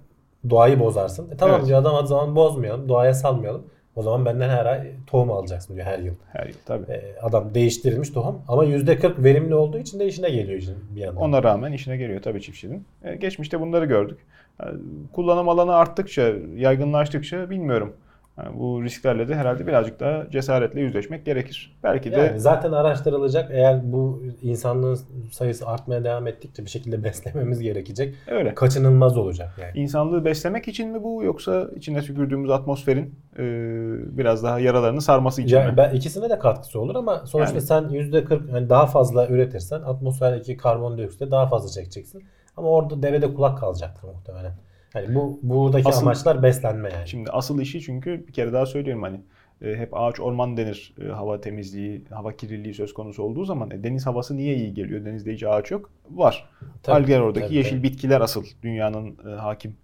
doğayı 0.51 0.81
bozarsın. 0.81 1.31
E 1.31 1.37
tamam 1.37 1.57
Evet. 1.57 1.66
diyor 1.68 1.79
adam 1.79 1.94
o 1.94 2.07
zaman 2.07 2.37
bozmayalım, 2.37 2.88
doğaya 2.88 3.14
salmayalım. 3.14 3.62
O 3.97 4.03
zaman 4.03 4.25
benden 4.25 4.49
her 4.49 4.66
ay 4.66 4.90
tohum 5.07 5.31
alacaksın 5.31 5.75
diyor 5.75 5.87
her 5.87 5.99
yıl. 5.99 6.14
Her 6.33 6.47
yıl 6.47 6.55
tabii. 6.66 6.92
E, 6.92 7.14
adam 7.23 7.55
değiştirilmiş 7.55 8.11
tohum 8.11 8.38
ama 8.49 8.64
%40 8.64 9.25
verimli 9.25 9.55
olduğu 9.55 9.79
için 9.79 10.01
de 10.01 10.07
işine 10.07 10.31
geliyor 10.31 10.59
işin 10.59 10.77
bir 10.97 11.01
yandan. 11.01 11.23
Ona 11.23 11.42
rağmen 11.42 11.73
işine 11.73 11.97
geliyor 11.97 12.23
tabii 12.23 12.42
çiftçinin. 12.42 12.85
E, 13.05 13.16
geçmişte 13.16 13.61
bunları 13.61 13.85
gördük. 13.85 14.18
E, 14.61 14.64
kullanım 15.12 15.49
alanı 15.49 15.75
arttıkça, 15.75 16.33
yaygınlaştıkça 16.57 17.51
bilmiyorum. 17.51 17.92
Yani 18.38 18.59
bu 18.59 18.83
risklerle 18.85 19.29
de 19.29 19.35
herhalde 19.35 19.66
birazcık 19.66 20.01
daha 20.01 20.31
cesaretle 20.31 20.81
yüzleşmek 20.81 21.27
gerekir. 21.27 21.77
Belki 21.83 22.12
de 22.12 22.16
Yani 22.16 22.40
zaten 22.40 22.73
araştırılacak. 22.73 23.51
Eğer 23.53 23.92
bu 23.92 24.23
insanlığın 24.42 24.99
sayısı 25.33 25.66
artmaya 25.68 26.05
devam 26.05 26.27
ettikçe 26.27 26.64
bir 26.64 26.70
şekilde 26.70 27.05
beslememiz 27.05 27.61
gerekecek. 27.61 28.14
öyle. 28.29 28.55
Kaçınılmaz 28.55 29.16
olacak 29.16 29.49
yani. 29.61 29.70
İnsanlığı 29.79 30.25
beslemek 30.25 30.68
için 30.68 30.90
mi 30.90 31.03
bu 31.03 31.25
yoksa 31.25 31.68
içine 31.77 32.01
tükürdüğümüz 32.01 32.51
atmosferin 32.51 33.14
e, 33.38 33.42
biraz 34.18 34.42
daha 34.44 34.61
yaralarını 34.61 35.01
sarması 35.03 35.42
için 35.42 35.57
Ya 35.57 35.70
mi? 35.70 35.77
ben 35.77 35.94
ikisine 35.94 36.31
de 36.31 36.38
katkısı 36.38 36.81
olur 36.81 36.94
ama 36.94 37.27
sonuçta 37.27 37.55
Yani- 37.55 37.66
sen 37.66 37.83
%40 37.88 38.51
yani 38.55 38.68
daha 38.70 38.87
fazla 38.87 39.29
üretirsen 39.29 39.81
atmosferdeki 39.81 40.57
karbondioksiti 40.57 41.31
daha 41.31 41.47
fazla 41.47 41.68
çekeceksin. 41.70 42.25
Ama 42.57 42.68
orada 42.68 43.03
devede 43.03 43.35
kulak 43.35 43.59
kalacaktır 43.59 44.09
muhtemelen. 44.09 44.53
Yani 44.95 45.15
bu 45.15 45.41
buradaki 45.43 45.89
Asıl- 45.89 46.03
amaçlar 46.03 46.43
beslenme 46.43 46.91
yani. 46.93 47.09
Şimdi 47.09 47.31
asıl 47.31 47.61
işi 47.61 47.81
çünkü 47.81 48.27
bir 48.29 48.33
kere 48.33 48.53
daha 48.53 48.67
söylüyorum 48.67 49.03
hani 49.03 49.21
e, 49.63 49.77
hep 49.77 49.89
ağaç 49.97 50.21
orman 50.21 50.57
denir 50.57 50.95
e, 51.03 51.09
hava 51.09 51.41
temizliği, 51.41 52.05
hava 52.11 52.33
kirliliği 52.37 52.75
söz 52.75 52.95
konusu 52.95 53.23
olduğu 53.23 53.45
zaman 53.45 53.71
e, 53.71 53.85
deniz 53.85 54.07
havası 54.07 54.37
niye 54.37 54.57
iyi 54.57 54.75
geliyor? 54.75 55.05
Denizde 55.05 55.35
hiç 55.35 55.43
ağaç 55.43 55.71
yok. 55.71 55.91
Var. 56.11 56.49
Tabii, 56.83 56.97
Algen 56.97 57.21
oradaki 57.21 57.47
tabii, 57.47 57.57
yeşil 57.57 57.71
tabii. 57.77 57.83
bitkiler 57.83 58.21
asıl 58.21 58.45
dünyanın 58.63 59.17
e, 59.27 59.31
hakim 59.31 59.77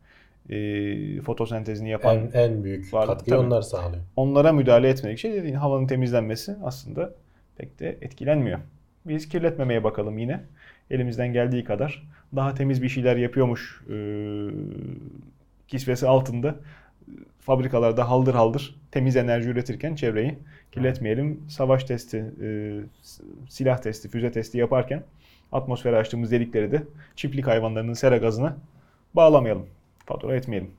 e, 0.51 1.20
fotosentezini 1.20 1.90
yapan 1.90 2.16
en, 2.16 2.40
en 2.40 2.64
büyük 2.64 2.94
Var, 2.94 3.07
katkıyı 3.07 3.37
tabii. 3.37 3.46
onlar 3.46 3.62
sağlıyor. 3.62 4.03
onlara 4.16 4.53
müdahale 4.53 4.88
etmedikçe 4.88 5.33
dediğin 5.33 5.55
havanın 5.55 5.87
temizlenmesi 5.87 6.57
aslında 6.62 7.14
pek 7.57 7.81
de 7.81 7.99
etkilenmiyor. 8.01 8.59
Biz 9.06 9.28
kirletmemeye 9.28 9.84
bakalım 9.84 10.18
yine. 10.18 10.40
Elimizden 10.90 11.32
geldiği 11.32 11.64
kadar 11.64 12.02
daha 12.36 12.54
temiz 12.54 12.82
bir 12.82 12.88
şeyler 12.88 13.16
yapıyormuş 13.16 13.82
e, 13.90 13.96
kisvesi 15.68 16.06
altında 16.08 16.54
fabrikalarda 17.40 18.10
haldır 18.10 18.34
haldır 18.34 18.74
temiz 18.90 19.16
enerji 19.16 19.48
üretirken 19.48 19.94
çevreyi 19.94 20.38
kirletmeyelim. 20.72 21.40
Savaş 21.48 21.84
testi, 21.84 22.24
e, 22.42 22.48
silah 23.48 23.78
testi, 23.78 24.08
füze 24.08 24.32
testi 24.32 24.58
yaparken 24.58 25.02
atmosfere 25.52 25.96
açtığımız 25.96 26.30
delikleri 26.30 26.72
de 26.72 26.82
çiftlik 27.16 27.46
hayvanlarının 27.46 27.92
sera 27.92 28.16
gazına 28.16 28.56
bağlamayalım. 29.14 29.66
Fatura 30.06 30.36
etmeyelim. 30.36 30.70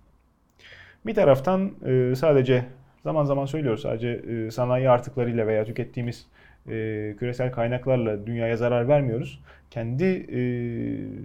Bir 1.05 1.15
taraftan 1.15 1.71
e, 1.85 2.15
sadece 2.15 2.65
zaman 3.03 3.25
zaman 3.25 3.45
söylüyoruz 3.45 3.81
sadece 3.81 4.09
e, 4.09 4.51
sanayi 4.51 4.89
artıklarıyla 4.89 5.47
veya 5.47 5.65
tükettiğimiz 5.65 6.25
e, 6.69 7.15
küresel 7.19 7.51
kaynaklarla 7.51 8.25
dünyaya 8.25 8.57
zarar 8.57 8.87
vermiyoruz. 8.87 9.39
Kendi 9.69 10.03
e, 10.03 10.39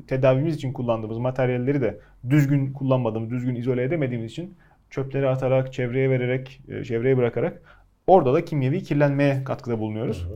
tedavimiz 0.06 0.54
için 0.54 0.72
kullandığımız 0.72 1.18
materyalleri 1.18 1.80
de 1.80 1.98
düzgün 2.30 2.72
kullanmadığımız, 2.72 3.30
düzgün 3.30 3.54
izole 3.54 3.82
edemediğimiz 3.82 4.32
için 4.32 4.54
çöpleri 4.90 5.28
atarak, 5.28 5.72
çevreye 5.72 6.10
vererek, 6.10 6.60
e, 6.68 6.84
çevreye 6.84 7.16
bırakarak 7.16 7.62
orada 8.06 8.34
da 8.34 8.44
kimyevi 8.44 8.82
kirlenmeye 8.82 9.44
katkıda 9.44 9.78
bulunuyoruz. 9.78 10.26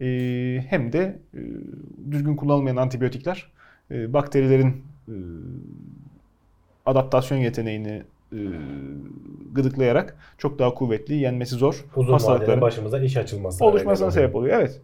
E, 0.00 0.06
hem 0.68 0.92
de 0.92 1.18
e, 1.34 1.40
düzgün 2.10 2.36
kullanılmayan 2.36 2.76
antibiyotikler 2.76 3.50
e, 3.90 4.12
bakterilerin 4.12 4.84
e, 5.08 5.14
adaptasyon 6.86 7.38
yeteneğini 7.38 8.02
e, 8.32 8.40
gıdıklayarak 9.52 10.16
çok 10.38 10.58
daha 10.58 10.74
kuvvetli, 10.74 11.14
yenmesi 11.14 11.54
zor 11.54 11.84
Uzun 11.96 12.12
hastalıkların 12.12 12.60
başımıza 12.60 13.00
iş 13.00 13.16
açılması. 13.16 13.64
oluşmasına 13.64 14.10
sebep 14.10 14.36
oluyor. 14.36 14.60
Evet. 14.60 14.80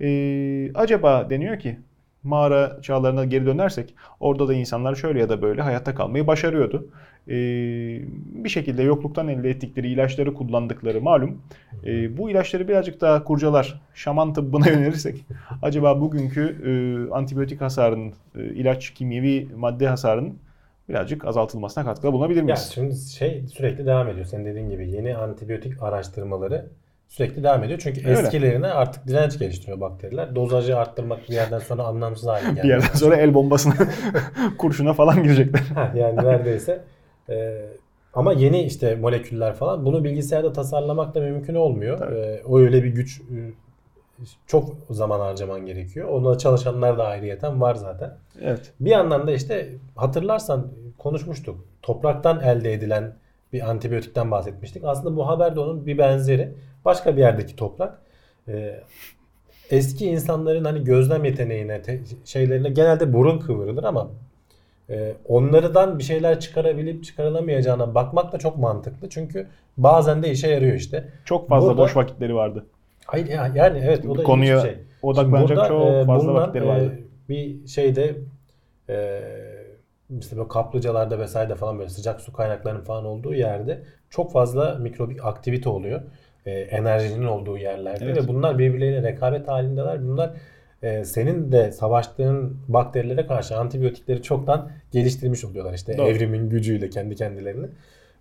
E, 0.00 0.72
acaba 0.74 1.30
deniyor 1.30 1.58
ki 1.58 1.78
mağara 2.22 2.82
çağlarına 2.82 3.24
geri 3.24 3.46
dönersek 3.46 3.94
orada 4.20 4.48
da 4.48 4.54
insanlar 4.54 4.94
şöyle 4.94 5.20
ya 5.20 5.28
da 5.28 5.42
böyle 5.42 5.62
hayatta 5.62 5.94
kalmayı 5.94 6.26
başarıyordu. 6.26 6.88
E, 7.28 7.34
bir 8.44 8.48
şekilde 8.48 8.82
yokluktan 8.82 9.28
elde 9.28 9.50
ettikleri 9.50 9.88
ilaçları 9.88 10.34
kullandıkları 10.34 11.00
malum. 11.00 11.42
E, 11.86 12.18
bu 12.18 12.30
ilaçları 12.30 12.68
birazcık 12.68 13.00
daha 13.00 13.24
kurcalar, 13.24 13.80
şaman 13.94 14.32
tıbbına 14.32 14.68
yönelirsek 14.70 15.24
acaba 15.62 16.00
bugünkü 16.00 16.56
e, 16.66 16.70
antibiyotik 17.14 17.60
hasarının, 17.60 18.12
e, 18.36 18.44
ilaç, 18.44 18.90
kimyevi 18.90 19.48
madde 19.56 19.88
hasarının 19.88 20.38
birazcık 20.88 21.24
azaltılmasına 21.24 21.84
katkıda 21.84 22.12
bulunabilir 22.12 22.38
Ya 22.38 22.44
miyiz? 22.44 22.70
şimdi 22.74 22.96
şey 22.96 23.44
sürekli 23.54 23.86
devam 23.86 24.08
ediyor. 24.08 24.26
Senin 24.26 24.44
dediğin 24.44 24.70
gibi 24.70 24.90
yeni 24.90 25.16
antibiyotik 25.16 25.82
araştırmaları 25.82 26.66
sürekli 27.08 27.42
devam 27.42 27.64
ediyor. 27.64 27.80
Çünkü 27.82 28.08
Öyle. 28.08 28.20
eskilerine 28.20 28.66
artık 28.66 29.06
direnç 29.06 29.38
geliştiriyor 29.38 29.80
bakteriler. 29.80 30.34
Dozajı 30.34 30.78
arttırmak 30.78 31.28
bir 31.28 31.34
yerden 31.34 31.58
sonra 31.58 31.82
anlamsız 31.82 32.26
hale 32.28 32.48
geldi. 32.48 32.62
Bir 32.62 32.68
yerden 32.68 32.94
sonra 32.94 33.16
el 33.16 33.34
bombasına, 33.34 33.74
kurşuna 34.58 34.92
falan 34.92 35.22
girecekler. 35.22 35.60
Ha, 35.60 35.92
yani 35.96 36.16
neredeyse. 36.16 36.80
Ee, 37.30 37.62
ama 38.14 38.32
yeni 38.32 38.62
işte 38.62 38.94
moleküller 38.94 39.54
falan 39.54 39.86
bunu 39.86 40.04
bilgisayarda 40.04 40.52
tasarlamak 40.52 41.14
da 41.14 41.20
mümkün 41.20 41.54
olmuyor. 41.54 41.98
Tabii. 41.98 42.14
Ee, 42.18 42.42
o 42.46 42.58
öyle 42.58 42.84
bir 42.84 42.88
güç 42.88 43.20
çok 44.46 44.74
zaman 44.90 45.20
harcaman 45.20 45.66
gerekiyor. 45.66 46.08
Ona 46.08 46.38
çalışanlar 46.38 46.98
da 46.98 47.06
ayrıyeten 47.06 47.60
var 47.60 47.74
zaten. 47.74 48.16
Evet. 48.42 48.72
Bir 48.80 48.90
yandan 48.90 49.26
da 49.26 49.32
işte 49.32 49.68
hatırlarsan 49.96 50.68
konuşmuştuk. 50.98 51.64
Topraktan 51.82 52.40
elde 52.40 52.72
edilen 52.72 53.14
bir 53.52 53.70
antibiyotikten 53.70 54.30
bahsetmiştik. 54.30 54.84
Aslında 54.84 55.16
bu 55.16 55.28
haber 55.28 55.56
de 55.56 55.60
onun 55.60 55.86
bir 55.86 55.98
benzeri. 55.98 56.54
Başka 56.84 57.16
bir 57.16 57.20
yerdeki 57.20 57.56
toprak. 57.56 57.98
Ee, 58.48 58.80
eski 59.70 60.06
insanların 60.06 60.64
hani 60.64 60.84
gözlem 60.84 61.24
yeteneğine, 61.24 61.82
te- 61.82 62.00
şeylerine 62.24 62.70
genelde 62.70 63.12
burun 63.12 63.38
kıvırılır 63.38 63.84
ama 63.84 64.08
e, 64.90 65.14
onlardan 65.28 65.98
bir 65.98 66.04
şeyler 66.04 66.40
çıkarabilip 66.40 67.04
çıkarılamayacağına 67.04 67.94
bakmak 67.94 68.32
da 68.32 68.38
çok 68.38 68.58
mantıklı. 68.58 69.08
Çünkü 69.08 69.46
bazen 69.76 70.22
de 70.22 70.30
işe 70.30 70.48
yarıyor 70.48 70.74
işte. 70.74 71.08
Çok 71.24 71.48
fazla 71.48 71.68
Burada- 71.68 71.82
boş 71.82 71.96
vakitleri 71.96 72.34
vardı. 72.34 72.66
Hayır 73.08 73.26
ya- 73.26 73.52
yani 73.54 73.78
evet 73.84 74.06
o 74.06 74.18
da 74.18 74.22
Konuya 74.22 74.60
şey. 74.60 74.76
odaklanacak 75.02 75.48
Burada, 75.58 75.68
çok 75.68 75.86
e, 75.86 76.04
fazla 76.04 76.28
bulunan, 76.28 76.42
vakitleri 76.42 76.64
e, 76.64 76.68
vardı. 76.68 76.92
bir 77.28 77.66
şeyde 77.66 78.14
e, 78.88 79.20
işte 80.20 80.36
böyle 80.36 80.48
kaplıcalarda 80.48 81.18
vesaire 81.18 81.54
falan 81.54 81.78
böyle 81.78 81.88
sıcak 81.90 82.20
su 82.20 82.32
kaynaklarının 82.32 82.80
falan 82.84 83.04
olduğu 83.04 83.34
yerde 83.34 83.82
çok 84.10 84.32
fazla 84.32 84.74
mikrobik 84.74 85.24
aktivite 85.24 85.68
oluyor. 85.68 86.00
E, 86.46 86.50
enerjinin 86.50 87.24
olduğu 87.26 87.58
yerlerde 87.58 88.04
Evet. 88.04 88.16
ve 88.16 88.28
bunlar 88.28 88.58
birbirleriyle 88.58 89.02
rekabet 89.02 89.48
halindeler. 89.48 90.04
Bunlar 90.08 90.30
e, 90.82 91.04
senin 91.04 91.52
de 91.52 91.72
savaştığın 91.72 92.56
bakterilere 92.68 93.26
karşı 93.26 93.56
antibiyotikleri 93.56 94.22
çoktan 94.22 94.70
geliştirmiş 94.92 95.44
oluyorlar 95.44 95.74
işte 95.74 95.98
Doğru. 95.98 96.06
evrimin 96.08 96.50
gücüyle 96.50 96.90
kendi 96.90 97.16
kendilerini. 97.16 97.66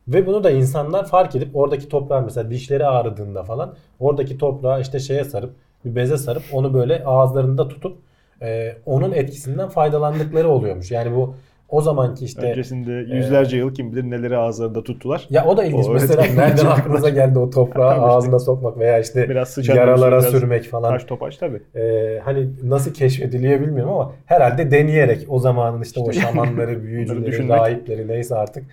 Ve 0.07 0.27
bunu 0.27 0.43
da 0.43 0.51
insanlar 0.51 1.07
fark 1.07 1.35
edip 1.35 1.55
oradaki 1.55 1.89
toprağı 1.89 2.21
mesela 2.21 2.51
dişleri 2.51 2.85
ağrıdığında 2.85 3.43
falan 3.43 3.75
oradaki 3.99 4.37
toprağı 4.37 4.81
işte 4.81 4.99
şeye 4.99 5.23
sarıp 5.23 5.51
bir 5.85 5.95
beze 5.95 6.17
sarıp 6.17 6.43
onu 6.53 6.73
böyle 6.73 7.03
ağızlarında 7.05 7.67
tutup 7.67 7.97
e, 8.41 8.75
onun 8.85 9.11
etkisinden 9.11 9.69
faydalandıkları 9.69 10.49
oluyormuş. 10.49 10.91
Yani 10.91 11.15
bu 11.15 11.35
o 11.69 11.81
zamanki 11.81 12.25
işte 12.25 12.51
Öncesinde 12.51 12.91
yüzlerce 12.91 13.57
yıl 13.57 13.73
kim 13.73 13.91
bilir 13.91 14.03
neleri 14.03 14.37
ağızlarında 14.37 14.83
tuttular. 14.83 15.27
ya 15.29 15.45
o 15.45 15.57
da 15.57 15.63
ilginç. 15.63 15.87
O 15.87 15.93
Mesela 15.93 16.23
nereden 16.35 16.65
aklınıza 16.65 17.09
geldi 17.09 17.39
o 17.39 17.49
toprağı 17.49 17.89
Tabii 17.89 17.99
işte. 17.99 18.11
ağzına 18.11 18.39
sokmak 18.39 18.77
veya 18.79 18.99
işte 18.99 19.29
Biraz 19.29 19.67
yaralara 19.67 20.11
biraz 20.11 20.25
sürmek 20.25 20.63
falan. 20.63 20.89
Taş 20.89 21.03
topaç 21.03 21.37
tabii. 21.37 21.61
Ee, 21.75 22.19
hani 22.23 22.49
nasıl 22.63 22.93
keşfediliyor 22.93 23.61
bilmiyorum 23.61 23.93
ama 23.93 24.11
herhalde 24.25 24.71
deneyerek 24.71 25.25
o 25.29 25.39
zamanın 25.39 25.81
işte 25.81 25.99
o 25.99 26.11
İşte 26.11 26.21
şamanları, 26.27 26.53
bunları 26.53 26.83
büyücüleri, 26.83 27.47
rahipleri 27.49 28.07
neyse 28.07 28.35
artık 28.35 28.63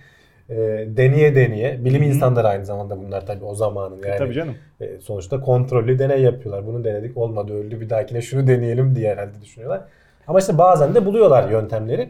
e, 0.49 0.55
deneye 0.87 1.35
deneye 1.35 1.85
bilim 1.85 2.01
Hı 2.01 2.05
hı. 2.05 2.09
insanları 2.09 2.47
aynı 2.47 2.65
zamanda 2.65 2.97
bunlar 2.97 3.25
tabii 3.25 3.45
o 3.45 3.55
zamanın 3.55 4.01
yani 4.07 4.17
tabii 4.17 4.33
canım. 4.33 4.55
e, 4.81 4.99
sonuçta 4.99 5.41
kontrollü 5.41 5.99
deney 5.99 6.21
yapıyorlar. 6.21 6.67
Bunu 6.67 6.83
denedik 6.83 7.17
olmadı 7.17 7.53
öldü 7.53 7.81
bir 7.81 7.89
dahakine 7.89 8.21
şunu 8.21 8.47
deneyelim 8.47 8.95
diye 8.95 9.11
herhalde 9.11 9.41
düşünüyorlar. 9.41 9.81
Ama 10.27 10.39
işte 10.39 10.57
bazen 10.57 10.95
de 10.95 11.05
buluyorlar 11.05 11.49
yöntemleri. 11.49 12.09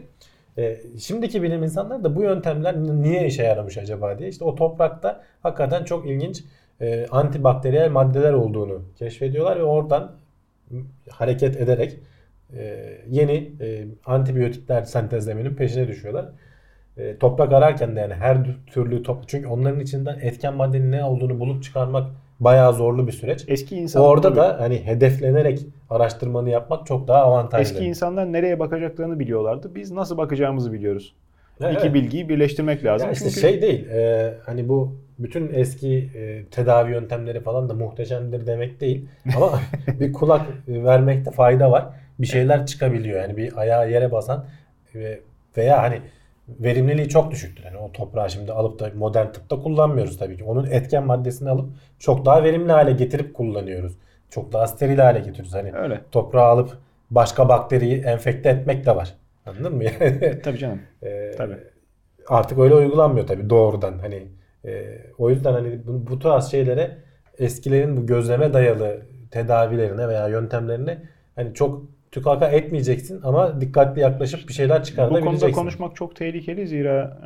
E, 0.58 0.76
şimdiki 0.98 1.42
bilim 1.42 1.62
insanları 1.62 2.04
da 2.04 2.16
bu 2.16 2.22
yöntemler 2.22 2.76
niye 2.76 3.26
işe 3.26 3.42
yaramış 3.42 3.78
acaba 3.78 4.18
diye 4.18 4.28
işte 4.28 4.44
o 4.44 4.54
toprakta 4.54 5.22
hakikaten 5.42 5.84
çok 5.84 6.06
ilginç 6.06 6.44
e, 6.80 7.06
antibakteriyel 7.10 7.90
maddeler 7.90 8.32
olduğunu 8.32 8.82
keşfediyorlar 8.98 9.56
ve 9.58 9.62
oradan 9.62 10.12
hareket 11.10 11.56
ederek 11.56 11.98
e, 12.56 12.88
yeni 13.08 13.52
e, 13.60 13.84
antibiyotikler 14.06 14.82
sentezlemenin 14.82 15.54
peşine 15.54 15.88
düşüyorlar. 15.88 16.26
E, 16.96 17.18
toprak 17.18 17.52
ararken 17.52 17.96
de 17.96 18.00
yani 18.00 18.14
her 18.14 18.38
türlü 18.66 19.02
top 19.02 19.28
çünkü 19.28 19.48
onların 19.48 19.80
içinden 19.80 20.18
etken 20.22 20.54
maddenin 20.54 20.92
ne 20.92 21.04
olduğunu 21.04 21.40
bulup 21.40 21.62
çıkarmak 21.62 22.10
bayağı 22.40 22.72
zorlu 22.74 23.06
bir 23.06 23.12
süreç. 23.12 23.44
Eski 23.48 23.76
insan 23.76 24.02
Orada 24.02 24.28
tabii. 24.28 24.36
da 24.36 24.56
hani 24.60 24.86
hedeflenerek 24.86 25.58
araştırmanı 25.90 26.50
yapmak 26.50 26.86
çok 26.86 27.08
daha 27.08 27.22
avantajlı. 27.22 27.62
eski 27.62 27.84
insanlar 27.84 28.32
nereye 28.32 28.58
bakacaklarını 28.58 29.18
biliyorlardı. 29.18 29.74
Biz 29.74 29.90
nasıl 29.90 30.16
bakacağımızı 30.16 30.72
biliyoruz. 30.72 31.14
Evet. 31.60 31.78
İki 31.78 31.94
bilgiyi 31.94 32.28
birleştirmek 32.28 32.84
lazım. 32.84 33.06
Ya 33.06 33.12
işte 33.12 33.28
Çünkü 33.28 33.40
şey 33.40 33.62
değil. 33.62 33.88
e, 33.88 34.34
hani 34.46 34.68
bu 34.68 34.96
bütün 35.18 35.50
eski 35.54 36.10
e, 36.14 36.44
tedavi 36.50 36.90
yöntemleri 36.92 37.40
falan 37.40 37.68
da 37.68 37.74
muhteşemdir 37.74 38.46
demek 38.46 38.80
değil. 38.80 39.08
Ama 39.36 39.60
bir 40.00 40.12
kulak 40.12 40.42
vermekte 40.68 41.30
fayda 41.30 41.70
var. 41.70 41.86
Bir 42.18 42.26
şeyler 42.26 42.66
çıkabiliyor. 42.66 43.20
Yani 43.20 43.36
bir 43.36 43.56
ayağı 43.60 43.90
yere 43.90 44.12
basan 44.12 44.44
e, 44.94 45.20
veya 45.56 45.82
hani 45.82 46.00
verimliliği 46.48 47.08
çok 47.08 47.30
düşüktür. 47.30 47.64
Yani 47.64 47.76
o 47.78 47.92
toprağı 47.92 48.30
şimdi 48.30 48.52
alıp 48.52 48.78
da 48.80 48.90
modern 48.94 49.32
tıpta 49.32 49.60
kullanmıyoruz 49.60 50.18
tabii 50.18 50.36
ki. 50.36 50.44
Onun 50.44 50.66
etken 50.70 51.04
maddesini 51.06 51.50
alıp 51.50 51.70
çok 51.98 52.26
daha 52.26 52.42
verimli 52.44 52.72
hale 52.72 52.92
getirip 52.92 53.34
kullanıyoruz. 53.34 53.92
Çok 54.30 54.52
daha 54.52 54.66
steril 54.66 54.98
hale 54.98 55.18
getiriyoruz. 55.18 55.54
Hani 55.54 55.72
öyle. 55.72 56.00
toprağı 56.12 56.44
alıp 56.44 56.70
başka 57.10 57.48
bakteriyi 57.48 58.02
enfekte 58.02 58.48
etmek 58.48 58.86
de 58.86 58.96
var. 58.96 59.14
Anladın 59.46 59.76
mı? 59.76 59.84
Yani, 60.00 60.40
Tabii 60.42 60.58
canım. 60.58 60.80
e, 61.02 61.30
Tabii. 61.36 61.56
artık 62.28 62.58
öyle 62.58 62.74
uygulanmıyor 62.74 63.26
tabii 63.26 63.50
doğrudan 63.50 63.98
hani 63.98 64.22
e, 64.64 64.98
o 65.18 65.30
yüzden 65.30 65.52
hani 65.52 65.86
bu, 65.86 66.06
bu 66.10 66.18
tarz 66.18 66.50
şeylere 66.50 66.96
eskilerin 67.38 67.96
bu 67.96 68.06
gözleme 68.06 68.52
dayalı 68.52 69.02
tedavilerine 69.30 70.08
veya 70.08 70.28
yöntemlerine 70.28 70.98
hani 71.36 71.54
çok 71.54 71.82
tükaka 72.16 72.48
etmeyeceksin 72.48 73.20
ama 73.22 73.60
dikkatli 73.60 74.00
yaklaşıp 74.00 74.48
bir 74.48 74.54
şeyler 74.54 74.80
Bu 74.80 74.84
çıkartabileceksin. 74.84 75.40
konuda 75.40 75.54
konuşmak 75.54 75.96
çok 75.96 76.16
tehlikeli 76.16 76.66
zira 76.66 77.18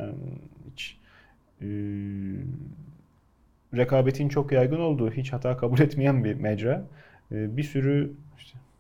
hiç 0.73 0.99
e, 1.63 1.67
rekabetin 3.77 4.29
çok 4.29 4.53
yaygın 4.53 4.81
olduğu, 4.81 5.11
hiç 5.11 5.33
hata 5.33 5.57
kabul 5.57 5.79
etmeyen 5.81 6.25
bir 6.25 6.35
mecra. 6.35 6.85
E, 7.33 7.57
bir 7.57 7.63
sürü 7.63 8.13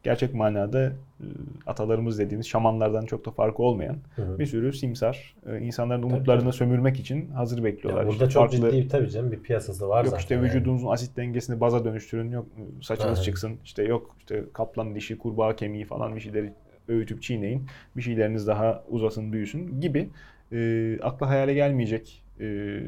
gerçek 0.02 0.34
manada 0.34 0.84
e, 1.20 1.24
atalarımız 1.66 2.18
dediğimiz 2.18 2.46
şamanlardan 2.48 3.06
çok 3.06 3.26
da 3.26 3.30
farkı 3.30 3.62
olmayan 3.62 3.96
Hı 4.16 4.22
hı. 4.22 4.38
bir 4.38 4.46
sürü 4.46 4.72
simsar 4.72 5.34
e, 5.46 5.58
insanların 5.58 6.02
Tabii, 6.02 6.12
umutlarını 6.14 6.42
tabii. 6.42 6.52
sömürmek 6.52 7.00
için 7.00 7.28
hazır 7.30 7.64
bekliyorlar. 7.64 8.02
Ya 8.02 8.08
burada 8.08 8.24
İşte 8.24 8.32
çok 8.34 8.42
farklı- 8.50 8.70
ciddi 8.70 8.88
tabii 8.88 9.10
canım 9.10 9.32
bir 9.32 9.40
piyasası 9.40 9.88
var 9.88 9.98
Yok 9.98 10.06
zaten. 10.10 10.20
işte 10.20 10.34
yani. 10.34 10.44
vücudunuzun 10.44 10.88
asit 10.88 11.16
dengesini 11.16 11.60
baza 11.60 11.84
dönüştürün. 11.84 12.30
Yok 12.30 12.46
saçınız 12.82 13.18
Aha. 13.18 13.24
çıksın. 13.24 13.52
İşte 13.64 13.82
yok 13.82 14.16
işte 14.18 14.44
kaplan 14.52 14.94
dişi, 14.94 15.18
kurbağa 15.18 15.56
kemiği 15.56 15.84
falan 15.84 16.16
bir 16.16 16.20
şeyleri 16.20 16.52
öğütüp 16.88 17.22
çiğneyin. 17.22 17.66
Bir 17.96 18.02
şeyleriniz 18.02 18.46
daha 18.46 18.84
uzasın, 18.88 19.32
büyüsün 19.32 19.80
gibi 19.80 20.08
e, 20.52 20.98
akla 21.02 21.28
hayale 21.28 21.54
gelmeyecek 21.54 22.22
e, 22.40 22.78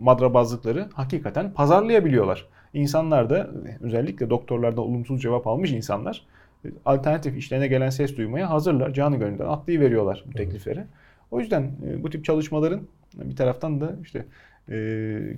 madrabazlıkları 0.00 0.88
hakikaten 0.94 1.52
pazarlayabiliyorlar. 1.52 2.46
İnsanlar 2.74 3.30
da 3.30 3.50
özellikle 3.80 4.30
doktorlardan 4.30 4.84
olumsuz 4.84 5.22
cevap 5.22 5.46
almış 5.46 5.72
insanlar 5.72 6.16
e, 6.16 6.37
alternatif 6.84 7.36
işlerine 7.36 7.66
gelen 7.68 7.90
ses 7.90 8.16
duymaya 8.16 8.50
hazırlar. 8.50 8.92
Canı 8.92 9.16
gönülden 9.16 9.46
atlayıveriyorlar 9.46 10.24
bu 10.26 10.32
teklifleri. 10.32 10.84
O 11.30 11.40
yüzden 11.40 11.62
e, 11.62 12.02
bu 12.02 12.10
tip 12.10 12.24
çalışmaların 12.24 12.80
bir 13.14 13.36
taraftan 13.36 13.80
da 13.80 13.92
işte 14.02 14.24
e, 14.70 14.76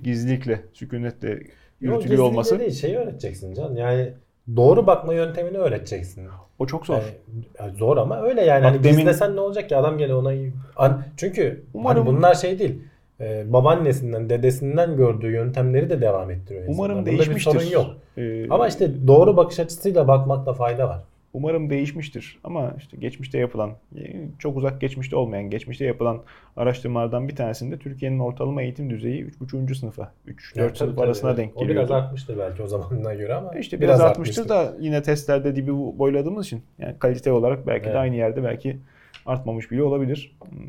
gizlilikle, 0.03 0.61
sükunetle 0.73 1.29
yürütülüyor 1.29 1.97
gizlilikle 2.01 2.21
olması 2.21 2.59
değil 2.59 2.71
şeyi 2.71 2.97
öğreteceksin 2.97 3.53
can. 3.53 3.75
Yani 3.75 4.09
doğru 4.55 4.87
bakma 4.87 5.13
yöntemini 5.13 5.57
öğreteceksin. 5.57 6.27
o 6.59 6.65
çok 6.65 6.85
zor. 6.85 7.01
Yani, 7.59 7.75
zor 7.77 7.97
ama 7.97 8.21
öyle 8.21 8.41
yani. 8.41 8.63
Bak 8.63 8.71
hani 8.71 8.83
demin- 8.83 8.97
gizlesen 8.97 9.35
ne 9.35 9.39
olacak 9.39 9.69
ki 9.69 9.75
adam 9.75 9.97
gele 9.97 10.13
ona 10.13 10.33
An- 10.75 11.03
çünkü 11.17 11.63
Umarım- 11.73 12.05
hani 12.05 12.17
bunlar 12.17 12.33
şey 12.35 12.59
değil. 12.59 12.81
Ee, 13.19 13.53
babaannesinden, 13.53 14.29
dedesinden 14.29 14.97
gördüğü 14.97 15.31
yöntemleri 15.31 15.89
de 15.89 16.01
devam 16.01 16.31
ettiriyor 16.31 16.63
insanlar. 16.63 16.77
Umarım 16.79 16.97
Bunda 16.97 17.05
değişmiştir. 17.05 17.53
bir 17.53 17.59
sorun 17.59 17.71
yok. 17.71 17.85
E, 18.17 18.49
Ama 18.49 18.67
işte 18.67 19.07
doğru 19.07 19.37
bakış 19.37 19.59
açısıyla 19.59 20.07
bakmakta 20.07 20.53
fayda 20.53 20.87
var. 20.89 21.03
Umarım 21.33 21.69
değişmiştir. 21.69 22.39
Ama 22.43 22.73
işte 22.77 22.97
geçmişte 22.97 23.37
yapılan, 23.37 23.71
e, 23.95 24.01
çok 24.39 24.57
uzak 24.57 24.81
geçmişte 24.81 25.15
olmayan, 25.15 25.49
geçmişte 25.49 25.85
yapılan 25.85 26.21
araştırmalardan 26.57 27.27
bir 27.27 27.35
tanesinde 27.35 27.79
Türkiye'nin 27.79 28.19
ortalama 28.19 28.61
eğitim 28.61 28.89
düzeyi 28.89 29.25
3,5. 29.25 29.75
sınıfa, 29.75 30.13
3-4 30.27 30.59
Yani 30.59 30.67
tabii 30.67 30.77
sınıf 30.77 30.95
tabii, 30.95 31.05
arasına 31.05 31.29
evet. 31.29 31.37
denk 31.39 31.57
O 31.57 31.67
biraz 31.67 31.91
artmıştır 31.91 32.37
belki 32.37 32.63
o 32.63 32.67
zamanına 32.67 33.13
göre 33.13 33.33
ama. 33.33 33.53
İşte 33.53 33.81
biraz, 33.81 34.01
artmıştır 34.01 34.49
da 34.49 34.75
yine 34.79 35.01
testlerde 35.01 35.55
dibi 35.55 35.71
boyladığımız 35.73 36.45
için 36.45 36.63
yani 36.79 36.99
kalite 36.99 37.31
olarak 37.31 37.67
belki 37.67 37.85
Evet. 37.85 37.93
de 37.93 37.99
aynı 37.99 38.15
yerde 38.15 38.43
belki 38.43 38.77
artmamış 39.25 39.71
bile 39.71 39.83
olabilir. 39.83 40.37
Hmm, 40.49 40.59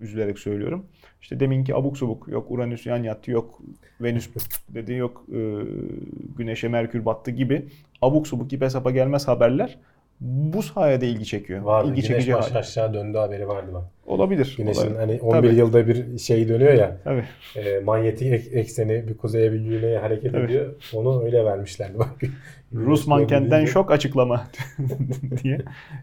Üzülerek 0.00 0.38
söylüyorum. 0.38 0.86
İşte 1.22 1.40
deminki 1.40 1.74
abuk 1.74 1.98
subuk 1.98 2.28
yok 2.28 2.50
Uranüs 2.50 2.86
yan 2.86 3.02
yattı 3.02 3.30
yok 3.30 3.60
Venüs 4.00 4.30
dedi 4.74 4.92
yok 4.92 5.24
e, 5.32 5.38
Güneş'e 6.36 6.68
Merkür 6.68 7.04
battı 7.04 7.30
gibi 7.30 7.66
abuk 8.02 8.28
subuk 8.28 8.52
ipe 8.52 8.70
sapa 8.70 8.90
gelmez 8.90 9.28
haberler 9.28 9.78
bu 10.20 10.62
sayede 10.62 11.08
ilgi 11.08 11.24
çekiyor. 11.26 11.60
Vardı. 11.62 11.88
İlgi 11.88 11.94
Güneş 12.02 12.06
çekici 12.08 12.32
baş 12.34 12.52
aşağı 12.56 12.94
döndü 12.94 13.18
haberi 13.18 13.48
vardı 13.48 13.70
bak. 13.74 13.84
Olabilir. 14.06 14.54
Güneşin 14.58 14.80
olabilir. 14.80 14.96
hani 14.96 15.18
11 15.20 15.48
Tabii. 15.48 15.54
yılda 15.58 15.86
bir 15.86 16.18
şey 16.18 16.48
dönüyor 16.48 16.72
ya. 16.72 16.96
Tabii. 17.04 17.24
e, 17.56 17.80
manyetik 17.80 18.32
ek- 18.32 18.58
ekseni 18.58 19.08
bir 19.08 19.16
kuzeye 19.16 19.52
bir 19.52 19.60
güneye 19.60 19.98
hareket 19.98 20.34
Evet. 20.34 20.44
ediyor. 20.50 20.74
Onu 20.94 21.24
öyle 21.24 21.44
vermişlerdi 21.44 21.98
bak. 21.98 22.08
Rus 22.74 23.06
mankenden 23.06 23.64
şok 23.64 23.90
açıklama 23.90 24.46
diye. 25.44 25.58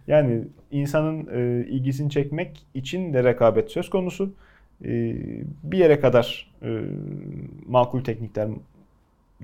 Yani 0.07 0.41
insanın 0.71 1.27
e, 1.33 1.65
ilgisini 1.67 2.09
çekmek 2.09 2.65
için 2.73 3.13
de 3.13 3.23
rekabet 3.23 3.71
söz 3.71 3.89
konusu. 3.89 4.33
E, 4.85 4.89
bir 5.63 5.77
yere 5.77 5.99
kadar 5.99 6.51
e, 6.63 6.69
makul 7.67 8.03
teknikler 8.03 8.47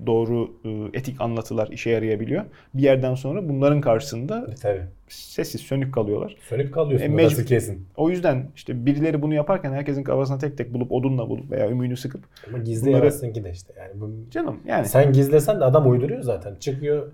doğru 0.06 0.52
e, 0.66 0.98
etik 0.98 1.22
anlatılar 1.22 1.68
işe 1.68 1.90
yarayabiliyor. 1.90 2.44
Bir 2.74 2.82
yerden 2.84 3.16
sonra 3.16 3.50
bunların 3.50 3.82
karşısında 3.82 4.48
E, 4.52 4.56
Tabii. 4.56 4.82
sessiz, 5.08 5.62
sönük 5.62 5.94
kalıyorlar. 5.94 6.36
Sönük 6.50 6.74
kalıyorsun. 6.74 7.06
E, 7.06 7.10
mecbur- 7.10 7.46
kesin. 7.46 7.86
O 7.98 8.10
yüzden 8.10 8.48
işte 8.56 8.86
birileri 8.86 9.22
bunu 9.22 9.34
yaparken 9.34 9.72
herkesin 9.72 10.04
kafasına 10.04 10.38
tek 10.38 10.58
tek 10.58 10.74
bulup 10.74 10.92
odunla 10.92 11.30
bulup 11.30 11.52
veya 11.52 11.70
ümüğünü 11.70 11.98
sıkıp 11.98 12.22
Ama 12.50 12.58
gizleyemezsin 12.58 13.34
ki 13.34 13.44
de 13.44 13.52
işte. 13.52 13.74
Yani 13.78 14.02
bu, 14.02 14.12
canım 14.32 14.60
yani 14.66 14.86
Sen 14.86 15.14
gizlesen 15.14 15.60
de 15.60 15.66
adam 15.66 15.92
uyduruyor 15.92 16.22
zaten. 16.22 16.56
Çıkıyor 16.60 17.08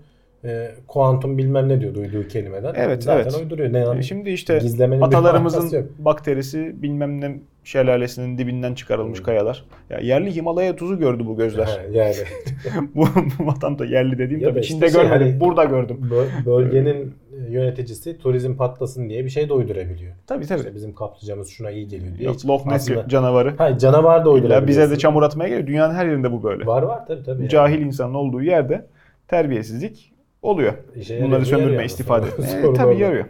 e, 0.44 0.70
kuantum 0.86 1.38
bilmem 1.38 1.68
ne 1.68 1.80
diyor 1.80 1.94
duyduğu 1.94 2.28
kelimeden. 2.28 2.74
Evet, 2.76 3.02
zaten 3.02 3.30
evet. 3.30 3.42
uyduruyor. 3.42 3.72
Ne 3.72 3.98
E, 3.98 4.02
Şimdi 4.02 4.30
işte 4.30 4.60
atalarımızın 5.00 5.90
bakterisi 5.98 6.82
bilmem 6.82 7.20
ne 7.20 7.40
şelalesinin 7.64 8.38
dibinden 8.38 8.74
çıkarılmış 8.74 9.18
Hmm. 9.18 9.24
kayalar. 9.26 9.64
Ya 9.90 9.98
yerli 9.98 10.34
Himalaya 10.36 10.76
tuzu 10.76 10.98
gördü 10.98 11.26
bu 11.26 11.36
gözler. 11.36 11.64
Ha, 11.64 11.78
yani 11.92 12.14
bu, 12.94 13.04
bu 13.38 13.46
vatanda 13.46 13.84
yerli 13.84 14.18
dediğim 14.18 14.40
Ya 14.42 14.48
tabii 14.48 14.58
da 14.58 14.62
Çin'de 14.62 14.86
işte 14.86 14.98
şey, 14.98 15.08
görmedim. 15.08 15.26
hani- 15.28 15.40
burada 15.40 15.64
gördüm. 15.64 16.10
bö- 16.12 16.46
bölgenin 16.46 17.14
yöneticisi 17.50 18.18
turizm 18.18 18.56
patlasın 18.56 19.08
diye 19.08 19.24
bir 19.24 19.30
şey 19.30 19.48
de 19.48 19.52
uydurabiliyor. 19.52 20.12
Tabii 20.26 20.46
tabii. 20.46 20.58
İşte 20.58 20.74
bizim 20.74 20.94
kaplıcamız 20.94 21.48
şuna 21.48 21.70
iyi 21.70 21.88
geliyor 21.88 22.16
diye. 22.18 22.28
Yok 22.28 22.46
Loch 22.46 22.66
Ness 22.66 22.82
aslında- 22.90 23.08
canavarı. 23.08 23.54
Hayır 23.58 23.78
canavar 23.78 24.18
da 24.18 24.22
İlla 24.22 24.30
uydurabiliyorsun. 24.30 24.68
bize 24.68 24.90
de 24.90 24.98
çamur 24.98 25.22
atmaya 25.22 25.48
geliyor. 25.48 25.66
Dünyanın 25.66 25.94
her 25.94 26.06
yerinde 26.06 26.32
bu 26.32 26.42
böyle. 26.42 26.66
Var 26.66 26.82
var 26.82 27.06
tabii 27.06 27.22
tabii. 27.22 27.48
Cahil 27.48 27.78
insanın 27.80 28.14
olduğu 28.14 28.42
yerde 28.42 28.86
terbiyesizlik 29.28 30.12
oluyor. 30.42 30.72
İşe 30.96 31.22
Bunları 31.24 31.46
sömürme, 31.46 31.84
istifade 31.84 32.26
E, 32.38 32.62
tabii 32.62 32.66
orada. 32.66 32.92
yarıyor. 32.92 33.24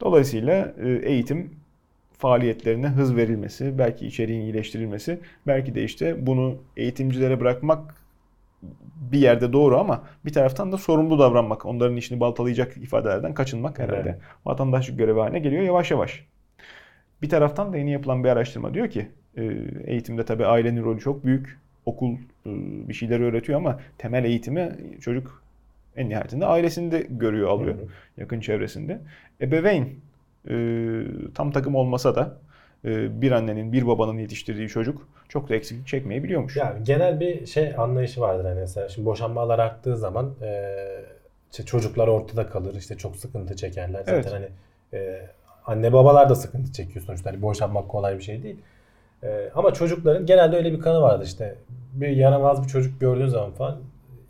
Dolayısıyla 0.00 0.74
e, 0.84 0.88
eğitim 0.88 1.50
faaliyetlerine 2.18 2.88
hız 2.88 3.16
verilmesi, 3.16 3.78
belki 3.78 4.06
içeriğin 4.06 4.40
iyileştirilmesi, 4.40 5.20
belki 5.46 5.74
de 5.74 5.84
işte 5.84 6.26
bunu 6.26 6.56
eğitimcilere 6.76 7.40
bırakmak 7.40 7.94
bir 9.12 9.18
yerde 9.18 9.52
doğru 9.52 9.78
ama 9.78 10.04
bir 10.24 10.32
taraftan 10.32 10.72
da 10.72 10.78
sorumlu 10.78 11.18
davranmak, 11.18 11.66
onların 11.66 11.96
işini 11.96 12.20
baltalayacak 12.20 12.76
ifadelerden 12.76 13.34
kaçınmak 13.34 13.78
herhalde 13.78 14.08
Evet. 14.08 14.20
vatandaşlık 14.44 14.98
görevi 14.98 15.20
haline 15.20 15.38
geliyor 15.38 15.62
yavaş 15.62 15.90
yavaş. 15.90 16.26
Bir 17.22 17.28
taraftan 17.28 17.72
da 17.72 17.76
yeni 17.76 17.92
yapılan 17.92 18.24
bir 18.24 18.28
araştırma 18.28 18.74
diyor 18.74 18.90
ki 18.90 19.08
e, 19.36 19.44
eğitimde 19.84 20.24
tabii 20.24 20.46
ailenin 20.46 20.84
rolü 20.84 21.00
çok 21.00 21.24
büyük. 21.24 21.58
Okul 21.86 22.12
e, 22.14 22.18
bir 22.88 22.94
şeyleri 22.94 23.24
öğretiyor 23.24 23.58
ama 23.58 23.80
temel 23.98 24.24
eğitimi 24.24 24.72
çocuk 25.00 25.42
en 25.96 26.08
nihayetinde 26.08 26.46
ailesinde 26.46 27.06
görüyor, 27.10 27.48
alıyor. 27.48 27.74
Hı 27.74 27.82
hı. 27.82 27.86
Yakın 28.16 28.40
çevresinde. 28.40 29.00
Ebeveyn 29.40 29.88
tam 31.34 31.50
takım 31.52 31.74
olmasa 31.74 32.14
da 32.14 32.36
e, 32.84 33.20
bir 33.20 33.32
annenin, 33.32 33.72
bir 33.72 33.86
babanın 33.86 34.18
yetiştirdiği 34.18 34.68
çocuk 34.68 35.08
çok 35.28 35.48
da 35.48 35.54
eksiklik 35.54 35.86
çekmeyebiliyormuş. 35.86 36.56
Yani 36.56 36.84
genel 36.84 37.20
bir 37.20 37.46
şey 37.46 37.74
anlayışı 37.78 38.20
vardır 38.20 38.44
hani 38.44 38.60
mesela 38.60 38.88
şimdi 38.88 39.06
boşanmalar 39.06 39.58
arttığı 39.58 39.96
zaman 39.96 40.30
e, 40.42 40.76
işte 41.50 41.64
çocuklar 41.64 42.08
ortada 42.08 42.46
kalır 42.46 42.74
işte 42.74 42.96
çok 42.96 43.16
sıkıntı 43.16 43.56
çekerler 43.56 43.98
zaten 43.98 44.14
Evet. 44.14 44.32
hani 44.32 44.46
e, 44.92 45.20
anne 45.66 45.92
babalar 45.92 46.30
da 46.30 46.34
sıkıntı 46.34 46.72
çekiyor 46.72 47.04
sonuçta 47.04 47.30
hani 47.30 47.42
boşanmak 47.42 47.88
kolay 47.88 48.18
bir 48.18 48.22
şey 48.22 48.42
değil. 48.42 48.56
Ama 49.54 49.72
çocukların 49.74 50.26
genelde 50.26 50.56
öyle 50.56 50.72
bir 50.72 50.80
kanı 50.80 51.00
vardı 51.02 51.24
işte 51.24 51.54
bir 51.92 52.08
yaramaz 52.08 52.62
bir 52.62 52.68
çocuk 52.68 53.00
gördüğün 53.00 53.28
zaman 53.28 53.50
falan 53.50 53.78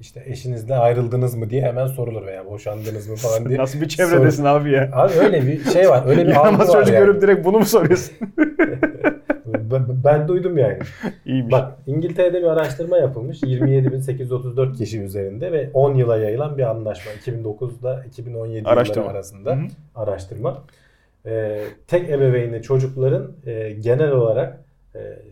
işte 0.01 0.23
eşinizle 0.27 0.75
ayrıldınız 0.75 1.35
mı 1.35 1.51
diye 1.51 1.63
hemen 1.63 1.87
sorulur 1.87 2.27
veya 2.27 2.47
boşandınız 2.47 3.09
mı 3.09 3.17
falan 3.17 3.49
diye. 3.49 3.59
Nasıl 3.63 3.81
bir 3.81 3.89
çevredesin 3.89 4.45
abi 4.45 4.73
ya? 4.73 4.91
Abi 4.93 5.13
öyle 5.13 5.47
bir 5.47 5.65
şey 5.65 5.89
var 5.89 6.05
öyle 6.07 6.27
bir 6.27 6.35
algı 6.47 6.59
var 6.59 6.67
çocuk 6.73 6.95
yani. 6.95 7.07
görüp 7.07 7.23
direkt 7.23 7.45
bunu 7.45 7.59
mu 7.59 7.65
soruyorsun? 7.65 8.15
Ben, 9.71 9.87
ben 10.05 10.29
duydum 10.29 10.59
yani. 10.59 10.79
İyiymiş. 11.27 11.53
Bak 11.53 11.73
İngiltere'de 11.87 12.39
bir 12.39 12.47
araştırma 12.47 12.97
yapılmış. 12.99 13.43
27.834 13.43 14.77
kişi 14.77 15.01
üzerinde 15.01 15.53
ve 15.53 15.71
10 15.75 15.95
yıla 15.95 16.17
yayılan 16.17 16.59
bir 16.59 16.63
anlaşma. 16.71 17.13
2009'da 17.13 18.05
2017 18.05 18.69
Araştırma. 18.69 19.03
yılları 19.03 19.17
arasında 19.17 19.51
Hı 19.51 19.61
hı. 19.61 19.67
araştırma. 19.95 20.63
Ee, 21.27 21.61
tek 21.87 22.11
ebeveynli 22.11 22.63
çocukların 22.63 23.33
e, 23.47 23.71
genel 23.71 24.11
olarak 24.11 24.61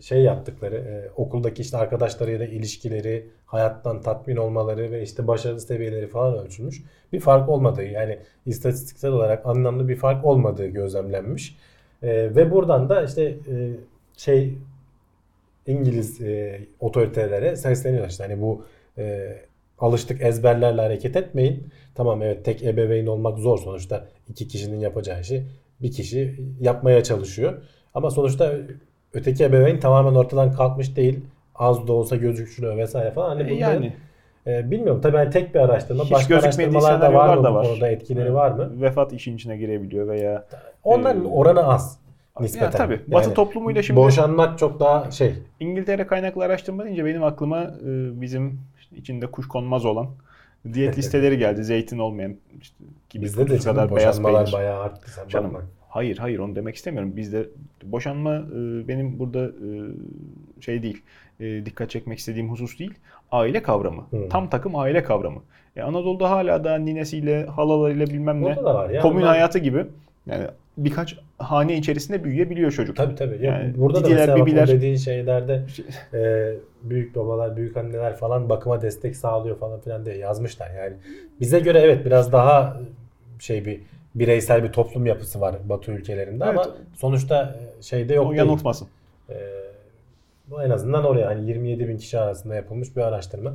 şey 0.01 0.21
yaptıkları 0.21 0.75
e, 0.75 1.11
okuldaki 1.15 1.61
işte 1.61 1.77
arkadaşlarıyla 1.77 2.45
ilişkileri, 2.45 3.29
hayattan 3.45 4.01
tatmin 4.01 4.35
olmaları 4.35 4.91
ve 4.91 5.01
işte 5.01 5.27
başarı 5.27 5.59
seviyeleri 5.59 6.07
falan 6.07 6.45
ölçülmüş. 6.45 6.83
Bir 7.13 7.19
fark 7.19 7.49
olmadığı 7.49 7.83
yani 7.83 8.19
istatistiksel 8.45 9.11
olarak 9.11 9.45
anlamlı 9.45 9.87
bir 9.87 9.95
fark 9.95 10.25
olmadığı 10.25 10.67
gözlemlenmiş. 10.67 11.57
E, 12.03 12.35
ve 12.35 12.51
buradan 12.51 12.89
da 12.89 13.03
işte 13.03 13.23
e, 13.23 13.53
şey 14.17 14.57
İngiliz 15.67 16.21
e, 16.21 16.61
otoritelere 16.79 17.55
sesleniyorlar 17.55 18.09
işte 18.09 18.23
hani 18.23 18.41
bu 18.41 18.65
e, 18.97 19.35
alıştık 19.79 20.21
ezberlerle 20.21 20.81
hareket 20.81 21.15
etmeyin. 21.15 21.67
Tamam 21.95 22.21
evet 22.21 22.45
tek 22.45 22.63
ebeveyn 22.63 23.05
olmak 23.05 23.39
zor 23.39 23.57
sonuçta 23.57 24.07
iki 24.29 24.47
kişinin 24.47 24.79
yapacağı 24.79 25.21
işi 25.21 25.45
bir 25.81 25.91
kişi 25.91 26.35
yapmaya 26.59 27.03
çalışıyor. 27.03 27.61
Ama 27.93 28.11
sonuçta 28.11 28.53
öteki 29.15 29.43
ebeveyn 29.43 29.79
tamamen 29.79 30.15
ortadan 30.15 30.53
kalkmış 30.53 30.95
değil. 30.95 31.19
Az 31.55 31.87
da 31.87 31.93
olsa 31.93 32.15
gözüküyor 32.15 32.77
vesaire 32.77 33.11
falan. 33.11 33.29
Hani 33.29 33.41
E, 33.41 33.45
bunların, 33.55 33.73
yani 33.73 33.93
e, 34.47 34.71
bilmiyorum 34.71 35.01
tabii 35.01 35.17
hani 35.17 35.29
tek 35.29 35.55
bir 35.55 35.59
araştırma. 35.59 36.03
hiç 36.03 36.11
Başka 36.11 36.35
araştırmalar 36.37 37.01
da 37.01 37.13
var 37.13 37.37
mı 37.37 37.43
da 37.43 37.51
bu 37.51 37.55
var. 37.55 37.65
konuda 37.67 37.87
etkileri 37.87 38.33
var 38.33 38.51
mı? 38.51 38.81
Vefat 38.81 39.13
işin 39.13 39.35
içine 39.35 39.57
girebiliyor 39.57 40.07
veya 40.07 40.45
Onların 40.83 41.25
Ee, 41.25 41.27
oranı 41.27 41.63
az. 41.73 41.99
Nispeten. 42.39 42.65
Ya 42.65 42.71
tabii. 42.71 42.99
Batı 43.07 43.23
Yani 43.27 43.33
toplumuyla 43.35 43.83
şimdi 43.83 43.99
Boşanmak 43.99 44.59
çok 44.59 44.79
daha 44.79 45.11
şey. 45.11 45.33
İngiltere 45.59 46.07
kaynaklı 46.07 46.43
araştırma 46.43 46.83
deyince 46.85 47.05
benim 47.05 47.23
aklıma 47.23 47.61
e, 47.63 48.21
bizim 48.21 48.61
işte 48.79 48.95
içinde 48.95 49.27
kuş 49.27 49.47
konmaz 49.47 49.85
olan 49.85 50.07
diyet 50.73 50.97
listeleri 50.97 51.37
geldi. 51.37 51.63
Zeytin 51.63 51.99
olmayan 51.99 52.35
işte 52.61 52.75
gibi 53.09 53.23
Bizde 53.25 53.49
de 53.49 53.57
kadar 53.57 53.73
canım, 53.87 53.95
beyaz 53.95 54.23
peynir. 54.23 54.53
bayağı 54.53 54.81
arttı. 54.81 55.11
Sen 55.11 55.27
Canım. 55.27 55.57
Hayır 55.95 56.17
hayır 56.17 56.39
onu 56.39 56.55
demek 56.55 56.75
istemiyorum. 56.75 57.13
Bizde 57.15 57.45
boşanma 57.83 58.35
e, 58.35 58.87
benim 58.87 59.19
burada 59.19 59.45
e, 59.45 60.61
şey 60.61 60.83
değil. 60.83 61.01
e, 61.39 61.65
dikkat 61.65 61.89
çekmek 61.89 62.19
istediğim 62.19 62.49
husus 62.51 62.79
değil. 62.79 62.93
Aile 63.31 63.61
kavramı. 63.63 64.01
Hı. 64.11 64.29
Tam 64.29 64.49
takım 64.49 64.75
aile 64.75 65.03
kavramı. 65.03 65.41
E, 65.75 65.81
Anadolu'da 65.81 66.29
hala 66.29 66.63
da 66.63 66.75
ninesiyle, 66.77 67.45
halalarıyla 67.45 68.07
bilmem 68.07 68.41
ne. 68.41 68.45
Burada 68.45 68.63
da 68.65 68.75
var 68.75 68.89
ya. 68.89 69.01
komün 69.01 69.17
Bunlar- 69.17 69.29
hayatı 69.29 69.59
gibi. 69.59 69.85
Yani 70.27 70.43
birkaç 70.77 71.17
hane 71.37 71.77
içerisinde 71.77 72.23
büyüyebiliyor 72.23 72.71
çocuk. 72.71 72.95
Tabii 72.95 73.15
tabii. 73.15 73.45
Ya 73.45 73.57
Yani 73.59 73.73
burada 73.77 73.99
da 73.99 74.05
didiler, 74.05 74.19
mesela 74.19 74.35
bak 74.37 74.43
o 74.43 74.45
bibiler- 74.45 74.67
dediğin 74.67 74.95
şeylerde 74.95 75.61
e, 76.13 76.51
büyük 76.83 77.15
babalar, 77.15 77.57
büyük 77.57 77.77
anneler 77.77 78.15
falan 78.15 78.49
bakıma 78.49 78.81
destek 78.81 79.15
sağlıyor 79.15 79.57
falan 79.59 79.79
filan 79.79 80.05
diye 80.05 80.17
yazmışlar. 80.17 80.71
Yani 80.77 80.93
bize 81.39 81.59
göre 81.59 81.79
evet 81.79 82.05
biraz 82.05 82.31
daha 82.31 82.77
şey 83.39 83.65
bir 83.65 83.79
bireysel 84.15 84.63
bir 84.63 84.71
toplum 84.71 85.05
yapısı 85.05 85.41
var 85.41 85.55
Batı 85.69 85.91
ülkelerinde 85.91 86.45
ama 86.45 86.63
Evet. 86.65 86.73
sonuçta 86.95 87.55
e, 87.79 87.81
şeyde 87.81 88.13
yok 88.13 88.25
o 88.25 88.29
değil. 88.29 88.39
yanıltmasın. 88.39 88.87
E, 89.29 89.35
bu 90.47 90.63
en 90.63 90.69
azından 90.69 91.03
oraya 91.05 91.27
hani 91.27 91.47
27 91.49 91.87
bin 91.87 91.97
kişi 91.97 92.19
arasında 92.19 92.55
yapılmış 92.55 92.95
bir 92.95 93.01
araştırma. 93.01 93.53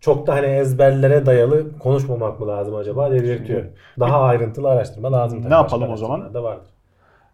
Çok 0.00 0.26
da 0.26 0.34
hani 0.34 0.46
ezberlere 0.46 1.26
dayalı 1.26 1.78
konuşmamak 1.78 2.40
mı 2.40 2.48
lazım 2.48 2.74
acaba 2.74 3.10
dedirtiyor. 3.10 3.64
Daha 4.00 4.20
ayrıntılı 4.20 4.68
araştırma 4.70 5.12
lazım. 5.12 5.38
Ne. 5.40 5.44
Başka 5.44 5.56
yapalım 5.56 5.92
o 5.92 5.96
zaman? 5.96 6.34
Da 6.34 6.42
vardır. 6.42 6.66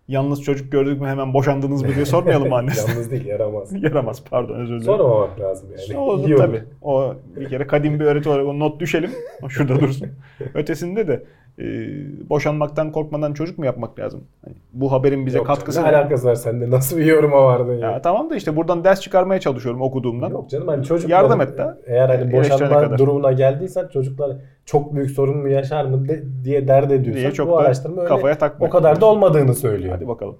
Yalnız 0.08 0.42
çocuk 0.42 0.72
gördük 0.72 1.00
mü 1.00 1.06
hemen 1.08 1.34
boşandınız 1.34 1.82
mı 1.82 1.94
diye 1.94 2.04
sormayalım 2.04 2.48
mı 2.48 2.54
annesi. 2.56 2.90
Yalnız 2.90 3.10
değil 3.10 3.26
yaramaz. 3.26 3.72
Yaramaz 3.82 4.22
pardon 4.30 4.54
özür 4.54 4.66
dilerim. 4.80 4.84
Sormamak 4.84 5.40
lazım 5.40 5.68
yani. 5.88 5.98
O 6.00 6.18
İyi 6.18 6.34
olur. 6.34 6.42
tabii. 6.42 6.64
O 6.82 7.14
bir 7.36 7.48
kere 7.48 7.66
kadim 7.66 8.00
bir 8.00 8.04
öğreti 8.04 8.28
olarak 8.28 8.46
o 8.46 8.58
not 8.58 8.80
düşelim. 8.80 9.10
O 9.42 9.48
şurada 9.48 9.80
dursun. 9.80 10.08
Ötesinde 10.54 11.08
de 11.08 11.22
e, 11.58 11.64
boşanmaktan 12.30 12.92
korkmadan 12.92 13.32
çocuk 13.32 13.58
mu 13.58 13.66
yapmak 13.66 13.98
lazım? 13.98 14.24
Hani 14.44 14.54
bu 14.72 14.92
haberin 14.92 15.26
bize 15.26 15.38
Yok 15.38 15.46
katkısı 15.46 15.82
ne? 15.82 15.86
alakası 15.86 16.26
var 16.28 16.34
sende? 16.34 16.70
Nasıl 16.70 16.96
bir 16.96 17.04
yoruma 17.04 17.44
vardın 17.44 17.78
ya? 17.78 17.90
Ya 17.90 18.02
tamam 18.02 18.30
da 18.30 18.36
işte 18.36 18.56
buradan 18.56 18.84
ders 18.84 19.00
çıkarmaya 19.00 19.40
çalışıyorum 19.40 19.82
okuduğumdan. 19.82 20.30
Yok 20.30 20.50
canım 20.50 20.68
hani 20.68 20.84
çocuklar 20.84 21.10
Yardım 21.22 21.40
et 21.40 21.58
de. 21.58 21.66
Eğer 21.86 22.08
hani 22.08 22.20
Eleştirene 22.36 22.42
boşanma 22.60 22.80
kadar. 22.80 22.98
durumuna 22.98 23.32
geldiysen 23.32 23.88
çocuklar 23.88 24.36
çok 24.64 24.94
büyük 24.94 25.10
sorun 25.10 25.36
mu 25.38 25.48
yaşar 25.48 25.84
mı 25.84 26.08
de- 26.08 26.24
diye 26.44 26.68
dert 26.68 26.92
ediyorsan 26.92 27.22
diye 27.22 27.32
çok 27.32 27.48
bu 27.48 27.58
araştırma 27.58 28.00
öyle 28.02 28.08
kafaya 28.08 28.38
takma. 28.38 28.66
o 28.66 28.70
kadar 28.70 29.00
da 29.00 29.06
olmadığını 29.06 29.54
söylüyor. 29.54 29.94
Hadi 29.94 30.08
bakalım. 30.08 30.36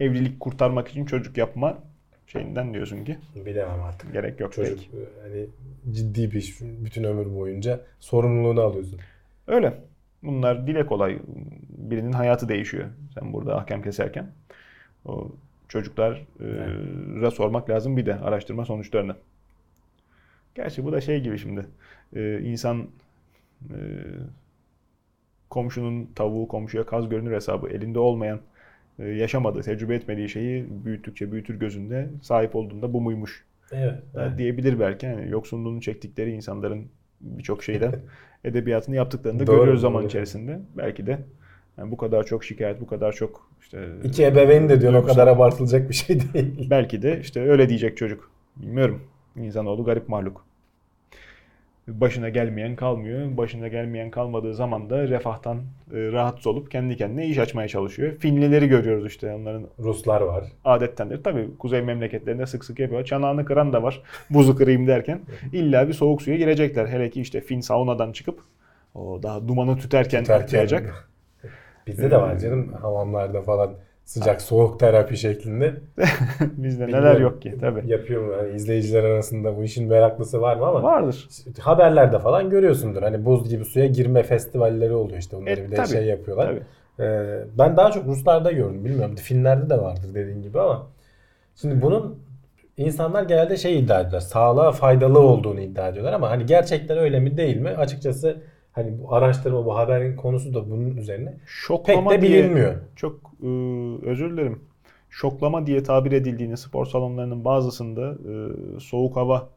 Evlilik 0.00 0.40
kurtarmak 0.40 0.88
için 0.88 1.04
çocuk 1.04 1.36
yapma 1.38 1.78
şeyinden 2.26 2.74
diyorsun 2.74 3.04
ki 3.04 3.18
Bilemem 3.46 3.82
artık. 3.82 4.12
gerek 4.12 4.40
yok. 4.40 4.52
Çocuk 4.52 4.78
Peki. 4.78 4.90
e, 4.96 5.06
hani 5.28 5.46
ciddi 5.96 6.30
bir 6.30 6.36
iş. 6.36 6.60
Bütün 6.60 7.04
ömür 7.04 7.34
boyunca 7.36 7.80
sorumluluğunu 8.00 8.60
alıyorsun. 8.60 9.00
Öyle. 9.46 9.74
Bunlar 10.22 10.66
dile 10.66 10.86
kolay. 10.86 11.18
Birinin 11.68 12.12
hayatı 12.12 12.48
değişiyor. 12.48 12.86
Sen 13.14 13.32
burada 13.32 13.56
ahkam 13.56 13.82
keserken. 13.82 14.30
O 15.04 15.28
çocuklara 15.68 17.30
sormak 17.30 17.70
lazım 17.70 17.96
bir 17.96 18.06
de 18.06 18.14
araştırma 18.14 18.64
sonuçlarını. 18.64 19.16
Gerçi 20.54 20.84
bu 20.84 20.92
da 20.92 21.00
şey 21.00 21.20
gibi 21.22 21.38
şimdi. 21.38 21.66
Ee, 22.16 22.40
insan 22.40 22.86
e, 23.70 23.78
komşunun 25.50 26.06
tavuğu 26.14 26.48
komşuya 26.48 26.86
kaz 26.86 27.08
görünür 27.08 27.34
hesabı 27.34 27.68
elinde 27.68 27.98
olmayan 27.98 28.40
e, 28.98 29.08
yaşamadığı, 29.08 29.62
tecrübe 29.62 29.94
etmediği 29.94 30.28
şeyi 30.28 30.66
büyüttükçe 30.84 31.32
büyütür 31.32 31.54
gözünde 31.54 32.08
sahip 32.22 32.56
olduğunda 32.56 32.92
bu 32.92 33.00
muymuş 33.00 33.44
Evet. 33.72 34.14
da 34.14 34.38
diyebilir 34.38 34.80
belki. 34.80 35.06
Yani 35.06 35.30
yoksunluğunu 35.30 35.80
çektikleri 35.80 36.32
insanların 36.32 36.88
birçok 37.20 37.64
şeyden 37.64 37.94
edebiyatını 38.44 38.96
yaptıklarını 38.96 39.40
da 39.40 39.46
Doğru, 39.46 39.56
görüyoruz 39.56 39.80
zaman 39.80 40.02
doğru. 40.02 40.08
içerisinde. 40.08 40.60
Belki 40.76 41.06
de 41.06 41.18
yani 41.78 41.90
bu 41.90 41.96
kadar 41.96 42.24
çok 42.26 42.44
şikayet, 42.44 42.80
bu 42.80 42.86
kadar 42.86 43.12
çok 43.12 43.50
işte 43.60 43.88
İki 44.04 44.24
ebeveyn 44.26 44.68
de 44.68 44.80
diyor 44.80 44.94
o 44.94 45.04
kadar 45.04 45.26
abartılacak 45.26 45.88
bir 45.88 45.94
şey 45.94 46.20
değil. 46.20 46.70
Belki 46.70 47.02
de 47.02 47.20
işte 47.20 47.40
öyle 47.50 47.68
diyecek 47.68 47.96
çocuk. 47.96 48.30
Bilmiyorum. 48.56 49.00
İnsanoğlu 49.36 49.84
garip 49.84 50.08
mahluk. 50.08 50.45
Başına 51.88 52.28
gelmeyen 52.28 52.76
kalmıyor. 52.76 53.36
Başına 53.36 53.68
gelmeyen 53.68 54.10
kalmadığı 54.10 54.54
zaman 54.54 54.90
da 54.90 55.08
refahtan 55.08 55.56
e, 55.92 56.12
rahatsız 56.12 56.46
olup 56.46 56.70
kendi 56.70 56.96
kendine 56.96 57.26
iş 57.26 57.38
açmaya 57.38 57.68
çalışıyor. 57.68 58.12
Finlileri 58.18 58.68
görüyoruz 58.68 59.06
işte 59.06 59.34
onların 59.34 59.66
Ruslar 59.78 60.20
var. 60.20 60.44
adettendir. 60.64 61.24
Tabii 61.24 61.56
kuzey 61.58 61.82
memleketlerinde 61.82 62.46
sık 62.46 62.64
sık 62.64 62.78
yapıyor. 62.78 63.04
Çanağını 63.04 63.44
kıran 63.44 63.72
da 63.72 63.82
var. 63.82 64.02
Buzu 64.30 64.56
kırayım 64.56 64.86
derken. 64.86 65.20
illa 65.52 65.88
bir 65.88 65.92
soğuk 65.92 66.22
suya 66.22 66.36
girecekler. 66.36 66.86
Hele 66.86 67.10
ki 67.10 67.20
işte 67.20 67.40
Fin 67.40 67.60
saunadan 67.60 68.12
çıkıp 68.12 68.40
o 68.94 69.22
daha 69.22 69.48
dumanı 69.48 69.78
tüterken, 69.78 70.24
atlayacak. 70.24 71.10
Bizde 71.86 72.10
de 72.10 72.16
var 72.16 72.38
canım 72.38 72.72
hamamlarda 72.72 73.42
falan 73.42 73.74
sıcak 74.06 74.42
soğuk 74.42 74.80
terapi 74.80 75.16
şeklinde. 75.16 75.74
Bizde 76.40 76.82
neler 76.86 76.96
Bilmiyorum. 76.98 77.22
yok 77.22 77.42
ki 77.42 77.54
tabii. 77.60 77.82
Yapıyor 77.90 78.24
mu? 78.24 78.32
Yani 78.32 78.56
izleyiciler 78.56 79.04
arasında 79.04 79.56
bu 79.56 79.64
işin 79.64 79.88
meraklısı 79.88 80.40
var 80.40 80.56
mı 80.56 80.66
ama 80.66 80.82
Vardır. 80.82 81.28
haberlerde 81.60 82.18
falan 82.18 82.50
görüyorsundur. 82.50 83.02
Hani 83.02 83.24
buz 83.24 83.48
gibi 83.48 83.64
suya 83.64 83.86
girme 83.86 84.22
festivalleri 84.22 84.92
oluyor 84.94 85.18
işte. 85.18 85.36
Onları 85.36 85.60
E, 85.60 85.64
bir 85.66 85.70
de 85.70 85.74
tabii, 85.76 85.88
şey 85.88 86.04
yapıyorlar. 86.04 86.46
Tabii. 86.46 86.62
Ee, 87.08 87.44
ben 87.58 87.76
daha 87.76 87.90
çok 87.90 88.06
Ruslarda 88.06 88.52
gördüm. 88.52 88.84
Bilmiyorum. 88.84 89.14
Finlerde 89.16 89.70
de 89.70 89.78
vardır 89.82 90.14
dediğin 90.14 90.42
gibi 90.42 90.60
ama 90.60 90.86
şimdi 91.56 91.82
bunun 91.82 92.18
insanlar 92.76 93.22
genelde 93.22 93.56
şey 93.56 93.78
iddia 93.78 93.96
ediyorlar. 94.00 94.20
Sağlığa 94.20 94.72
faydalı 94.72 95.18
olduğunu 95.18 95.60
iddia 95.60 95.88
ediyorlar 95.88 96.12
ama 96.12 96.30
hani 96.30 96.46
gerçekten 96.46 96.98
öyle 96.98 97.20
mi 97.20 97.36
değil 97.36 97.56
mi? 97.56 97.68
Açıkçası 97.70 98.36
hani 98.76 98.98
bu 99.02 99.14
araştırma 99.14 99.66
bu 99.66 99.76
haberin 99.76 100.16
konusu 100.16 100.54
da 100.54 100.70
bunun 100.70 100.96
üzerine 100.96 101.30
pek 101.30 101.38
Şoklama 101.48 102.10
de 102.10 102.20
diye 102.22 102.42
bilinmiyor. 102.44 102.74
çok 102.96 103.14
e, 103.42 103.46
özür 104.10 104.30
dilerim. 104.32 104.60
Şoklama 105.10 105.66
diye 105.66 105.82
tabir 105.82 106.12
edildiğini 106.12 106.56
spor 106.56 106.86
salonlarının 106.86 107.44
bazısında 107.44 108.10
e, 108.12 108.32
soğuk 108.80 109.16
hava 109.16 109.48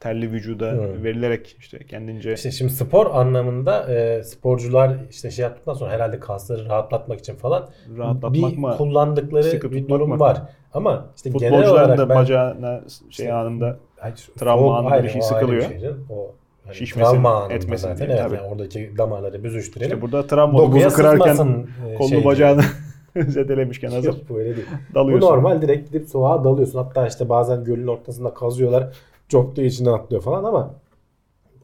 terli 0.00 0.32
vücuda 0.32 0.66
Hı. 0.70 1.02
verilerek 1.04 1.56
işte 1.60 1.78
kendince 1.78 2.32
İşte 2.34 2.50
şimdi 2.50 2.72
spor 2.72 3.06
anlamında 3.14 3.94
e, 3.94 4.22
sporcular 4.22 4.96
işte 5.10 5.30
şey 5.30 5.42
yaptıktan 5.42 5.74
sonra 5.74 5.92
herhalde 5.92 6.20
kasları 6.20 6.64
rahatlatmak 6.68 7.18
için 7.18 7.34
falan 7.34 7.68
rahatlatmak 7.98 8.52
bir 8.52 8.58
mı? 8.58 8.74
kullandıkları 8.78 9.72
bir 9.72 9.88
durum 9.88 10.08
mı? 10.08 10.18
var. 10.20 10.42
Ama 10.74 11.06
işte 11.16 11.30
genel 11.30 11.68
olarak 11.70 11.98
da 11.98 12.08
ben 12.08 12.16
bacağına 12.16 12.80
şey 12.88 13.06
İşte- 13.10 13.32
anında 13.32 13.76
Hayır, 13.98 14.28
Travma 14.38 14.62
soğuk 14.62 14.92
anında 14.92 15.04
bir 15.04 15.08
şey 15.08 15.22
sıkılıyor. 15.22 15.62
şey 15.68 15.78
canım. 15.78 16.06
O 16.10 16.34
hani 16.66 16.74
Şişmesin, 16.76 17.12
travma 17.12 17.48
etmesin 17.50 17.88
zaten. 17.88 18.08
diye, 18.08 18.18
evet, 18.20 18.32
yani 18.40 18.48
oradaki 18.52 18.92
damarları 18.98 19.44
büzüştürelim. 19.44 19.90
işte 19.90 20.02
burada 20.02 20.26
travma 20.26 20.58
Dokuya 20.58 20.86
buzu 20.86 20.96
kırarken 20.96 21.34
sızmasın, 21.34 21.68
e, 21.90 21.94
kolunu 21.94 22.10
şey 22.10 22.24
bacağını 22.24 22.62
zedelemişken 23.28 23.90
hazır 23.90 24.08
Yok 24.08 24.16
bu 24.28 24.38
öyle 24.38 24.56
değil. 24.56 24.68
Bu 24.90 24.94
dalıyorsun. 24.94 25.28
normal 25.28 25.62
direkt 25.62 25.92
gidip 25.92 26.08
soğuğa 26.08 26.44
dalıyorsun. 26.44 26.78
Hatta 26.78 27.06
işte 27.06 27.28
bazen 27.28 27.64
gölün 27.64 27.86
ortasında 27.86 28.34
kazıyorlar. 28.34 28.96
Çok 29.28 29.56
da 29.56 29.62
içine 29.62 29.90
atlıyor 29.90 30.22
falan 30.22 30.44
ama 30.44 30.74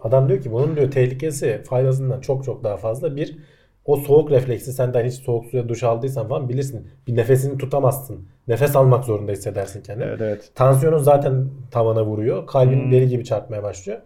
adam 0.03 0.28
diyor 0.28 0.40
ki 0.42 0.53
bunun 0.53 0.76
diyor 0.76 0.90
tehlikesi 0.90 1.62
faydasından 1.68 2.20
çok 2.20 2.44
çok 2.44 2.64
daha 2.64 2.76
fazla. 2.76 3.16
Bir 3.16 3.36
o 3.84 3.96
soğuk 3.96 4.30
refleksi 4.30 4.72
senden 4.72 5.05
hiç 5.05 5.14
soğuk 5.14 5.46
suya 5.46 5.68
duş 5.68 5.82
aldıysan 5.82 6.28
falan 6.28 6.48
bilirsin. 6.48 6.88
Bir 7.07 7.16
nefesini 7.16 7.59
tutamazsın. 7.59 8.28
Nefes 8.48 8.76
almak 8.76 9.05
zorunda 9.05 9.32
hissedersin 9.32 9.82
kendini. 9.82 10.05
Evet 10.09 10.20
evet. 10.20 10.50
Tansiyonun 10.55 10.98
zaten 10.98 11.48
tavana 11.70 12.05
vuruyor. 12.05 12.46
Kalbin 12.46 12.84
Hmm. 12.84 12.92
deli 12.92 13.09
gibi 13.09 13.24
çarpmaya 13.24 13.62
başlıyor. 13.62 13.98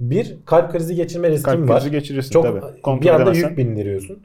Bir 0.00 0.36
kalp 0.44 0.72
krizi 0.72 0.94
geçirme 0.94 1.30
riskin 1.30 1.50
Kalp 1.50 1.68
var. 1.68 1.78
krizi 1.80 1.90
geçirirsin 1.90 2.30
Çok 2.30 2.42
tabii. 2.42 2.82
Kontrol 2.82 3.02
bir 3.06 3.10
anda 3.10 3.22
edemezsen. 3.22 3.48
yük 3.48 3.58
bindiriyorsun. 3.58 4.22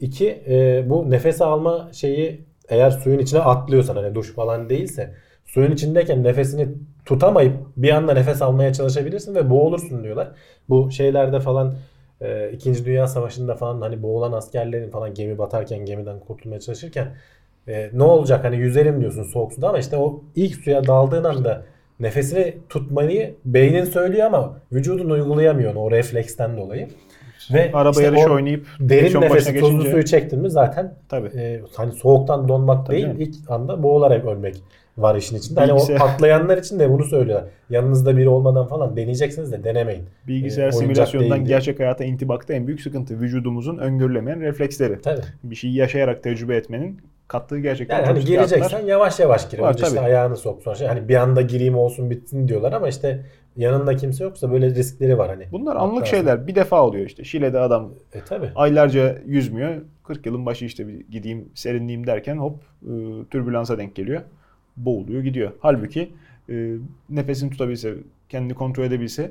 İki 0.00 0.42
e, 0.48 0.84
bu 0.90 1.10
nefes 1.10 1.42
alma 1.42 1.88
şeyi 1.92 2.40
eğer 2.68 2.90
suyun 2.90 3.18
içine 3.18 3.40
atlıyorsan 3.40 3.96
hani 3.96 4.14
duş 4.14 4.32
falan 4.34 4.68
değilse 4.70 5.14
suyun 5.44 5.72
içindeyken 5.72 6.24
nefesini 6.24 6.68
tutamayıp 7.04 7.54
bir 7.76 7.90
anda 7.90 8.12
nefes 8.14 8.42
almaya 8.42 8.72
çalışabilirsin 8.72 9.34
ve 9.34 9.50
boğulursun 9.50 10.04
diyorlar. 10.04 10.28
Bu 10.68 10.90
şeylerde 10.90 11.40
falan 11.40 11.74
e, 12.20 12.50
İkinci 12.52 12.84
Dünya 12.84 13.06
Savaşı'nda 13.06 13.54
falan 13.54 13.80
hani 13.80 14.02
boğulan 14.02 14.32
askerlerin 14.32 14.90
falan 14.90 15.14
gemi 15.14 15.38
batarken 15.38 15.84
gemiden 15.86 16.20
kurtulmaya 16.20 16.60
çalışırken 16.60 17.08
e, 17.68 17.90
ne 17.92 18.02
olacak 18.02 18.44
hani 18.44 18.56
yüzerim 18.56 19.00
diyorsun 19.00 19.22
soğuk 19.22 19.52
suda 19.52 19.68
ama 19.68 19.78
işte 19.78 19.96
o 19.96 20.22
ilk 20.36 20.54
suya 20.56 20.86
daldığın 20.86 21.24
anda 21.24 21.62
nefesini 22.00 22.54
tutmayı 22.68 23.34
beynin 23.44 23.84
söylüyor 23.84 24.26
ama 24.26 24.56
vücudun 24.72 25.10
uygulayamıyor 25.10 25.72
onu 25.72 25.78
o 25.80 25.90
refleksten 25.90 26.56
dolayı. 26.56 26.88
Ve 27.52 27.70
Araba 27.72 27.90
işte 27.90 28.02
yarışı 28.02 28.32
oynayıp 28.32 28.66
derin 28.80 29.20
nefesi 29.20 29.54
tuzlu 29.60 29.68
geçince- 29.78 29.90
suyu 29.90 30.04
çektin 30.04 30.40
mi 30.40 30.50
zaten 30.50 30.94
tabii. 31.08 31.28
e, 31.38 31.60
hani 31.76 31.92
soğuktan 31.92 32.48
donmak 32.48 32.86
Tabii 32.86 32.96
değil 32.96 33.06
canım. 33.06 33.20
ilk 33.20 33.34
anda 33.50 33.82
boğularak 33.82 34.24
ölmek 34.24 34.54
var 34.98 35.14
işin 35.16 35.36
içinde. 35.36 35.60
Hani 35.60 35.72
o 35.72 35.76
Bilgisayar- 35.76 35.98
atlayanlar 36.02 36.58
için 36.58 36.78
de 36.78 36.90
bunu 36.90 37.04
söylüyorlar. 37.04 37.48
Yanınızda 37.70 38.16
biri 38.16 38.28
olmadan 38.28 38.66
falan 38.66 38.96
deneyeceksiniz 38.96 39.52
de 39.52 39.64
denemeyin. 39.64 40.02
Bilgisayar 40.28 40.68
e, 40.68 40.72
değildi. 41.36 41.48
gerçek 41.48 41.80
hayata 41.80 42.04
intibakta 42.04 42.54
en 42.54 42.66
büyük 42.66 42.80
sıkıntı 42.80 43.20
vücudumuzun 43.20 43.78
öngörülemeyen 43.78 44.40
refleksleri. 44.40 45.00
Tabii. 45.00 45.20
Bir 45.44 45.54
şeyi 45.56 45.74
yaşayarak 45.74 46.22
tecrübe 46.22 46.56
etmenin 46.56 47.00
kattığı 47.28 47.58
gerçekten 47.58 47.96
Yani 47.96 48.06
hani 48.06 48.24
gireceksen 48.24 48.60
artılar. 48.60 48.80
yavaş 48.82 49.20
yavaş 49.20 49.50
gir. 49.50 49.58
Var, 49.58 49.68
Önce 49.72 49.82
işte 49.84 49.96
tabii. 49.96 50.06
ayağını 50.06 50.36
sok 50.36 50.62
sonra 50.62 50.74
şey. 50.74 50.86
Hani 50.86 51.08
bir 51.08 51.14
anda 51.14 51.42
gireyim 51.42 51.76
olsun 51.78 52.10
bitsin 52.10 52.48
diyorlar 52.48 52.72
ama 52.72 52.88
işte 52.88 53.26
yanında 53.56 53.96
kimse 53.96 54.24
yoksa 54.24 54.52
böyle 54.52 54.70
riskleri 54.70 55.18
var 55.18 55.28
hani. 55.28 55.46
Bunlar 55.52 55.76
anlık 55.76 55.96
Hatta- 55.96 56.06
şeyler. 56.10 56.46
Bir 56.46 56.54
defa 56.54 56.82
oluyor 56.82 57.06
işte. 57.06 57.24
Şile'de 57.24 57.58
adam 57.58 57.92
E 58.12 58.20
tabi. 58.20 58.50
aylarca 58.54 59.18
yüzmüyor. 59.26 59.74
40 60.04 60.26
yılın 60.26 60.46
başı 60.46 60.64
işte 60.64 60.88
bir 60.88 61.00
gideyim 61.10 61.48
serinleyeyim 61.54 62.06
derken 62.06 62.36
hop 62.38 62.56
e, 62.82 62.90
türbülansa 63.30 63.78
denk 63.78 63.94
geliyor. 63.94 64.20
Boğuluyor 64.76 65.22
gidiyor. 65.22 65.52
Halbuki 65.60 66.12
e, 66.50 66.74
nefesini 67.10 67.50
tutabilse, 67.50 67.94
kendini 68.28 68.54
kontrol 68.54 68.84
edebilse 68.84 69.30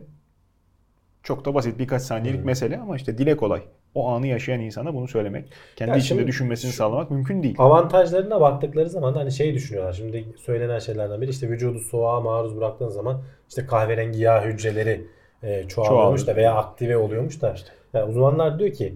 çok 1.24 1.46
da 1.46 1.54
basit 1.54 1.80
birkaç 1.80 2.02
saniyelik 2.02 2.40
Hmm. 2.40 2.46
mesele 2.46 2.78
ama 2.78 2.96
işte 2.96 3.18
dile 3.18 3.38
kolay. 3.38 3.62
O 3.96 4.10
anı 4.10 4.28
yaşayan 4.28 4.60
insana 4.60 4.94
bunu 4.94 5.08
söylemek, 5.08 5.50
kendi 5.76 5.92
Ya 5.92 5.98
içinde 5.98 6.28
düşünmesini 6.28 6.72
şu- 6.72 6.78
sağlamak 6.78 7.12
mümkün 7.12 7.44
değil. 7.44 7.56
Avantajlarına 7.58 8.42
baktıkları 8.42 8.90
zaman 8.90 9.16
da 9.16 9.20
hani 9.20 9.32
şey 9.32 9.54
düşünüyorlar. 9.54 9.94
Şimdi 9.94 10.26
söylenen 10.38 10.80
şeylerden 10.80 11.22
biri 11.22 11.30
işte 11.30 11.50
vücudu 11.50 11.80
soğuğa 11.80 12.22
maruz 12.22 12.58
bıraktığın 12.58 12.88
zaman 12.90 13.22
işte 13.50 13.66
kahverengi 13.66 14.20
yağ 14.20 14.44
hücreleri 14.46 15.08
e, 15.44 15.64
çoğalıyormuş 15.68 16.28
da 16.28 16.36
veya 16.36 16.56
aktive 16.56 16.98
oluyormuş 16.98 17.42
da. 17.42 17.56
Yani 17.94 18.10
uzmanlar 18.10 18.60
diyor 18.60 18.72
ki 18.74 18.94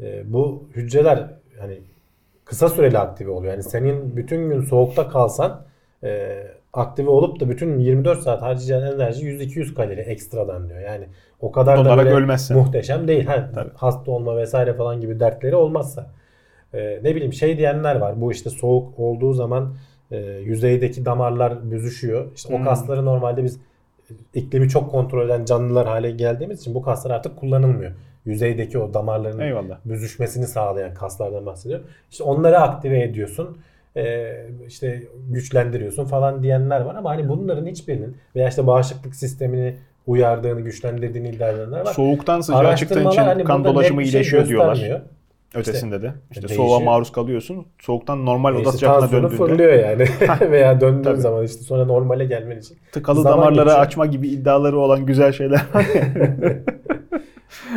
e, 0.00 0.32
bu 0.32 0.62
hücreler 0.76 1.26
hani 1.60 1.78
kısa 2.44 2.68
süreli 2.68 2.98
aktive 2.98 3.30
oluyor. 3.30 3.52
Yani 3.52 3.62
senin 3.62 4.16
bütün 4.16 4.50
gün 4.50 4.60
soğukta 4.62 5.08
kalsan 5.08 5.62
e, 6.04 6.42
aktive 6.72 7.10
olup 7.10 7.40
da 7.40 7.48
bütün 7.50 7.78
24 7.78 8.20
saat 8.22 8.42
harcayacağın 8.42 8.94
enerji 8.96 9.26
100-200 9.26 9.74
kalori 9.74 10.00
ekstradan 10.00 10.68
diyor. 10.68 10.80
Yani 10.80 11.04
o 11.40 11.52
kadar 11.52 11.78
da 11.78 11.84
Donarak 11.84 12.06
ölmezsen. 12.06 12.56
muhteşem 12.58 13.08
değil. 13.08 13.26
Ha, 13.26 13.50
Tabii. 13.54 13.70
hasta 13.74 14.10
olma 14.10 14.36
vesaire 14.36 14.74
falan 14.74 15.00
gibi 15.00 15.20
dertleri 15.20 15.56
olmazsa. 15.56 16.06
Ee, 16.74 17.00
ne 17.02 17.14
bileyim 17.14 17.32
şey 17.32 17.58
diyenler 17.58 17.96
var. 17.96 18.20
Bu 18.20 18.32
işte 18.32 18.50
soğuk 18.50 18.98
olduğu 18.98 19.32
zaman 19.32 19.74
e, 20.10 20.16
yüzeydeki 20.20 21.04
damarlar 21.04 21.70
büzüşüyor. 21.70 22.32
İşte 22.34 22.54
Hmm. 22.54 22.62
o 22.62 22.64
kasları 22.64 23.04
normalde 23.04 23.44
biz 23.44 23.60
iklimi 24.34 24.68
çok 24.68 24.90
kontrol 24.90 25.26
eden 25.26 25.44
canlılar 25.44 25.86
hale 25.86 26.10
geldiğimiz 26.10 26.60
için 26.60 26.74
bu 26.74 26.82
kaslar 26.82 27.10
artık 27.10 27.36
kullanılmıyor. 27.36 27.92
Yüzeydeki 28.24 28.78
o 28.78 28.94
damarların 28.94 29.38
Eyvallah. 29.38 29.78
büzüşmesini 29.84 30.46
sağlayan 30.46 30.94
kaslardan 30.94 31.46
bahsediyorum. 31.46 31.86
İşte 32.10 32.24
onları 32.24 32.58
aktive 32.58 33.02
ediyorsun. 33.02 33.58
E, 33.96 34.32
işte 34.66 35.02
güçlendiriyorsun 35.28 36.04
falan 36.04 36.42
diyenler 36.42 36.80
var 36.80 36.94
ama 36.94 37.10
hani 37.10 37.28
bunların 37.28 37.66
hiçbirinin 37.66 38.16
veya 38.36 38.48
işte 38.48 38.66
bağışıklık 38.66 39.14
sistemini 39.14 39.76
uyardığını, 40.06 40.60
güçlendirdiğini 40.60 41.28
iddia 41.28 41.48
edenler 41.48 41.80
var. 41.80 41.92
Soğuktan 41.92 42.40
sıcağa 42.40 42.76
çıktığın 42.76 43.08
için 43.08 43.22
hani 43.22 43.44
kan 43.44 43.64
dolaşımı 43.64 44.02
şey 44.02 44.10
iyileşiyor 44.10 44.46
diyorlar. 44.46 44.72
göstermiyor. 44.72 45.00
Ötesinde 45.54 46.02
de. 46.02 46.12
İşte 46.30 46.48
değişiyor. 46.48 46.68
soğuğa 46.68 46.80
maruz 46.80 47.12
kalıyorsun. 47.12 47.66
Soğuktan 47.78 48.26
normal 48.26 48.52
oda 48.52 48.58
İşte 48.58 48.72
sıcaklığına 48.72 49.12
döndüğünde 49.12 49.36
fırlıyor 49.36 49.72
yani. 49.72 50.04
Veya 50.50 50.80
döndüğün 50.80 51.02
Tabii. 51.02 51.20
zaman 51.20 51.44
işte 51.44 51.62
sonra 51.62 51.84
normale 51.84 52.24
gelmen 52.24 52.58
için. 52.58 52.78
tıkalı 52.92 53.22
Zaman 53.22 53.38
damarları 53.38 53.64
geçiyor. 53.64 53.80
açma 53.80 54.06
gibi 54.06 54.28
iddiaları 54.28 54.78
olan 54.78 55.06
güzel 55.06 55.32
şeyler. 55.32 55.60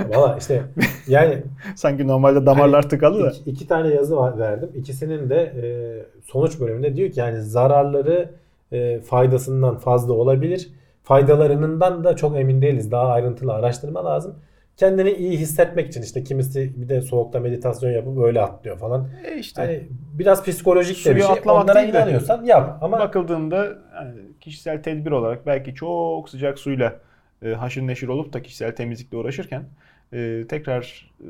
Valla 0.10 0.38
işte 0.40 0.62
yani 1.08 1.44
Sanki 1.76 2.08
normalde 2.08 2.46
damarlar 2.46 2.90
tıkalı 2.90 3.24
da. 3.24 3.32
iki, 3.32 3.50
iki 3.50 3.68
tane 3.68 3.94
yazı 3.94 4.18
var, 4.18 4.40
verdim. 4.40 4.70
İkisinin 4.76 5.30
de 5.30 5.36
e, 5.42 5.64
sonuç 6.32 6.60
bölümünde 6.60 6.96
diyor 6.96 7.12
ki 7.12 7.20
yani 7.20 7.42
zararları 7.42 8.30
e, 8.72 9.00
faydasından 9.00 9.78
fazla 9.78 10.14
olabilir. 10.14 10.70
Faydalarından 11.04 12.04
da 12.04 12.16
çok 12.16 12.38
emin 12.38 12.62
değiliz. 12.62 12.92
Daha 12.92 13.08
ayrıntılı 13.08 13.54
araştırma 13.54 14.06
lazım. 14.06 14.36
kendini 14.78 15.12
iyi 15.12 15.38
hissetmek 15.38 15.88
için 15.88 16.02
işte 16.02 16.24
kimisi 16.24 16.74
bir 16.82 16.90
de 16.90 17.02
soğukta 17.02 17.40
meditasyon 17.40 17.92
yapıp 17.92 18.18
böyle 18.18 18.42
atlıyor 18.42 18.78
falan. 18.78 19.08
E 19.26 19.38
işte 19.38 19.62
Hani 19.62 19.84
biraz 20.14 20.44
psikolojik 20.46 21.06
de 21.06 21.16
bir 21.16 21.22
şey. 21.22 21.32
atlamak 21.32 21.64
Onlara 21.64 21.82
değil 21.82 21.94
de- 21.94 21.98
inanıyorsan 21.98 22.44
yap 22.46 22.78
ama 22.82 23.00
bakıldığında 23.00 23.66
yani 23.96 24.14
kişisel 24.42 24.84
tedbir 24.84 25.12
olarak 25.12 25.46
belki 25.46 25.76
çok 25.76 26.30
sıcak 26.30 26.60
suyla 26.60 26.94
haşır 27.52 27.82
neşir 27.82 28.08
olup 28.08 28.34
da 28.34 28.42
kişisel 28.42 28.76
temizlikle 28.76 29.18
uğraşırken 29.18 29.64
e, 30.14 30.44
tekrar 30.50 31.12
e, 31.22 31.28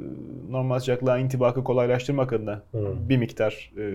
normal 0.52 0.80
sıcaklığa 0.80 1.18
intibakı 1.18 1.64
kolaylaştırmak 1.64 2.34
adına 2.34 2.62
Hı. 2.72 2.94
bir 3.10 3.18
miktar 3.18 3.72
e, 3.78 3.86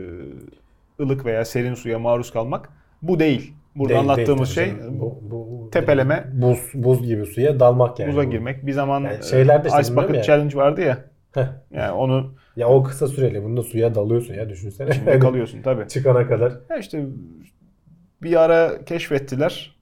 ılık 1.02 1.24
veya 1.26 1.44
serin 1.44 1.74
suya 1.74 1.98
maruz 1.98 2.30
kalmak 2.32 2.68
bu 3.02 3.18
değil. 3.20 3.52
Burada 3.76 3.88
Değil, 3.88 4.00
anlattığımız 4.00 4.56
değil 4.56 4.68
şey 4.70 4.78
canım. 4.78 5.00
bu, 5.00 5.18
bu 5.30 5.68
tepeleme. 5.72 6.24
buz 6.32 6.58
buz 6.74 7.02
gibi 7.06 7.26
suya 7.26 7.60
dalmak 7.60 7.98
yani. 7.98 8.10
buza 8.12 8.26
Bu. 8.26 8.30
girmek. 8.30 8.66
Bir 8.66 8.72
zaman 8.72 9.00
Yani 9.00 9.14
e, 9.14 9.20
işte 9.20 9.42
Ice 9.80 9.96
Bucket 9.96 10.16
ya. 10.16 10.22
Challenge 10.22 10.56
vardı 10.56 10.80
ya. 10.80 11.04
Heh. 11.34 11.46
Yani 11.70 11.92
onu 11.92 12.34
Ya 12.56 12.68
o 12.68 12.82
kısa 12.82 13.06
süreli 13.08 13.44
bunda 13.44 13.62
suya 13.62 13.94
dalıyorsun 13.94 14.34
ya 14.34 14.48
düşünsene. 14.48 14.90
içinde 14.90 15.18
kalıyorsun 15.18 15.62
tabii. 15.62 15.88
Çıkana 15.88 16.26
kadar. 16.28 16.52
Ya 16.70 16.76
işte 16.76 17.06
bir 18.22 18.40
ara 18.44 18.84
keşfettiler. 18.84 19.77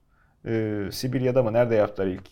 Ee, 0.47 0.83
Sibirya'da 0.91 1.43
mı 1.43 1.53
nerede 1.53 1.75
yaptılar 1.75 2.07
ilk 2.07 2.29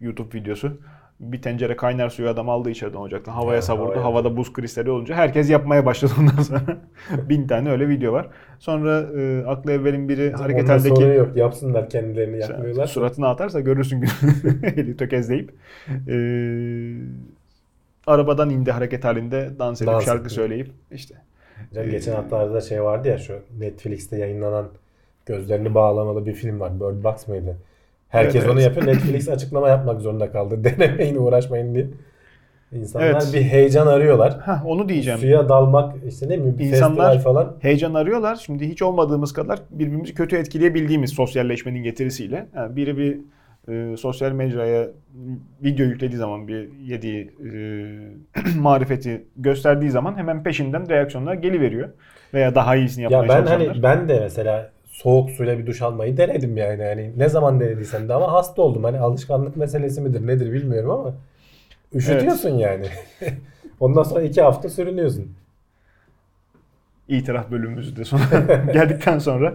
YouTube 0.00 0.38
videosu. 0.38 0.80
Bir 1.20 1.42
tencere 1.42 1.76
kaynar 1.76 2.08
suyu 2.10 2.28
adam 2.28 2.48
aldı 2.48 2.70
içeriden 2.70 2.98
ocaktan. 2.98 3.32
Havaya 3.32 3.56
Ha, 3.56 3.62
savurdu. 3.62 3.90
havaya. 3.90 4.04
Havada 4.04 4.36
buz 4.36 4.52
kristali 4.52 4.90
olunca 4.90 5.14
herkes 5.14 5.50
yapmaya 5.50 5.86
başladı 5.86 6.12
ondan 6.20 6.42
sonra. 6.42 6.62
Bin 7.28 7.46
tane 7.46 7.70
öyle 7.70 7.88
video 7.88 8.12
var. 8.12 8.28
Sonra 8.58 9.00
e, 9.20 9.44
aklı 9.46 9.72
evvelin 9.72 10.08
biri 10.08 10.32
hareket 10.32 10.62
Ondan 10.62 10.78
sonra 10.78 10.94
halindeki 10.94 11.18
yok. 11.18 11.36
Yapsınlar 11.36 11.90
kendilerini 11.90 12.38
yapmıyorlar. 12.38 12.86
suratına 12.86 13.28
atarsa 13.28 13.60
görürsün 13.60 14.04
eli 14.62 14.96
tökezleyip. 14.96 15.54
Ee, 16.08 16.94
arabadan 18.06 18.50
indi 18.50 18.70
hareket 18.72 19.04
halinde 19.04 19.50
dans 19.58 19.82
edip 19.82 19.92
Dans 19.92 20.04
şarkı 20.04 20.30
söyleyip 20.30 20.70
işte. 20.90 21.14
Hocam 21.70 21.90
geçen 21.90 22.12
Ee, 22.12 22.14
haftalarda 22.14 22.60
şey 22.60 22.82
vardı 22.82 23.08
ya 23.08 23.18
şu 23.18 23.38
Netflix'te 23.58 24.16
yayınlanan 24.18 24.68
gözlerini 25.26 25.74
bağlamalı 25.74 26.26
bir 26.26 26.32
film 26.34 26.60
var. 26.60 26.72
Bird 26.80 27.04
Box 27.04 27.28
mıydı? 27.28 27.56
Herkes 28.08 28.42
Evet, 28.42 28.50
onu 28.52 28.60
yapıyor. 28.60 28.86
Netflix 28.86 29.28
açıklama 29.28 29.68
yapmak 29.68 30.00
zorunda 30.00 30.32
kaldı. 30.32 30.64
Denemeyin, 30.64 31.16
uğraşmayın 31.16 31.74
diye. 31.74 31.86
İnsanlar 32.72 33.06
Evet. 33.06 33.30
bir 33.34 33.42
heyecan 33.42 33.86
arıyorlar. 33.86 34.38
Ha 34.38 34.62
onu 34.66 34.88
diyeceğim. 34.88 35.18
Suya 35.20 35.48
dalmak 35.48 35.94
işte 36.08 36.28
ne 36.28 36.36
mi 36.36 36.54
İnsanlar- 36.58 37.12
festival 37.12 37.18
falan. 37.18 37.56
heyecan 37.60 37.94
arıyorlar. 37.94 38.36
Şimdi 38.46 38.68
hiç 38.68 38.82
olmadığımız 38.82 39.32
kadar 39.32 39.58
birbirimizi 39.70 40.14
kötü 40.14 40.36
etkileyebildiğimiz 40.36 41.10
sosyalleşmenin 41.10 41.82
getirisiyle. 41.82 42.46
Yani 42.56 42.76
biri 42.76 42.96
bir 42.98 43.18
e, 43.72 43.96
sosyal 43.96 44.32
mecraya 44.32 44.88
video 45.64 45.86
yüklediği 45.86 46.18
zaman 46.18 46.48
bir 46.48 46.68
yediği 46.72 47.30
e, 47.44 47.50
marifeti 48.58 49.24
gösterdiği 49.36 49.90
zaman 49.90 50.16
hemen 50.16 50.42
peşinden 50.42 50.88
reaksiyonlar 50.90 51.34
geliveriyor. 51.34 51.88
Veya 52.34 52.54
daha 52.54 52.76
iyisini 52.76 53.02
yapmaya 53.02 53.22
Ya 53.22 53.28
ben 53.28 53.36
çalışanlar. 53.36 53.68
hani 53.68 53.82
ben 53.82 54.08
de 54.08 54.20
mesela 54.20 54.70
soğuk 55.02 55.30
suyla 55.30 55.58
bir 55.58 55.66
duş 55.66 55.82
almayı 55.82 56.16
denedim 56.16 56.56
yani. 56.56 56.82
yani 56.82 57.12
ne 57.16 57.28
zaman 57.28 57.60
denediysem 57.60 58.08
de 58.08 58.14
ama 58.14 58.32
hasta 58.32 58.62
oldum. 58.62 58.84
Hani 58.84 58.98
alışkanlık 58.98 59.56
meselesi 59.56 60.00
midir 60.00 60.26
nedir 60.26 60.52
bilmiyorum 60.52 60.90
ama 60.90 61.14
üşütüyorsun 61.94 62.50
yani. 62.50 62.86
Ondan 63.80 64.02
sonra 64.02 64.22
iki 64.22 64.42
hafta 64.42 64.68
sürünüyorsun. 64.68 65.32
itiraf 67.08 67.50
bölümümüzü 67.50 67.96
de 67.96 68.04
sonra 68.04 68.54
geldikten 68.72 69.18
sonra 69.18 69.54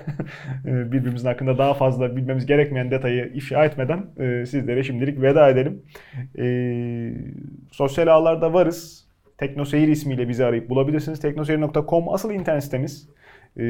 e, 0.66 0.92
birbirimizin 0.92 1.28
hakkında 1.28 1.58
daha 1.58 1.74
fazla 1.74 2.16
bilmemiz 2.16 2.46
gerekmeyen 2.46 2.90
detayı 2.90 3.32
ifşa 3.34 3.64
etmeden 3.64 4.06
e, 4.18 4.46
sizlere 4.46 4.82
şimdilik 4.82 5.22
veda 5.22 5.48
edelim. 5.48 5.82
E, 6.38 6.46
sosyal 7.72 8.06
ağlarda 8.06 8.52
varız. 8.52 9.06
Teknoseyir 9.38 9.88
ismiyle 9.88 10.28
bizi 10.28 10.44
arayıp 10.44 10.70
bulabilirsiniz. 10.70 11.20
Teknoseyir.com 11.20 12.08
asıl 12.08 12.30
internet 12.30 12.64
sitemiz. 12.64 13.08
E, 13.58 13.64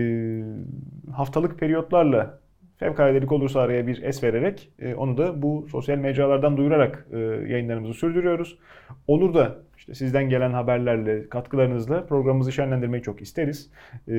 haftalık 1.12 1.58
periyotlarla 1.58 2.38
fevkaladelik 2.76 3.32
olursa 3.32 3.60
araya 3.60 3.86
bir 3.86 4.02
es 4.02 4.22
vererek 4.22 4.70
e, 4.78 4.94
onu 4.94 5.18
da 5.18 5.42
bu 5.42 5.66
sosyal 5.70 5.98
mecralardan 5.98 6.56
duyurarak 6.56 7.06
e, 7.12 7.18
yayınlarımızı 7.18 7.94
sürdürüyoruz. 7.94 8.58
Olur 9.06 9.34
da 9.34 9.58
işte 9.78 9.94
sizden 9.94 10.28
gelen 10.28 10.52
haberlerle, 10.52 11.28
katkılarınızla 11.28 12.06
programımızı 12.06 12.52
şenlendirmeyi 12.52 13.02
çok 13.02 13.22
isteriz. 13.22 13.70
E, 14.08 14.14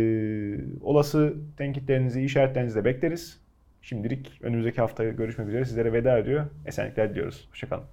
olası 0.82 1.34
tenkitlerinizi, 1.58 2.22
işaretlerinizi 2.22 2.76
de 2.76 2.86
bekleriz. 2.86 3.42
Şimdilik 3.82 4.40
önümüzdeki 4.42 4.82
hafta 4.82 5.04
görüşmek 5.04 5.48
üzere 5.48 5.66
sizlere 5.66 5.94
veda 5.94 6.18
ediyor. 6.18 6.46
Esenlikler 6.66 7.10
diliyoruz. 7.10 7.48
Hoşçakalın. 7.52 7.84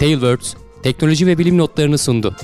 Tailwords 0.00 0.63
teknoloji 0.84 1.26
ve 1.26 1.38
bilim 1.38 1.58
notlarını 1.58 1.98
sundu. 1.98 2.36